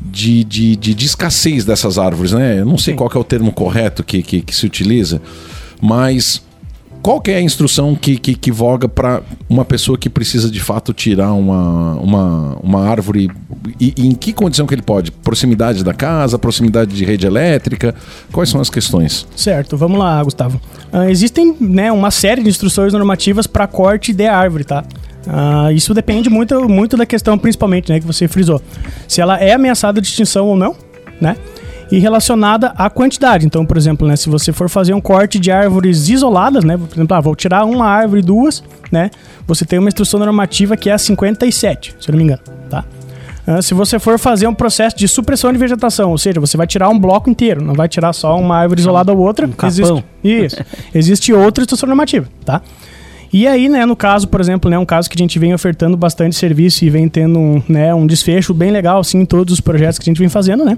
de, 0.01 0.43
de, 0.43 0.75
de, 0.75 0.93
de 0.93 1.05
escassez 1.05 1.65
dessas 1.65 1.97
árvores, 1.97 2.31
né? 2.31 2.59
Eu 2.59 2.65
não 2.65 2.77
sei 2.77 2.93
qual 2.93 3.09
que 3.09 3.17
é 3.17 3.19
o 3.19 3.23
termo 3.23 3.51
correto 3.51 4.03
que, 4.03 4.21
que, 4.21 4.41
que 4.41 4.55
se 4.55 4.65
utiliza, 4.65 5.21
mas 5.81 6.43
qual 7.03 7.19
que 7.19 7.29
é 7.29 7.35
a 7.35 7.41
instrução 7.41 7.95
que, 7.95 8.17
que, 8.17 8.33
que 8.33 8.49
voga 8.49 8.87
para 8.87 9.21
uma 9.49 9.65
pessoa 9.65 9.97
que 9.97 10.09
precisa 10.09 10.49
de 10.49 10.61
fato 10.61 10.93
tirar 10.93 11.33
uma, 11.33 11.95
uma, 11.95 12.57
uma 12.63 12.87
árvore 12.87 13.29
e, 13.77 13.93
e 13.97 14.07
em 14.07 14.15
que 14.15 14.31
condição 14.31 14.65
que 14.65 14.73
ele 14.73 14.81
pode? 14.81 15.11
Proximidade 15.11 15.83
da 15.83 15.93
casa, 15.93 16.39
proximidade 16.39 16.95
de 16.95 17.03
rede 17.03 17.27
elétrica? 17.27 17.93
Quais 18.31 18.49
são 18.49 18.61
as 18.61 18.69
questões? 18.69 19.27
Certo, 19.35 19.75
vamos 19.75 19.99
lá, 19.99 20.23
Gustavo. 20.23 20.61
Ah, 20.93 21.11
existem 21.11 21.53
né, 21.59 21.91
uma 21.91 22.09
série 22.09 22.41
de 22.41 22.47
instruções 22.47 22.93
normativas 22.93 23.45
para 23.47 23.67
corte 23.67 24.13
de 24.13 24.25
árvore, 24.25 24.63
tá? 24.63 24.85
Ah, 25.27 25.73
isso 25.73 25.93
depende 25.93 26.29
muito, 26.29 26.69
muito 26.69 26.95
da 26.95 27.05
questão, 27.05 27.37
principalmente, 27.37 27.91
né, 27.91 27.99
que 27.99 28.07
você 28.07 28.29
frisou. 28.29 28.61
Se 29.09 29.19
ela 29.19 29.37
é 29.37 29.51
ameaçada 29.51 29.99
de 29.99 30.07
extinção 30.07 30.47
ou 30.47 30.55
não, 30.55 30.73
né? 31.19 31.35
E 31.93 31.99
relacionada 31.99 32.73
à 32.75 32.89
quantidade. 32.89 33.45
Então, 33.45 33.63
por 33.63 33.77
exemplo, 33.77 34.07
né, 34.07 34.15
se 34.15 34.27
você 34.27 34.51
for 34.51 34.67
fazer 34.67 34.95
um 34.95 34.99
corte 34.99 35.39
de 35.39 35.51
árvores 35.51 36.09
isoladas, 36.09 36.63
né? 36.63 36.75
Por 36.75 36.91
exemplo, 36.91 37.15
ah, 37.15 37.21
vou 37.21 37.35
tirar 37.35 37.65
uma 37.65 37.85
árvore, 37.85 38.23
duas, 38.23 38.63
né? 38.91 39.11
Você 39.45 39.63
tem 39.63 39.77
uma 39.77 39.89
instrução 39.89 40.19
normativa 40.19 40.75
que 40.75 40.89
é 40.89 40.93
a 40.93 40.97
57, 40.97 41.95
se 41.99 42.09
eu 42.09 42.13
não 42.13 42.17
me 42.17 42.23
engano, 42.23 42.41
tá? 42.67 42.83
Ah, 43.45 43.61
se 43.61 43.75
você 43.75 43.99
for 43.99 44.17
fazer 44.17 44.47
um 44.47 44.55
processo 44.55 44.97
de 44.97 45.07
supressão 45.07 45.51
de 45.53 45.59
vegetação, 45.59 46.09
ou 46.09 46.17
seja, 46.17 46.39
você 46.39 46.57
vai 46.57 46.65
tirar 46.65 46.89
um 46.89 46.97
bloco 46.97 47.29
inteiro, 47.29 47.63
não 47.63 47.75
vai 47.75 47.87
tirar 47.87 48.11
só 48.11 48.39
uma 48.39 48.57
árvore 48.57 48.81
isolada 48.81 49.11
ou 49.11 49.19
outra. 49.19 49.45
Um 49.45 49.51
capão. 49.51 49.69
existe, 49.69 50.03
isso. 50.23 50.57
existe 50.95 51.31
outra 51.31 51.61
instrução 51.63 51.85
normativa, 51.85 52.27
tá? 52.43 52.59
E 53.33 53.47
aí, 53.47 53.67
né, 53.67 53.83
no 53.83 53.95
caso, 53.95 54.27
por 54.27 54.39
exemplo, 54.39 54.69
né, 54.69 54.77
um 54.77 54.85
caso 54.85 55.09
que 55.09 55.17
a 55.17 55.17
gente 55.17 55.39
vem 55.39 55.55
ofertando 55.55 55.97
bastante 55.97 56.35
serviço 56.35 56.85
e 56.85 56.89
vem 56.91 57.09
tendo 57.09 57.39
um, 57.39 57.63
né, 57.67 57.91
um 57.91 58.05
desfecho 58.05 58.53
bem 58.53 58.69
legal, 58.69 58.99
assim, 58.99 59.21
em 59.21 59.25
todos 59.25 59.55
os 59.55 59.59
projetos 59.59 59.97
que 59.97 60.07
a 60.07 60.11
gente 60.11 60.19
vem 60.19 60.29
fazendo, 60.29 60.63
né, 60.63 60.77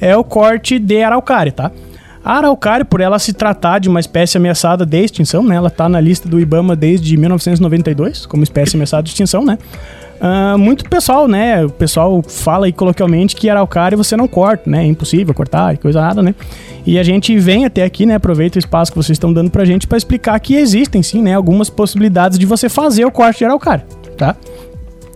é 0.00 0.16
o 0.16 0.24
corte 0.24 0.78
de 0.78 1.02
araucária, 1.02 1.52
tá? 1.52 1.70
A 2.24 2.38
araucária, 2.38 2.86
por 2.86 3.02
ela 3.02 3.18
se 3.18 3.34
tratar 3.34 3.80
de 3.80 3.88
uma 3.90 4.00
espécie 4.00 4.38
ameaçada 4.38 4.86
de 4.86 4.98
extinção, 4.98 5.42
né, 5.42 5.56
ela 5.56 5.68
tá 5.68 5.90
na 5.90 6.00
lista 6.00 6.26
do 6.26 6.40
IBAMA 6.40 6.74
desde 6.74 7.14
1992 7.18 8.24
como 8.24 8.42
espécie 8.42 8.76
ameaçada 8.76 9.02
de 9.02 9.10
extinção, 9.10 9.44
né, 9.44 9.58
ah, 10.20 10.58
muito 10.58 10.84
pessoal, 10.84 11.26
né? 11.26 11.64
O 11.64 11.70
pessoal 11.70 12.22
fala 12.22 12.66
aí 12.66 12.72
coloquialmente 12.72 13.34
que 13.34 13.48
araucária 13.48 13.96
você 13.96 14.16
não 14.16 14.28
corta, 14.28 14.68
né? 14.68 14.84
É 14.84 14.86
impossível 14.86 15.32
cortar 15.32 15.76
coisa 15.78 16.00
nada, 16.00 16.22
né? 16.22 16.34
E 16.86 16.98
a 16.98 17.02
gente 17.02 17.38
vem 17.38 17.64
até 17.64 17.82
aqui, 17.84 18.04
né? 18.04 18.16
Aproveita 18.16 18.58
o 18.58 18.60
espaço 18.60 18.92
que 18.92 18.98
vocês 18.98 19.16
estão 19.16 19.32
dando 19.32 19.50
pra 19.50 19.64
gente 19.64 19.86
para 19.86 19.96
explicar 19.96 20.38
que 20.38 20.54
existem 20.56 21.02
sim, 21.02 21.22
né? 21.22 21.34
Algumas 21.34 21.70
possibilidades 21.70 22.38
de 22.38 22.44
você 22.44 22.68
fazer 22.68 23.06
o 23.06 23.10
corte 23.10 23.38
de 23.38 23.44
araucária, 23.46 23.86
tá? 24.18 24.36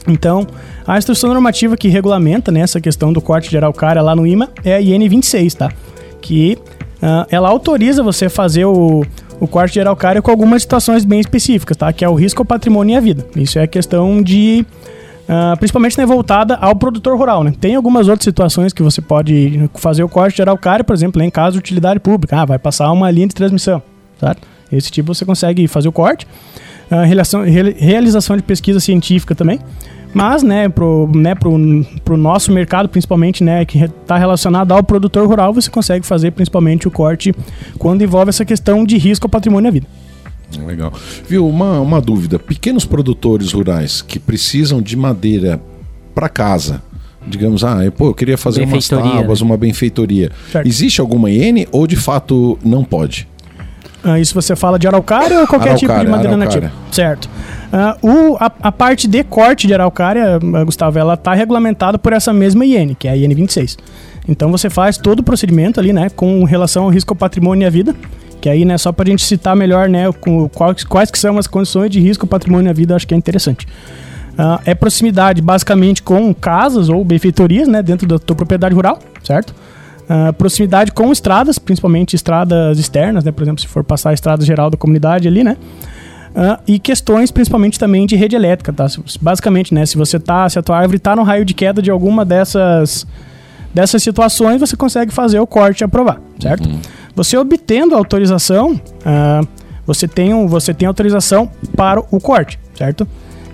Então, 0.09 0.47
a 0.87 0.97
instrução 0.97 1.31
normativa 1.31 1.77
que 1.77 1.89
regulamenta 1.89 2.51
né, 2.53 2.61
essa 2.61 2.81
questão 2.81 3.13
do 3.13 3.21
corte 3.21 3.49
de 3.49 3.57
araucária 3.57 4.03
lá 4.03 4.15
no 4.15 4.27
IMA 4.27 4.51
é 4.65 4.75
a 4.75 4.81
IN 4.81 5.07
26, 5.09 5.55
tá? 5.55 5.71
Que 6.21 6.59
ah, 7.03 7.27
ela 7.31 7.49
autoriza 7.49 8.03
você 8.03 8.29
fazer 8.31 8.65
o, 8.65 9.03
o 9.41 9.47
corte 9.47 9.75
de 9.75 9.81
araucária 9.81 10.23
com 10.23 10.31
algumas 10.31 10.63
situações 10.63 11.05
bem 11.05 11.21
específicas, 11.21 11.77
tá? 11.77 11.93
Que 11.93 12.05
é 12.05 12.09
o 12.09 12.15
risco 12.15 12.43
ao 12.43 12.47
patrimônio 12.47 12.95
e 12.95 12.97
à 12.97 13.01
vida. 13.01 13.27
Isso 13.37 13.59
é 13.59 13.67
questão 13.67 14.23
de 14.23 14.65
ah, 15.29 15.55
principalmente 15.57 15.97
né, 15.99 16.05
voltada 16.07 16.57
ao 16.57 16.75
produtor 16.75 17.17
rural. 17.17 17.43
Né? 17.45 17.53
Tem 17.61 17.75
algumas 17.75 18.09
outras 18.09 18.25
situações 18.25 18.73
que 18.73 18.83
você 18.83 19.01
pode 19.01 19.69
fazer 19.75 20.03
o 20.03 20.09
corte 20.09 20.37
de 20.37 20.43
araucária, 20.43 20.85
por 20.85 20.95
exemplo, 20.95 21.19
né, 21.19 21.27
em 21.27 21.31
caso 21.31 21.53
de 21.53 21.59
utilidade 21.59 22.01
pública. 22.01 22.37
Ah, 22.41 22.45
vai 22.45 22.59
passar 22.59 22.91
uma 22.93 23.11
linha 23.11 23.27
de 23.27 23.35
transmissão. 23.35 23.83
Certo? 24.21 24.47
Esse 24.73 24.91
tipo 24.91 25.15
você 25.15 25.25
consegue 25.25 25.67
fazer 25.69 25.89
o 25.89 25.93
corte. 25.93 26.27
Ah, 26.91 27.05
realização, 27.05 27.43
re- 27.45 27.77
realização 27.79 28.37
de 28.37 28.43
pesquisa 28.43 28.81
científica 28.81 29.35
também. 29.35 29.59
Mas, 30.13 30.45
né, 30.45 30.69
pro, 30.69 31.11
né, 31.13 31.35
pro, 31.35 31.59
pro 32.05 32.17
nosso 32.17 32.53
mercado, 32.53 32.89
principalmente, 32.89 33.43
né, 33.43 33.65
que 33.65 33.83
está 33.83 34.17
relacionado 34.17 34.71
ao 34.71 34.81
produtor 34.81 35.27
rural, 35.27 35.53
você 35.53 35.69
consegue 35.69 36.07
fazer 36.07 36.31
principalmente 36.31 36.87
o 36.87 36.91
corte 36.91 37.35
quando 37.79 38.03
envolve 38.03 38.29
essa 38.29 38.45
questão 38.45 38.85
de 38.85 38.97
risco 38.97 39.27
ao 39.27 39.31
patrimônio 39.31 39.67
e 39.67 39.71
à 39.71 39.73
vida. 39.73 39.87
Legal. 40.67 40.93
Viu, 41.29 41.49
uma, 41.49 41.81
uma 41.81 42.01
dúvida. 42.01 42.39
Pequenos 42.39 42.85
produtores 42.85 43.53
rurais 43.53 44.03
que 44.03 44.19
precisam 44.19 44.81
de 44.81 44.97
madeira 44.97 45.61
para 46.15 46.29
casa, 46.29 46.83
digamos, 47.27 47.65
ah, 47.65 47.85
eu, 47.85 47.91
pô, 47.91 48.09
eu 48.09 48.15
queria 48.15 48.39
fazer 48.39 48.63
umas 48.63 48.89
Benfeitoria, 48.89 49.21
tábuas, 49.21 49.41
né? 49.41 49.47
uma 49.47 49.57
benfeitoria. 49.57 50.31
Certo. 50.53 50.67
Existe 50.67 51.01
alguma 51.01 51.31
IN 51.31 51.67
ou 51.73 51.87
de 51.87 51.97
fato 51.97 52.59
não 52.65 52.85
pode? 52.85 53.27
Ah, 54.05 54.21
isso 54.21 54.35
você 54.35 54.55
fala 54.55 54.79
de 54.79 54.87
araucária 54.87 55.41
ou 55.41 55.47
qualquer 55.47 55.77
tipo 55.77 55.87
de 55.87 55.93
Araucária, 55.93 56.11
madeira 56.11 56.35
araucária. 56.37 56.69
nativa? 56.69 56.83
Certo. 56.93 57.29
Ah, 57.73 57.97
o, 58.03 58.37
a, 58.39 58.53
a 58.63 58.71
parte 58.71 59.09
de 59.09 59.25
corte 59.25 59.67
de 59.67 59.73
araucária, 59.73 60.37
ah, 60.37 60.65
Gustavo, 60.65 60.99
ela 60.99 61.15
está 61.15 61.33
regulamentada 61.33 61.99
por 61.99 62.13
essa 62.13 62.31
mesma 62.33 62.67
IN, 62.67 62.95
que 62.95 63.09
é 63.09 63.13
a 63.13 63.17
IN 63.17 63.35
26. 63.35 63.79
Então 64.29 64.51
você 64.51 64.69
faz 64.69 64.99
todo 64.99 65.21
o 65.21 65.23
procedimento 65.23 65.81
ali, 65.81 65.93
né, 65.93 66.11
com 66.11 66.45
relação 66.45 66.85
ao 66.85 66.91
risco 66.91 67.13
ao 67.13 67.17
patrimônio 67.17 67.65
e 67.65 67.67
à 67.67 67.71
vida, 67.71 67.97
que 68.45 68.49
aí, 68.51 68.63
né, 68.67 68.77
só 68.77 68.93
para 68.93 69.09
a 69.09 69.11
gente 69.11 69.25
citar 69.25 69.57
melhor, 69.57 69.89
né, 69.89 70.13
com 70.13 70.47
quais, 70.51 70.85
quais 70.85 71.11
que 71.11 71.19
são 71.19 71.39
as 71.39 71.47
condições 71.47 71.89
de 71.89 71.99
risco 71.99 72.27
patrimônio 72.27 72.71
e 72.71 72.75
vida, 72.75 72.95
acho 72.95 73.09
que 73.09 73.15
é 73.15 73.17
interessante. 73.17 73.67
Ah, 74.37 74.61
é 74.67 74.75
proximidade 74.75 75.41
basicamente 75.41 76.03
com 76.03 76.35
casas 76.35 76.91
ou 76.91 77.03
benfeitorias, 77.03 77.67
né, 77.67 77.83
dentro 77.83 78.07
da 78.07 78.19
tua 78.19 78.37
propriedade 78.37 78.75
rural, 78.75 78.99
certo? 79.23 79.55
Ah, 80.07 80.31
proximidade 80.35 80.93
com 80.93 81.11
estradas, 81.11 81.59
principalmente 81.59 82.15
estradas 82.15 82.79
externas, 82.79 83.25
né? 83.25 83.33
Por 83.33 83.45
exemplo, 83.45 83.63
se 83.63 83.67
for 83.67 83.83
passar 83.83 84.11
a 84.11 84.13
estrada 84.13 84.45
geral 84.45 84.69
da 84.69 84.77
comunidade 84.77 85.27
ali, 85.27 85.43
né? 85.43 85.57
Ah, 86.37 86.61
e 86.69 86.79
questões 86.79 87.31
principalmente 87.31 87.79
também 87.79 88.05
de 88.05 88.15
rede 88.15 88.37
elétrica, 88.37 88.75
tá? 88.75 88.87
Basicamente, 89.23 89.73
né? 89.73 89.87
Se 89.87 89.97
você 89.97 90.21
tá, 90.21 90.47
se 90.51 90.59
a 90.59 90.63
tua 90.63 90.77
árvore 90.77 90.99
tá 90.99 91.17
no 91.17 91.23
raio 91.23 91.47
de 91.47 91.55
queda 91.55 91.81
de 91.81 91.91
alguma 91.91 92.27
dessas 92.27 93.07
dessas 93.73 94.03
situações, 94.03 94.61
você 94.61 94.77
consegue 94.77 95.13
fazer 95.13 95.41
o 95.41 95.47
corte 95.47 95.81
e 95.81 95.85
aprovar, 95.85 96.21
certo? 96.39 96.69
Você 97.15 97.37
obtendo 97.37 97.95
a 97.95 97.99
autorização, 97.99 98.81
ah, 99.05 99.43
você 99.87 100.09
tem 100.09 100.35
um, 100.35 100.47
você 100.47 100.75
tem 100.75 100.89
autorização 100.89 101.51
para 101.77 102.01
o 102.11 102.21
corte, 102.21 102.59
certo? 102.77 103.07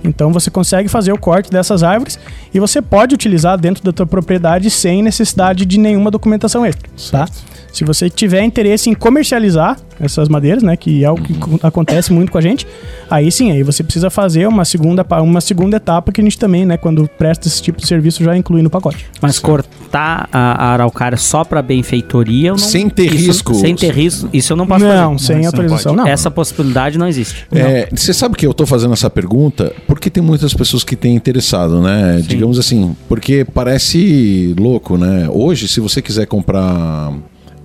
Então 0.02 0.32
você 0.32 0.50
consegue 0.50 0.88
fazer 0.88 1.12
o 1.12 1.18
corte 1.18 1.50
dessas 1.50 1.82
árvores 1.82 2.18
e 2.54 2.58
você 2.58 2.80
pode 2.80 3.14
utilizar 3.14 3.58
dentro 3.58 3.84
da 3.84 3.92
tua 3.92 4.06
propriedade 4.06 4.70
sem 4.70 5.02
necessidade 5.02 5.66
de 5.66 5.78
nenhuma 5.78 6.10
documentação 6.10 6.64
extra, 6.64 6.88
tá? 7.10 7.28
Se 7.72 7.84
você 7.84 8.08
tiver 8.08 8.42
interesse 8.42 8.88
em 8.88 8.94
comercializar 8.94 9.78
essas 10.00 10.28
madeiras, 10.28 10.62
né, 10.62 10.76
que 10.76 11.04
é 11.04 11.10
o 11.10 11.14
que 11.14 11.34
co- 11.34 11.58
acontece 11.62 12.12
muito 12.12 12.32
com 12.32 12.38
a 12.38 12.40
gente, 12.40 12.66
aí 13.10 13.30
sim, 13.30 13.50
aí 13.52 13.62
você 13.62 13.82
precisa 13.82 14.08
fazer 14.10 14.46
uma 14.48 14.64
segunda, 14.64 15.04
uma 15.22 15.40
segunda 15.40 15.76
etapa 15.76 16.10
que 16.12 16.20
a 16.20 16.24
gente 16.24 16.38
também, 16.38 16.64
né, 16.64 16.76
quando 16.76 17.08
presta 17.18 17.46
esse 17.48 17.60
tipo 17.62 17.78
de 17.80 17.86
serviço 17.86 18.22
já 18.24 18.36
inclui 18.36 18.62
no 18.62 18.70
pacote. 18.70 19.06
Mas 19.20 19.38
cortar 19.38 20.28
a, 20.32 20.38
a 20.68 20.72
araucária 20.72 21.18
só 21.18 21.44
para 21.44 21.60
benfeitoria, 21.62 22.50
não, 22.50 22.58
Sem 22.58 22.88
ter 22.88 23.06
isso- 23.14 23.26
risco. 23.26 23.54
Sem 23.54 23.74
ter 23.76 23.92
risco, 23.92 24.28
isso 24.32 24.52
eu 24.52 24.56
não 24.56 24.66
posso 24.66 24.84
não, 24.84 25.12
fazer. 25.18 25.24
sem 25.26 25.38
não 25.40 25.46
autorização, 25.46 25.94
pode. 25.94 26.04
não. 26.06 26.12
Essa 26.12 26.30
possibilidade 26.30 26.98
não 26.98 27.06
existe. 27.06 27.46
É, 27.52 27.88
você 27.94 28.14
sabe 28.14 28.36
que 28.36 28.46
eu 28.46 28.54
tô 28.54 28.64
fazendo 28.66 28.92
essa 28.92 29.10
pergunta 29.10 29.72
porque 29.86 30.08
tem 30.08 30.22
muitas 30.22 30.54
pessoas 30.54 30.82
que 30.84 30.96
têm 30.96 31.14
interessado, 31.14 31.80
né? 31.80 32.22
Digamos 32.26 32.58
assim, 32.58 32.96
porque 33.08 33.44
parece 33.44 34.54
louco, 34.58 34.96
né? 34.96 35.28
Hoje, 35.30 35.68
se 35.68 35.80
você 35.80 36.00
quiser 36.00 36.26
comprar 36.26 37.12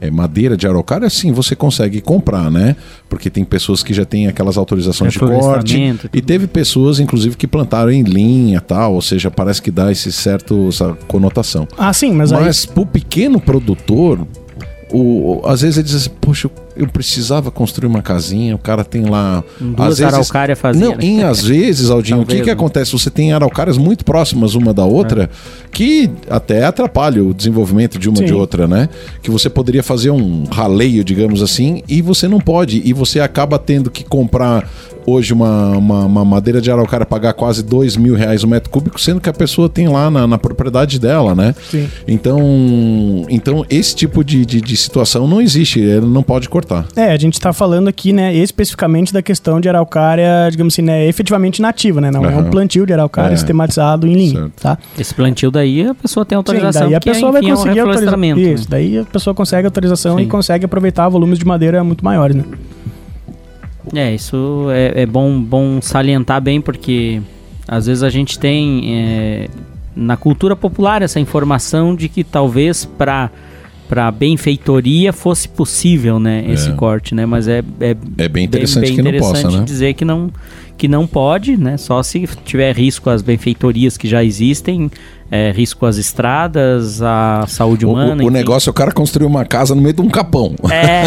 é, 0.01 0.12
madeira 0.12 0.58
de 0.58 0.67
araucária, 0.67 1.10
sim, 1.10 1.31
você 1.31 1.55
consegue 1.55 2.01
comprar, 2.01 2.51
né? 2.51 2.75
Porque 3.10 3.29
tem 3.29 3.43
pessoas 3.43 3.84
que 3.84 3.93
já 3.93 4.05
têm 4.05 4.27
aquelas 4.27 4.58
autorizações 4.58 5.13
de 5.13 5.19
corte. 5.19 5.95
E 6.13 6.21
teve 6.21 6.47
pessoas, 6.47 6.99
inclusive, 6.99 7.36
que 7.36 7.47
plantaram 7.47 7.91
em 7.91 8.03
linha 8.03 8.62
tal, 8.62 8.93
ou 8.93 9.01
seja, 9.01 9.31
parece 9.31 9.62
que 9.62 9.71
dá 9.71 9.91
esse 9.91 10.12
certo, 10.12 10.69
essa 10.69 10.97
conotação. 11.08 11.67
Ah, 11.77 11.93
sim, 11.93 12.13
mas, 12.13 12.31
aí 12.31 12.43
Mas 12.43 12.65
pro 12.65 12.85
pequeno 12.85 13.39
produtor, 13.39 14.27
o, 14.98 15.41
às 15.46 15.62
vezes 15.62 15.77
ele 15.77 15.85
diz 15.85 15.96
assim, 15.96 16.10
poxa, 16.21 16.50
eu 16.75 16.87
precisava 16.87 17.52
construir 17.52 17.87
uma 17.87 18.02
casinha, 18.02 18.56
o 18.56 18.58
cara 18.58 18.83
tem 18.83 19.04
lá. 19.04 19.43
Duas 19.60 19.79
às 19.93 19.98
vezes, 20.00 20.13
araucária 20.13 20.56
fazia, 20.56 20.85
Não, 20.85 20.91
né? 20.96 20.98
em 21.02 21.23
às 21.23 21.43
vezes, 21.43 21.89
Aldinho, 21.89 22.21
o 22.21 22.25
que, 22.25 22.39
que 22.39 22.46
né? 22.46 22.52
acontece? 22.54 22.93
Você 22.93 23.10
tem 23.10 23.33
araucárias 23.33 23.77
muito 23.77 24.06
próximas 24.06 24.56
uma 24.56 24.73
da 24.73 24.85
outra 24.85 25.29
que 25.69 26.10
até 26.29 26.63
atrapalha 26.63 27.21
o 27.21 27.33
desenvolvimento 27.33 28.00
de 28.00 28.08
uma 28.08 28.19
Sim. 28.19 28.25
de 28.25 28.33
outra, 28.33 28.67
né? 28.67 28.87
Que 29.21 29.29
você 29.29 29.50
poderia 29.50 29.83
fazer 29.83 30.12
um 30.12 30.46
raleio, 30.46 31.04
digamos 31.04 31.41
assim, 31.41 31.83
e 31.89 32.02
você 32.02 32.27
não 32.27 32.39
pode. 32.39 32.81
E 32.85 32.93
você 32.93 33.19
acaba 33.19 33.60
tendo 33.60 33.91
que 33.91 34.04
comprar 34.04 34.69
hoje 35.06 35.33
uma, 35.33 35.77
uma, 35.77 36.06
uma 36.06 36.25
madeira 36.25 36.60
de 36.62 36.71
araucária 36.71 37.06
pagar 37.06 37.33
quase 37.33 37.63
dois 37.63 37.95
mil 37.95 38.15
reais 38.15 38.43
o 38.43 38.47
metro 38.47 38.69
cúbico, 38.69 38.99
sendo 38.99 39.21
que 39.21 39.29
a 39.29 39.33
pessoa 39.33 39.69
tem 39.69 39.87
lá 39.87 40.10
na, 40.10 40.25
na 40.27 40.37
propriedade 40.37 40.99
dela, 40.99 41.35
né? 41.35 41.53
Sim. 41.69 41.87
Então, 42.08 42.39
então 43.29 43.65
esse 43.69 43.95
tipo 43.95 44.23
de, 44.23 44.45
de, 44.45 44.62
de 44.62 44.77
situação 44.77 45.27
não 45.27 45.41
existe, 45.41 45.79
ele 45.79 46.06
não 46.06 46.23
pode 46.23 46.49
cortar. 46.49 46.85
É, 46.95 47.12
a 47.12 47.17
gente 47.17 47.39
tá 47.39 47.53
falando 47.53 47.87
aqui, 47.87 48.12
né, 48.13 48.33
especificamente 48.35 49.13
da 49.13 49.21
questão 49.21 49.60
de 49.62 49.69
araucária, 49.69 50.27
digamos 50.49 50.73
assim, 50.73 50.81
né, 50.81 51.08
efetivamente 51.08 51.62
nativa, 51.62 52.01
né? 52.01 52.10
Não 52.12 52.25
é 52.25 52.35
um 52.35 52.49
plantio 52.49 52.85
de 52.85 52.93
araucária 52.93 53.33
É. 53.33 53.37
sistematizado 53.37 54.08
em 54.08 54.13
linha, 54.13 54.39
Certo. 54.41 54.62
tá? 54.62 54.77
Esse 54.97 55.13
plantio 55.13 55.51
daí 55.51 55.87
a 55.87 55.93
pessoa 55.95 56.25
tem 56.25 56.35
Sim, 56.35 56.37
autorização. 56.37 56.81
daí 56.83 56.95
a 56.95 56.99
porque, 56.99 57.12
pessoa 57.12 57.29
enfim, 57.31 57.41
vai 57.47 57.51
conseguir 57.56 57.79
é 57.79 57.83
um 57.83 57.87
autorização. 57.87 58.19
reflorestamento, 58.21 58.39
Isso, 58.39 58.63
né? 58.63 58.67
daí 58.69 58.97
a 58.99 59.03
pessoa 59.06 59.33
consegue 59.33 59.65
autorização 59.65 60.17
Sim. 60.17 60.23
e 60.23 60.27
consegue 60.27 60.65
aproveitar 60.65 61.08
volumes 61.10 61.37
de 61.39 61.45
madeira 61.45 61.83
muito 61.83 62.03
maiores, 62.03 62.35
né? 62.35 62.43
É, 63.94 64.13
isso 64.13 64.67
é, 64.71 65.02
é 65.04 65.06
bom, 65.06 65.40
bom 65.40 65.81
salientar 65.81 66.42
bem, 66.42 66.60
porque 66.62 67.21
às 67.67 67.86
vezes 67.88 68.04
a 68.04 68.10
gente 68.10 68.38
tem 68.40 68.83
é, 68.96 69.48
na 69.96 70.15
cultura 70.17 70.56
popular 70.56 71.02
essa 71.02 71.19
informação 71.19 71.96
de 71.96 72.08
que 72.10 72.23
talvez 72.23 72.86
para 72.86 73.29
para 73.88 74.10
benfeitoria 74.10 75.13
fosse 75.13 75.48
possível, 75.48 76.19
né, 76.19 76.44
esse 76.50 76.69
É. 76.69 76.73
corte, 76.73 77.13
né? 77.13 77.23
Mas 77.23 77.48
é, 77.48 77.63
é 77.79 77.96
É 78.17 78.27
bem 78.27 78.44
interessante 78.44 78.81
bem 78.88 78.96
que 78.96 79.02
não 79.04 79.10
interessante 79.12 79.44
possa, 79.44 79.58
né? 79.60 79.63
dizer 79.63 79.94
que 79.94 80.04
não 80.04 80.31
que 80.78 80.88
não 80.88 81.08
pode, 81.08 81.58
né? 81.58 81.78
Só 81.78 82.04
se 82.04 82.28
tiver 82.44 82.76
risco 82.76 83.10
às 83.10 83.21
benfeitorias 83.21 83.98
que 83.98 84.08
já 84.08 84.23
existem, 84.23 84.90
é, 85.32 85.52
risco 85.52 85.86
às 85.86 85.98
estradas, 85.98 87.02
à 87.02 87.46
saúde 87.48 87.86
humana. 87.86 88.23
o, 88.23 88.28
o 88.28 88.30
negócio 88.30 88.69
é 88.69 88.71
o 88.71 88.73
cara 88.73 88.92
construir 88.92 89.26
uma 89.26 89.46
casa 89.46 89.73
no 89.73 89.82
meio 89.82 89.94
de 89.94 90.02
um 90.02 90.10
capão. 90.10 90.54
é, 90.69 91.06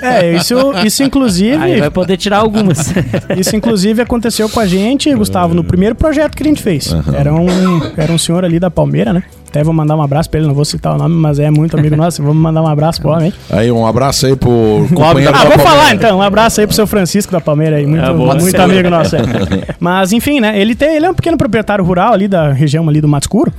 É, 0.00 0.36
isso, 0.36 0.54
isso 0.84 1.02
inclusive, 1.02 1.56
aí 1.56 1.80
vai 1.80 1.90
poder 1.90 2.16
tirar 2.16 2.38
algumas. 2.38 2.92
isso 3.36 3.54
inclusive 3.56 4.00
aconteceu 4.00 4.48
com 4.48 4.60
a 4.60 4.66
gente, 4.66 5.12
Gustavo, 5.14 5.54
no 5.54 5.64
primeiro 5.64 5.94
projeto 5.94 6.36
que 6.36 6.42
a 6.42 6.46
gente 6.46 6.62
fez. 6.62 6.92
Aham. 6.92 7.14
Era 7.14 7.34
um, 7.34 7.48
era 7.96 8.12
um 8.12 8.18
senhor 8.18 8.44
ali 8.44 8.58
da 8.58 8.70
Palmeira, 8.70 9.12
né? 9.12 9.24
Até 9.54 9.62
vou 9.62 9.72
mandar 9.72 9.94
um 9.94 10.02
abraço 10.02 10.28
pra 10.28 10.40
ele, 10.40 10.48
não 10.48 10.54
vou 10.54 10.64
citar 10.64 10.96
o 10.96 10.98
nome, 10.98 11.14
mas 11.14 11.38
é 11.38 11.48
muito 11.48 11.78
amigo 11.78 11.94
nosso, 11.94 12.20
vamos 12.20 12.42
mandar 12.42 12.60
um 12.60 12.66
abraço 12.66 13.00
pro 13.00 13.10
homem. 13.12 13.32
Aí 13.48 13.70
um 13.70 13.86
abraço 13.86 14.26
aí 14.26 14.34
pro 14.34 14.50
companheiro 14.92 15.30
Ah, 15.32 15.32
da 15.32 15.38
vou 15.44 15.48
Palmeira. 15.50 15.62
falar 15.62 15.94
então. 15.94 16.18
Um 16.18 16.22
abraço 16.22 16.60
aí 16.60 16.66
pro 16.66 16.74
seu 16.74 16.88
Francisco 16.88 17.30
da 17.30 17.40
Palmeira 17.40 17.76
aí. 17.76 17.86
Muito, 17.86 18.04
É, 18.04 18.12
boa. 18.12 18.34
muito 18.34 18.60
amigo 18.60 18.90
nosso. 18.90 19.14
é. 19.14 19.20
Mas, 19.78 20.12
enfim, 20.12 20.40
né? 20.40 20.60
Ele, 20.60 20.74
tem, 20.74 20.96
ele 20.96 21.06
é 21.06 21.10
um 21.10 21.14
pequeno 21.14 21.36
proprietário 21.38 21.84
rural 21.84 22.12
ali 22.12 22.26
da 22.26 22.50
região 22.52 22.88
ali 22.88 23.00
do 23.00 23.06
Mato 23.06 23.22
Escuro. 23.26 23.52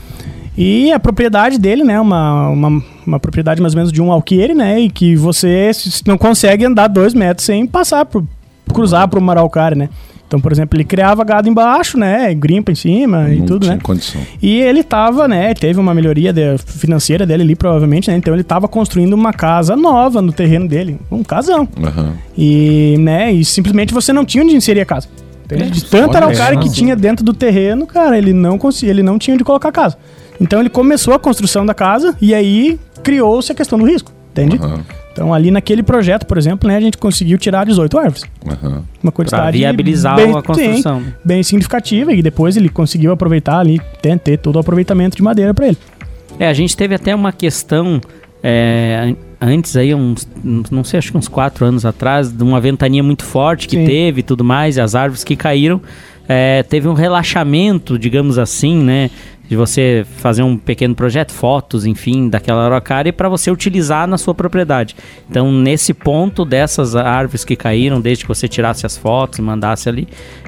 E 0.57 0.91
a 0.91 0.99
propriedade 0.99 1.57
dele, 1.57 1.85
né? 1.85 1.97
Uma, 1.97 2.49
uma, 2.49 2.83
uma 3.07 3.17
propriedade 3.19 3.61
mais 3.61 3.73
ou 3.73 3.77
menos 3.77 3.93
de 3.93 4.01
um 4.01 4.11
alqueire, 4.11 4.53
né? 4.53 4.77
E 4.81 4.89
que 4.89 5.15
você 5.15 5.71
não 6.05 6.17
consegue 6.17 6.65
andar 6.65 6.87
dois 6.89 7.13
metros 7.13 7.45
sem 7.45 7.65
passar 7.65 8.03
por 8.05 8.21
cruzar 8.73 9.07
por 9.07 9.17
uma 9.17 9.31
araucária, 9.31 9.75
né? 9.77 9.87
Então, 10.27 10.39
por 10.39 10.51
exemplo, 10.51 10.75
ele 10.75 10.83
criava 10.83 11.23
gado 11.23 11.47
embaixo, 11.47 11.97
né? 11.99 12.33
Grimpa 12.33 12.71
em 12.71 12.75
cima 12.75 13.29
e 13.29 13.37
Não 13.39 13.45
tudo, 13.45 13.61
tinha 13.63 13.75
né? 13.75 13.79
condição. 13.83 14.19
E 14.41 14.59
ele 14.59 14.83
tava, 14.83 15.27
né, 15.27 15.53
teve 15.53 15.79
uma 15.79 15.93
melhoria 15.93 16.33
de- 16.33 16.57
financeira 16.65 17.25
dele 17.27 17.43
ali, 17.43 17.55
provavelmente, 17.55 18.09
né? 18.09 18.17
Então 18.17 18.33
ele 18.33 18.43
tava 18.43 18.67
construindo 18.67 19.13
uma 19.13 19.31
casa 19.31 19.75
nova 19.75 20.21
no 20.23 20.31
terreno 20.33 20.67
dele. 20.67 20.97
Um 21.11 21.23
casão. 21.23 21.67
Aham. 21.81 22.13
E, 22.37 22.95
né, 22.99 23.31
e 23.31 23.45
simplesmente 23.45 23.93
você 23.93 24.11
não 24.11 24.25
tinha 24.25 24.43
onde 24.43 24.55
inserir 24.55 24.81
a 24.81 24.85
casa. 24.85 25.07
Entende? 25.45 25.69
De 25.69 25.85
tanta 25.85 26.17
araucária 26.17 26.55
só. 26.55 26.59
que 26.67 26.71
tinha 26.73 26.95
dentro 26.95 27.23
do 27.23 27.31
terreno, 27.31 27.85
cara, 27.85 28.17
ele 28.17 28.33
não 28.33 28.57
conseguia, 28.57 28.89
ele 28.91 29.03
não 29.03 29.19
tinha 29.19 29.35
onde 29.35 29.43
colocar 29.43 29.69
a 29.69 29.71
casa. 29.71 29.95
Então 30.41 30.59
ele 30.59 30.69
começou 30.69 31.13
a 31.13 31.19
construção 31.19 31.63
da 31.63 31.73
casa 31.75 32.15
e 32.19 32.33
aí 32.33 32.79
criou-se 33.03 33.51
a 33.51 33.55
questão 33.55 33.77
do 33.77 33.85
risco, 33.85 34.11
entende? 34.31 34.57
Aham. 34.57 34.79
Então 35.15 35.33
ali 35.33 35.49
naquele 35.49 35.81
projeto, 35.81 36.25
por 36.25 36.37
exemplo, 36.37 36.67
né, 36.67 36.75
a 36.75 36.81
gente 36.81 36.97
conseguiu 36.97 37.37
tirar 37.37 37.65
18 37.65 37.97
árvores. 37.97 38.25
Aham. 38.45 38.83
Uma 39.01 39.11
quantidade 39.13 39.57
viabilizar 39.57 40.17
bem, 40.17 40.35
a 40.35 40.41
construção. 40.41 40.99
sim, 40.99 41.13
bem 41.23 41.41
significativa 41.41 42.11
e 42.11 42.21
depois 42.21 42.57
ele 42.57 42.67
conseguiu 42.67 43.13
aproveitar 43.13 43.59
ali, 43.59 43.79
ter, 44.01 44.19
ter 44.19 44.37
todo 44.37 44.57
o 44.57 44.59
aproveitamento 44.59 45.15
de 45.15 45.23
madeira 45.23 45.53
para 45.53 45.67
ele. 45.67 45.77
É, 46.37 46.49
a 46.49 46.53
gente 46.53 46.75
teve 46.75 46.93
até 46.93 47.15
uma 47.15 47.31
questão 47.31 48.01
é, 48.43 49.13
an- 49.41 49.47
antes 49.53 49.77
aí, 49.77 49.95
uns, 49.95 50.27
uns- 50.43 50.69
não 50.69 50.83
sei, 50.83 50.97
acho 50.99 51.11
que 51.13 51.17
uns 51.17 51.29
quatro 51.29 51.65
anos 51.65 51.85
atrás, 51.85 52.29
de 52.29 52.43
uma 52.43 52.59
ventania 52.59 53.01
muito 53.01 53.23
forte 53.23 53.69
que 53.69 53.77
Sim. 53.77 53.85
teve 53.85 54.19
e 54.19 54.23
tudo 54.23 54.43
mais, 54.43 54.75
e 54.75 54.81
as 54.81 54.95
árvores 54.95 55.23
que 55.23 55.37
caíram. 55.37 55.81
é, 56.27 56.61
teve 56.63 56.87
um 56.89 56.93
relaxamento, 56.93 57.97
digamos 57.97 58.37
assim, 58.37 58.83
né? 58.83 59.09
De 59.47 59.55
você 59.55 60.05
fazer 60.17 60.43
um 60.43 60.57
pequeno 60.57 60.95
projeto, 60.95 61.31
fotos, 61.31 61.85
enfim, 61.85 62.29
daquela 62.29 62.65
araucária 62.65 63.13
para 63.13 63.29
você 63.29 63.51
utilizar 63.51 64.07
na 64.07 64.17
sua 64.17 64.33
propriedade. 64.33 64.95
Então, 65.29 65.51
nesse 65.51 65.93
ponto 65.93 66.43
dessas 66.43 66.95
árvores 66.95 67.45
que 67.45 67.55
caíram, 67.55 68.01
desde 68.01 68.23
que 68.23 68.27
você 68.27 68.47
tirasse 68.47 68.85
as 68.85 68.97
fotos 68.97 69.39
mandasse 69.39 69.87
ali, 69.87 70.07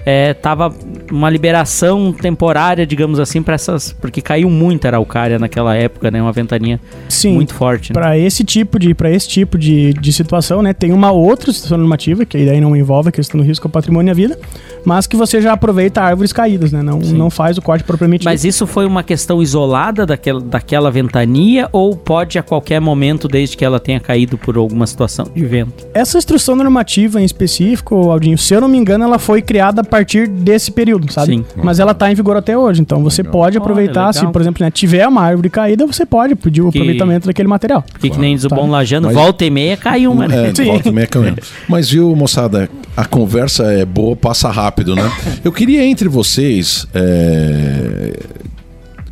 é, 0.10 0.34
tava 0.34 0.74
uma 1.12 1.30
liberação 1.30 2.14
temporária, 2.14 2.88
digamos 2.88 3.20
assim, 3.20 3.44
para 3.44 3.56
essas. 3.56 3.92
Porque 3.92 4.22
caiu 4.22 4.50
muita 4.50 4.88
araucária 4.88 5.38
naquela 5.38 5.76
época, 5.76 6.10
né? 6.10 6.22
Uma 6.22 6.32
ventania 6.32 6.80
Sim. 7.10 7.34
muito 7.34 7.54
forte. 7.54 7.92
Né? 7.92 7.94
Para 7.94 8.18
esse 8.18 8.46
tipo 8.46 8.80
de 8.80 8.94
para 8.94 9.12
esse 9.12 9.28
tipo 9.28 9.58
de, 9.58 9.92
de 9.92 10.14
situação, 10.14 10.62
né, 10.62 10.72
tem 10.72 10.94
uma 10.94 11.12
outra 11.12 11.52
situação 11.52 11.78
normativa 11.78 12.24
que 12.24 12.38
aí 12.38 12.46
daí 12.46 12.62
não 12.62 12.74
envolve 12.74 13.10
a 13.10 13.12
questão 13.12 13.38
do 13.38 13.46
risco 13.46 13.68
ao 13.68 13.72
patrimônio 13.72 14.10
e 14.10 14.12
à 14.12 14.14
vida, 14.14 14.40
mas 14.86 15.06
que 15.06 15.18
você 15.18 15.42
já 15.42 15.52
aproveita 15.52 16.02
árvores 16.02 16.32
caídas, 16.32 16.72
né? 16.72 16.82
Não, 16.82 17.00
não 17.00 17.30
faz 17.30 17.58
o 17.58 17.62
corte 17.62 17.84
propriamente 17.84 18.24
Mas 18.24 18.44
dito. 18.44 18.52
isso 18.52 18.66
foi 18.66 18.86
uma 18.86 19.04
questão 19.04 19.42
isolada 19.42 20.06
daquela, 20.06 20.40
daquela 20.40 20.90
ventania 20.90 21.68
ou 21.74 21.98
pode 21.98 22.40
a 22.40 22.44
qualquer 22.44 22.80
momento, 22.80 23.28
desde 23.28 23.58
que 23.58 23.66
ela 23.66 23.78
tenha 23.78 24.00
caído 24.00 24.38
por 24.38 24.56
alguma 24.56 24.88
situação 24.88 25.28
de 25.36 25.44
vento? 25.44 25.86
Essa 25.94 26.18
instrução 26.18 26.56
normativa 26.56 27.22
em 27.22 27.26
específico, 27.26 28.10
Aldinho, 28.10 28.38
se 28.38 28.54
eu 28.54 28.62
não 28.62 28.70
me 28.70 28.78
engano, 28.78 29.04
ela 29.04 29.20
foi 29.20 29.42
criada 29.42 29.82
a 29.82 29.84
partir 29.98 30.28
desse 30.28 30.72
período, 30.72 31.12
sabe? 31.12 31.34
Sim. 31.38 31.46
Mas 31.56 31.80
ela 31.80 31.94
tá 31.94 32.12
em 32.12 32.16
vigor 32.16 32.38
até 32.38 32.58
hoje, 32.58 32.82
então 32.82 33.02
você 33.04 33.22
Legal. 33.22 33.32
pode 33.34 33.58
aproveitar, 33.58 34.06
Olha, 34.06 34.14
se 34.14 34.28
por 34.28 34.42
exemplo, 34.42 34.64
né, 34.64 34.70
tiver 34.72 35.08
uma 35.08 35.22
árvore 35.22 35.50
caída, 35.50 35.86
você 35.88 36.06
pode 36.06 36.36
pedir 36.36 36.62
o 36.62 36.72
Que- 36.72 36.78
aproveitamento 36.78 37.28
daquele 37.28 37.48
material. 37.48 37.84
Porque 37.92 38.10
que 38.10 38.20
nem 38.20 38.36
diz 38.36 38.46
o 38.46 38.50
Tá. 38.50 38.56
bom 38.56 38.70
lajano, 38.70 39.08
Mas- 39.08 39.16
volta 39.16 39.44
e 39.46 39.50
meia 39.50 39.76
cai 39.78 40.06
uma, 40.08 40.28
né? 40.28 40.50
É, 40.50 40.54
Sim. 40.56 40.66
volta 40.66 40.90
e 40.90 40.92
meia 40.92 41.08
caminhando. 41.08 41.42
Mas 41.68 41.90
viu, 41.90 42.16
moçada, 42.16 42.70
a 42.96 43.06
conversa 43.06 43.64
é 43.74 43.86
boa, 43.86 44.16
passa 44.16 44.50
rápido, 44.50 44.96
né? 44.96 45.12
Eu 45.44 45.52
queria 45.52 45.84
entre 45.84 46.08
vocês, 46.08 46.86
é, 46.94 48.14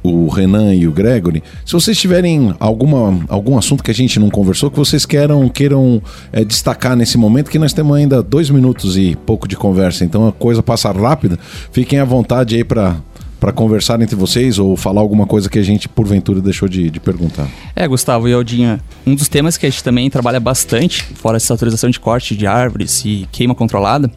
o 0.06 0.28
Renan 0.30 0.74
e 0.74 0.88
o 0.88 0.92
Gregory, 0.92 1.44
se 1.66 1.74
vocês 1.74 1.98
tiverem 1.98 2.54
alguma, 2.60 3.20
algum 3.28 3.58
assunto 3.58 3.84
que 3.84 3.92
a 3.92 3.94
gente 3.94 4.20
não 4.20 4.30
conversou, 4.30 4.70
que 4.70 4.78
vocês 4.78 5.06
queiram, 5.06 5.48
queiram 5.50 6.02
é, 6.32 6.44
destacar 6.44 6.96
nesse 6.96 7.18
momento, 7.18 7.50
que 7.50 7.60
nós 7.60 7.74
temos 7.74 7.96
ainda 7.96 8.22
dois 8.22 8.50
minutos 8.50 8.98
e 8.98 9.16
pouco 9.26 9.48
de 9.48 9.56
conversa, 9.56 10.06
então 10.06 10.28
a 10.28 10.32
coisa 10.32 10.62
passa 10.62 10.92
rápida. 10.92 11.38
Fiquem 11.72 12.00
à 12.00 12.06
vontade 12.06 12.56
aí 12.56 12.64
para 12.64 12.98
para 13.40 13.52
conversar 13.52 14.02
entre 14.02 14.16
vocês 14.16 14.58
ou 14.58 14.76
falar 14.76 15.02
alguma 15.02 15.28
coisa 15.28 15.48
que 15.48 15.60
a 15.60 15.62
gente 15.62 15.88
porventura 15.88 16.42
deixou 16.42 16.68
de, 16.68 16.90
de 16.90 17.00
perguntar. 17.00 17.48
É, 17.76 17.88
Gustavo 17.88 18.28
e 18.28 18.34
Aldinha, 18.34 18.80
um 19.06 19.14
dos 19.14 19.28
temas 19.28 19.56
que 19.56 19.68
a 19.68 19.70
gente 19.70 19.84
também 19.84 20.10
trabalha 20.10 20.40
bastante, 20.40 21.04
fora 21.14 21.38
essa 21.38 21.54
autorização 21.54 21.90
de 21.90 22.00
corte 22.00 22.36
de 22.36 22.48
árvores 22.48 23.04
e 23.06 23.28
queima 23.32 23.54
controlada, 23.54 24.10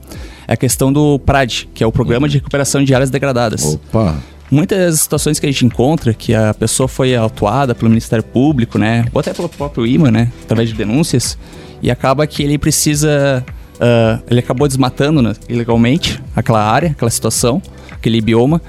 é 0.46 0.54
a 0.54 0.56
questão 0.56 0.90
do 0.90 1.18
PRAD, 1.18 1.68
que 1.74 1.84
é 1.84 1.86
o 1.86 1.92
Programa 1.92 2.26
de 2.26 2.38
Recuperação 2.38 2.82
de 2.82 2.94
Áreas 2.94 3.10
Degradadas. 3.10 3.64
Opa! 3.64 4.16
Muitas 4.50 5.00
situações 5.00 5.38
que 5.38 5.46
a 5.46 5.50
gente 5.50 5.66
encontra 5.66 6.14
que 6.14 6.34
a 6.34 6.54
pessoa 6.54 6.88
foi 6.88 7.14
autuada 7.14 7.74
pelo 7.74 7.90
Ministério 7.90 8.24
Público, 8.24 8.78
né, 8.78 9.04
ou 9.12 9.20
até 9.20 9.34
pelo 9.34 9.48
próprio 9.48 9.86
IMA, 9.86 10.10
né, 10.10 10.32
através 10.42 10.70
de 10.70 10.74
denúncias, 10.74 11.38
e 11.82 11.90
acaba 11.90 12.26
que 12.26 12.42
ele 12.42 12.58
precisa, 12.58 13.44
ah, 13.80 14.20
ele 14.30 14.40
acabou 14.40 14.66
desmatando 14.66 15.20
né, 15.20 15.34
ilegalmente 15.48 16.22
aquela 16.34 16.62
área, 16.62 16.90
aquela 16.90 17.10
situação, 17.10 17.60
aquele 17.90 18.20
bioma, 18.20 18.62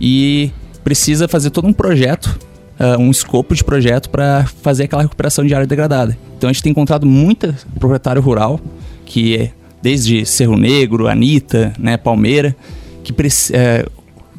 e 0.00 0.50
precisa 0.82 1.28
fazer 1.28 1.50
todo 1.50 1.68
um 1.68 1.72
projeto, 1.72 2.38
ah, 2.78 2.96
um 2.98 3.10
escopo 3.10 3.54
de 3.54 3.62
projeto 3.62 4.08
para 4.08 4.46
fazer 4.62 4.84
aquela 4.84 5.02
recuperação 5.02 5.44
de 5.44 5.54
área 5.54 5.66
degradada. 5.66 6.16
Então 6.38 6.48
a 6.48 6.52
gente 6.52 6.62
tem 6.62 6.70
encontrado 6.70 7.06
muita 7.06 7.54
proprietário 7.78 8.22
rural 8.22 8.58
que 9.04 9.36
é 9.36 9.50
desde 9.80 10.26
Cerro 10.26 10.56
Negro, 10.56 11.06
Anitta, 11.06 11.72
né, 11.78 11.96
Palmeira, 11.96 12.56
que 13.04 13.14
eh, 13.52 13.86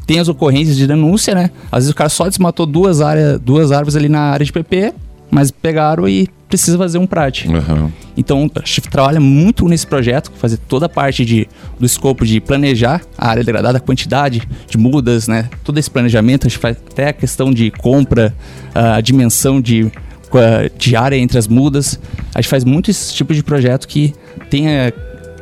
tem 0.08 0.20
as 0.20 0.30
ocorrências 0.30 0.78
de 0.78 0.88
denúncia, 0.88 1.36
né? 1.36 1.52
Às 1.70 1.80
vezes 1.80 1.92
o 1.92 1.96
cara 1.96 2.10
só 2.10 2.28
desmatou 2.30 2.66
duas, 2.66 3.02
áreas, 3.02 3.40
duas 3.42 3.74
árvores 3.74 3.96
ali 3.96 4.08
na 4.08 4.22
área 4.22 4.46
de 4.46 4.54
PP, 4.54 4.94
mas 5.30 5.52
pegaram 5.52 6.08
e 6.08 6.30
precisa 6.48 6.78
fazer 6.78 6.98
um 6.98 7.06
PRAT. 7.06 7.46
Aham. 7.50 7.92
Então 8.16 8.50
a 8.56 8.60
gente 8.62 8.84
trabalha 8.84 9.20
muito 9.20 9.68
nesse 9.68 9.86
projeto, 9.86 10.32
fazer 10.38 10.58
toda 10.58 10.86
a 10.86 10.90
parte 10.90 11.26
de, 11.26 11.46
do 11.78 11.86
escopo 11.86 12.26
de 12.26 12.40
planejar 12.40 13.02
a 13.18 13.28
área 13.28 13.44
degradada, 13.44 13.78
a 13.78 13.82
quantidade 13.82 14.48
de 14.70 14.78
mudas, 14.78 15.28
né? 15.28 15.50
Todo 15.62 15.78
esse 15.78 15.92
planejamento, 15.92 16.48
a 16.48 16.50
gente 16.50 16.58
faz 16.58 16.78
até 16.78 17.10
a 17.10 17.14
questão 17.14 17.52
de 17.52 17.70
compra, 17.70 18.34
a 18.74 19.02
dimensão 19.02 19.60
de 19.60 19.92
com 20.30 20.38
a 20.38 20.70
diária 20.78 21.18
entre 21.18 21.38
as 21.38 21.50
mudas. 21.50 22.00
A 22.34 22.40
gente 22.40 22.50
faz 22.50 22.64
muito 22.64 22.90
esse 22.90 23.14
tipo 23.14 23.34
de 23.34 23.44
projeto 23.44 23.86
que 23.86 24.14
tem, 24.50 24.68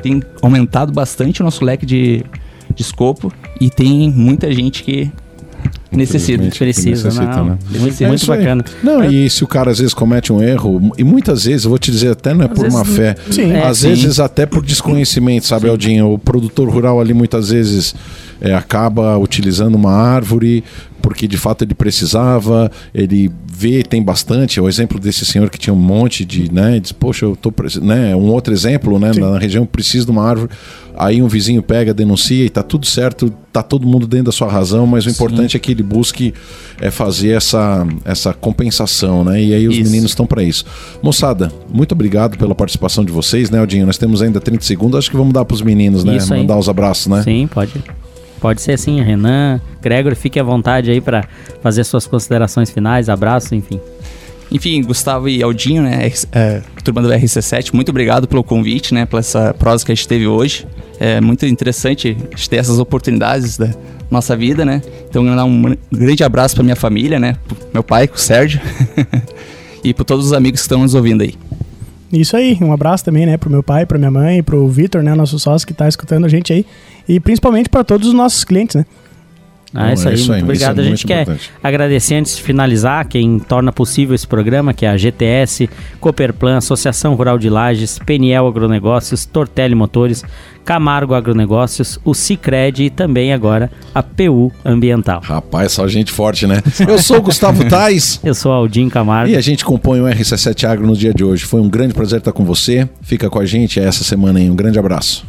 tem 0.02 0.20
aumentado 0.42 0.92
bastante 0.92 1.40
o 1.40 1.44
nosso 1.44 1.64
leque 1.64 1.86
de, 1.86 2.24
de 2.76 2.82
escopo 2.82 3.32
e 3.60 3.68
tem 3.70 4.08
muita 4.10 4.52
gente 4.52 4.84
que 4.84 5.10
necessita. 5.90 6.44
Precisa, 6.58 7.08
necessita, 7.08 7.36
não. 7.36 7.44
né? 7.46 7.58
Muito, 7.78 8.04
É 8.04 8.08
muito 8.08 8.32
aí. 8.32 8.38
bacana. 8.38 8.64
Não, 8.82 9.04
e 9.10 9.28
se 9.30 9.42
o 9.42 9.46
cara 9.46 9.70
às 9.70 9.78
vezes 9.78 9.94
comete 9.94 10.32
um 10.32 10.42
erro, 10.42 10.92
e 10.98 11.02
muitas 11.04 11.44
vezes, 11.44 11.64
eu 11.64 11.70
vou 11.70 11.78
te 11.78 11.90
dizer, 11.90 12.10
até 12.10 12.34
não 12.34 12.44
é 12.44 12.48
por 12.48 12.58
vezes 12.62 12.72
má 12.72 12.84
não- 12.84 12.84
fé, 12.84 13.14
Sim. 13.30 13.50
É, 13.52 13.66
às 13.66 13.78
sim. 13.78 13.88
vezes 13.88 14.20
até 14.20 14.44
por 14.46 14.62
desconhecimento, 14.64 15.46
sabe, 15.46 15.68
Aldinho? 15.68 16.12
O 16.12 16.18
produtor 16.18 16.68
rural 16.68 17.00
ali 17.00 17.14
muitas 17.14 17.48
vezes 17.48 17.94
é, 18.40 18.54
acaba 18.54 19.16
utilizando 19.16 19.74
uma 19.74 19.92
árvore 19.92 20.64
porque 21.06 21.28
de 21.28 21.36
fato 21.36 21.62
ele 21.62 21.72
precisava, 21.72 22.68
ele 22.92 23.30
vê, 23.46 23.84
tem 23.84 24.02
bastante, 24.02 24.58
é 24.58 24.62
o 24.62 24.68
exemplo 24.68 24.98
desse 24.98 25.24
senhor 25.24 25.48
que 25.48 25.56
tinha 25.56 25.72
um 25.72 25.78
monte 25.78 26.24
de, 26.24 26.52
né, 26.52 26.80
diz, 26.80 26.90
poxa, 26.90 27.24
eu 27.24 27.36
tô, 27.36 27.52
né, 27.80 28.16
um 28.16 28.26
outro 28.26 28.52
exemplo, 28.52 28.98
né, 28.98 29.12
Sim. 29.12 29.20
na 29.20 29.38
região 29.38 29.64
preciso 29.64 30.06
de 30.06 30.10
uma 30.10 30.24
árvore, 30.24 30.50
aí 30.96 31.22
um 31.22 31.28
vizinho 31.28 31.62
pega, 31.62 31.94
denuncia 31.94 32.44
e 32.44 32.50
tá 32.50 32.60
tudo 32.60 32.86
certo, 32.86 33.32
tá 33.52 33.62
todo 33.62 33.86
mundo 33.86 34.04
dentro 34.04 34.26
da 34.26 34.32
sua 34.32 34.50
razão, 34.50 34.84
mas 34.84 35.06
o 35.06 35.08
importante 35.08 35.56
é 35.56 35.60
que 35.60 35.70
ele 35.70 35.82
busque 35.84 36.34
é, 36.80 36.90
fazer 36.90 37.30
essa, 37.30 37.86
essa 38.04 38.32
compensação, 38.32 39.22
né, 39.22 39.40
e 39.40 39.54
aí 39.54 39.68
os 39.68 39.76
Isso. 39.76 39.84
meninos 39.84 40.10
estão 40.10 40.26
para 40.26 40.42
isso. 40.42 40.64
Moçada, 41.00 41.52
muito 41.72 41.92
obrigado 41.92 42.36
pela 42.36 42.54
participação 42.54 43.04
de 43.04 43.12
vocês, 43.12 43.48
né, 43.48 43.60
Aldinho? 43.60 43.86
Nós 43.86 43.96
temos 43.96 44.22
ainda 44.22 44.40
30 44.40 44.64
segundos, 44.64 44.98
acho 44.98 45.10
que 45.10 45.16
vamos 45.16 45.32
dar 45.32 45.44
pros 45.44 45.62
meninos, 45.62 46.02
né, 46.02 46.16
Isso 46.16 46.34
aí. 46.34 46.40
mandar 46.40 46.58
os 46.58 46.68
abraços, 46.68 47.06
né? 47.06 47.22
Sim, 47.22 47.46
pode. 47.46 47.72
Pode 48.40 48.60
ser 48.60 48.72
assim, 48.72 49.00
Renan, 49.00 49.60
Gregor, 49.80 50.14
fique 50.14 50.38
à 50.38 50.42
vontade 50.42 50.90
aí 50.90 51.00
para 51.00 51.26
fazer 51.62 51.84
suas 51.84 52.06
considerações 52.06 52.70
finais, 52.70 53.08
abraço, 53.08 53.54
enfim. 53.54 53.80
Enfim, 54.50 54.82
Gustavo 54.82 55.28
e 55.28 55.42
Aldinho, 55.42 55.82
né, 55.82 56.10
é, 56.32 56.62
turma 56.84 57.02
do 57.02 57.08
RC7, 57.08 57.74
muito 57.74 57.88
obrigado 57.88 58.28
pelo 58.28 58.44
convite, 58.44 58.94
né, 58.94 59.04
pela 59.04 59.20
essa 59.20 59.52
prosa 59.54 59.84
que 59.84 59.90
a 59.90 59.94
gente 59.94 60.06
teve 60.06 60.26
hoje. 60.26 60.66
É 61.00 61.20
muito 61.20 61.44
interessante 61.46 62.16
a 62.32 62.36
gente 62.36 62.48
ter 62.48 62.56
essas 62.56 62.78
oportunidades 62.78 63.58
da 63.58 63.74
nossa 64.10 64.36
vida, 64.36 64.64
né. 64.64 64.80
Então, 65.08 65.24
mandar 65.24 65.44
um 65.44 65.76
grande 65.90 66.22
abraço 66.22 66.54
para 66.54 66.62
minha 66.62 66.76
família, 66.76 67.18
né, 67.18 67.36
pro 67.48 67.56
meu 67.74 67.82
pai, 67.82 68.08
o 68.12 68.18
Sérgio, 68.18 68.60
e 69.82 69.92
para 69.92 70.04
todos 70.04 70.26
os 70.26 70.32
amigos 70.32 70.60
que 70.60 70.64
estão 70.64 70.82
nos 70.82 70.94
ouvindo 70.94 71.22
aí. 71.22 71.34
Isso 72.12 72.36
aí, 72.36 72.56
um 72.60 72.72
abraço 72.72 73.04
também, 73.04 73.26
né, 73.26 73.36
pro 73.36 73.50
meu 73.50 73.64
pai, 73.64 73.84
pra 73.84 73.98
minha 73.98 74.10
mãe, 74.12 74.42
pro 74.42 74.68
Vitor, 74.68 75.02
né, 75.02 75.12
nosso 75.14 75.38
sócio 75.40 75.66
que 75.66 75.74
tá 75.74 75.88
escutando 75.88 76.24
a 76.24 76.28
gente 76.28 76.52
aí. 76.52 76.64
E 77.08 77.20
principalmente 77.20 77.68
para 77.68 77.84
todos 77.84 78.08
os 78.08 78.14
nossos 78.14 78.44
clientes, 78.44 78.74
né? 78.76 78.84
Ah, 79.74 79.88
Bom, 79.88 79.92
isso 79.92 80.06
é 80.06 80.10
aí, 80.10 80.14
isso 80.14 80.32
aí, 80.32 80.42
muito 80.42 80.56
isso 80.56 80.64
é 80.64 80.70
obrigado. 80.70 80.86
a 80.86 80.88
gente 80.90 81.06
quer 81.06 81.22
importante. 81.22 81.50
agradecer 81.62 82.14
antes 82.14 82.36
de 82.36 82.42
finalizar 82.42 83.06
quem 83.06 83.38
torna 83.38 83.70
possível 83.72 84.14
esse 84.14 84.26
programa, 84.26 84.72
que 84.72 84.86
é 84.86 84.88
a 84.88 84.96
GTS, 84.96 85.68
Cooperplan, 86.00 86.56
Associação 86.56 87.14
Rural 87.14 87.36
de 87.38 87.50
Lages, 87.50 87.98
Peniel 87.98 88.46
Agronegócios, 88.46 89.26
Tortelli 89.26 89.74
Motores, 89.74 90.24
Camargo 90.64 91.14
Agronegócios, 91.14 91.98
o 92.04 92.14
Cicred 92.14 92.84
e 92.84 92.90
também 92.90 93.32
agora 93.32 93.70
a 93.94 94.02
PU 94.02 94.50
Ambiental. 94.64 95.20
Rapaz, 95.22 95.72
só 95.72 95.86
gente 95.86 96.10
forte, 96.10 96.46
né? 96.46 96.62
Eu 96.88 96.98
sou 96.98 97.18
o 97.18 97.22
Gustavo 97.22 97.64
Tais. 97.68 98.18
Eu 98.24 98.34
sou 98.34 98.50
Aldinho 98.52 98.90
Camargo. 98.90 99.30
E 99.32 99.36
a 99.36 99.40
gente 99.40 99.64
compõe 99.64 100.00
o 100.00 100.04
RC7 100.04 100.64
Agro 100.68 100.86
no 100.86 100.96
dia 100.96 101.12
de 101.12 101.22
hoje. 101.22 101.44
Foi 101.44 101.60
um 101.60 101.68
grande 101.68 101.92
prazer 101.94 102.18
estar 102.18 102.32
com 102.32 102.44
você. 102.44 102.88
Fica 103.02 103.28
com 103.30 103.38
a 103.38 103.44
gente 103.46 103.78
essa 103.78 104.02
semana 104.02 104.38
aí. 104.40 104.48
Um 104.50 104.56
grande 104.56 104.78
abraço. 104.78 105.24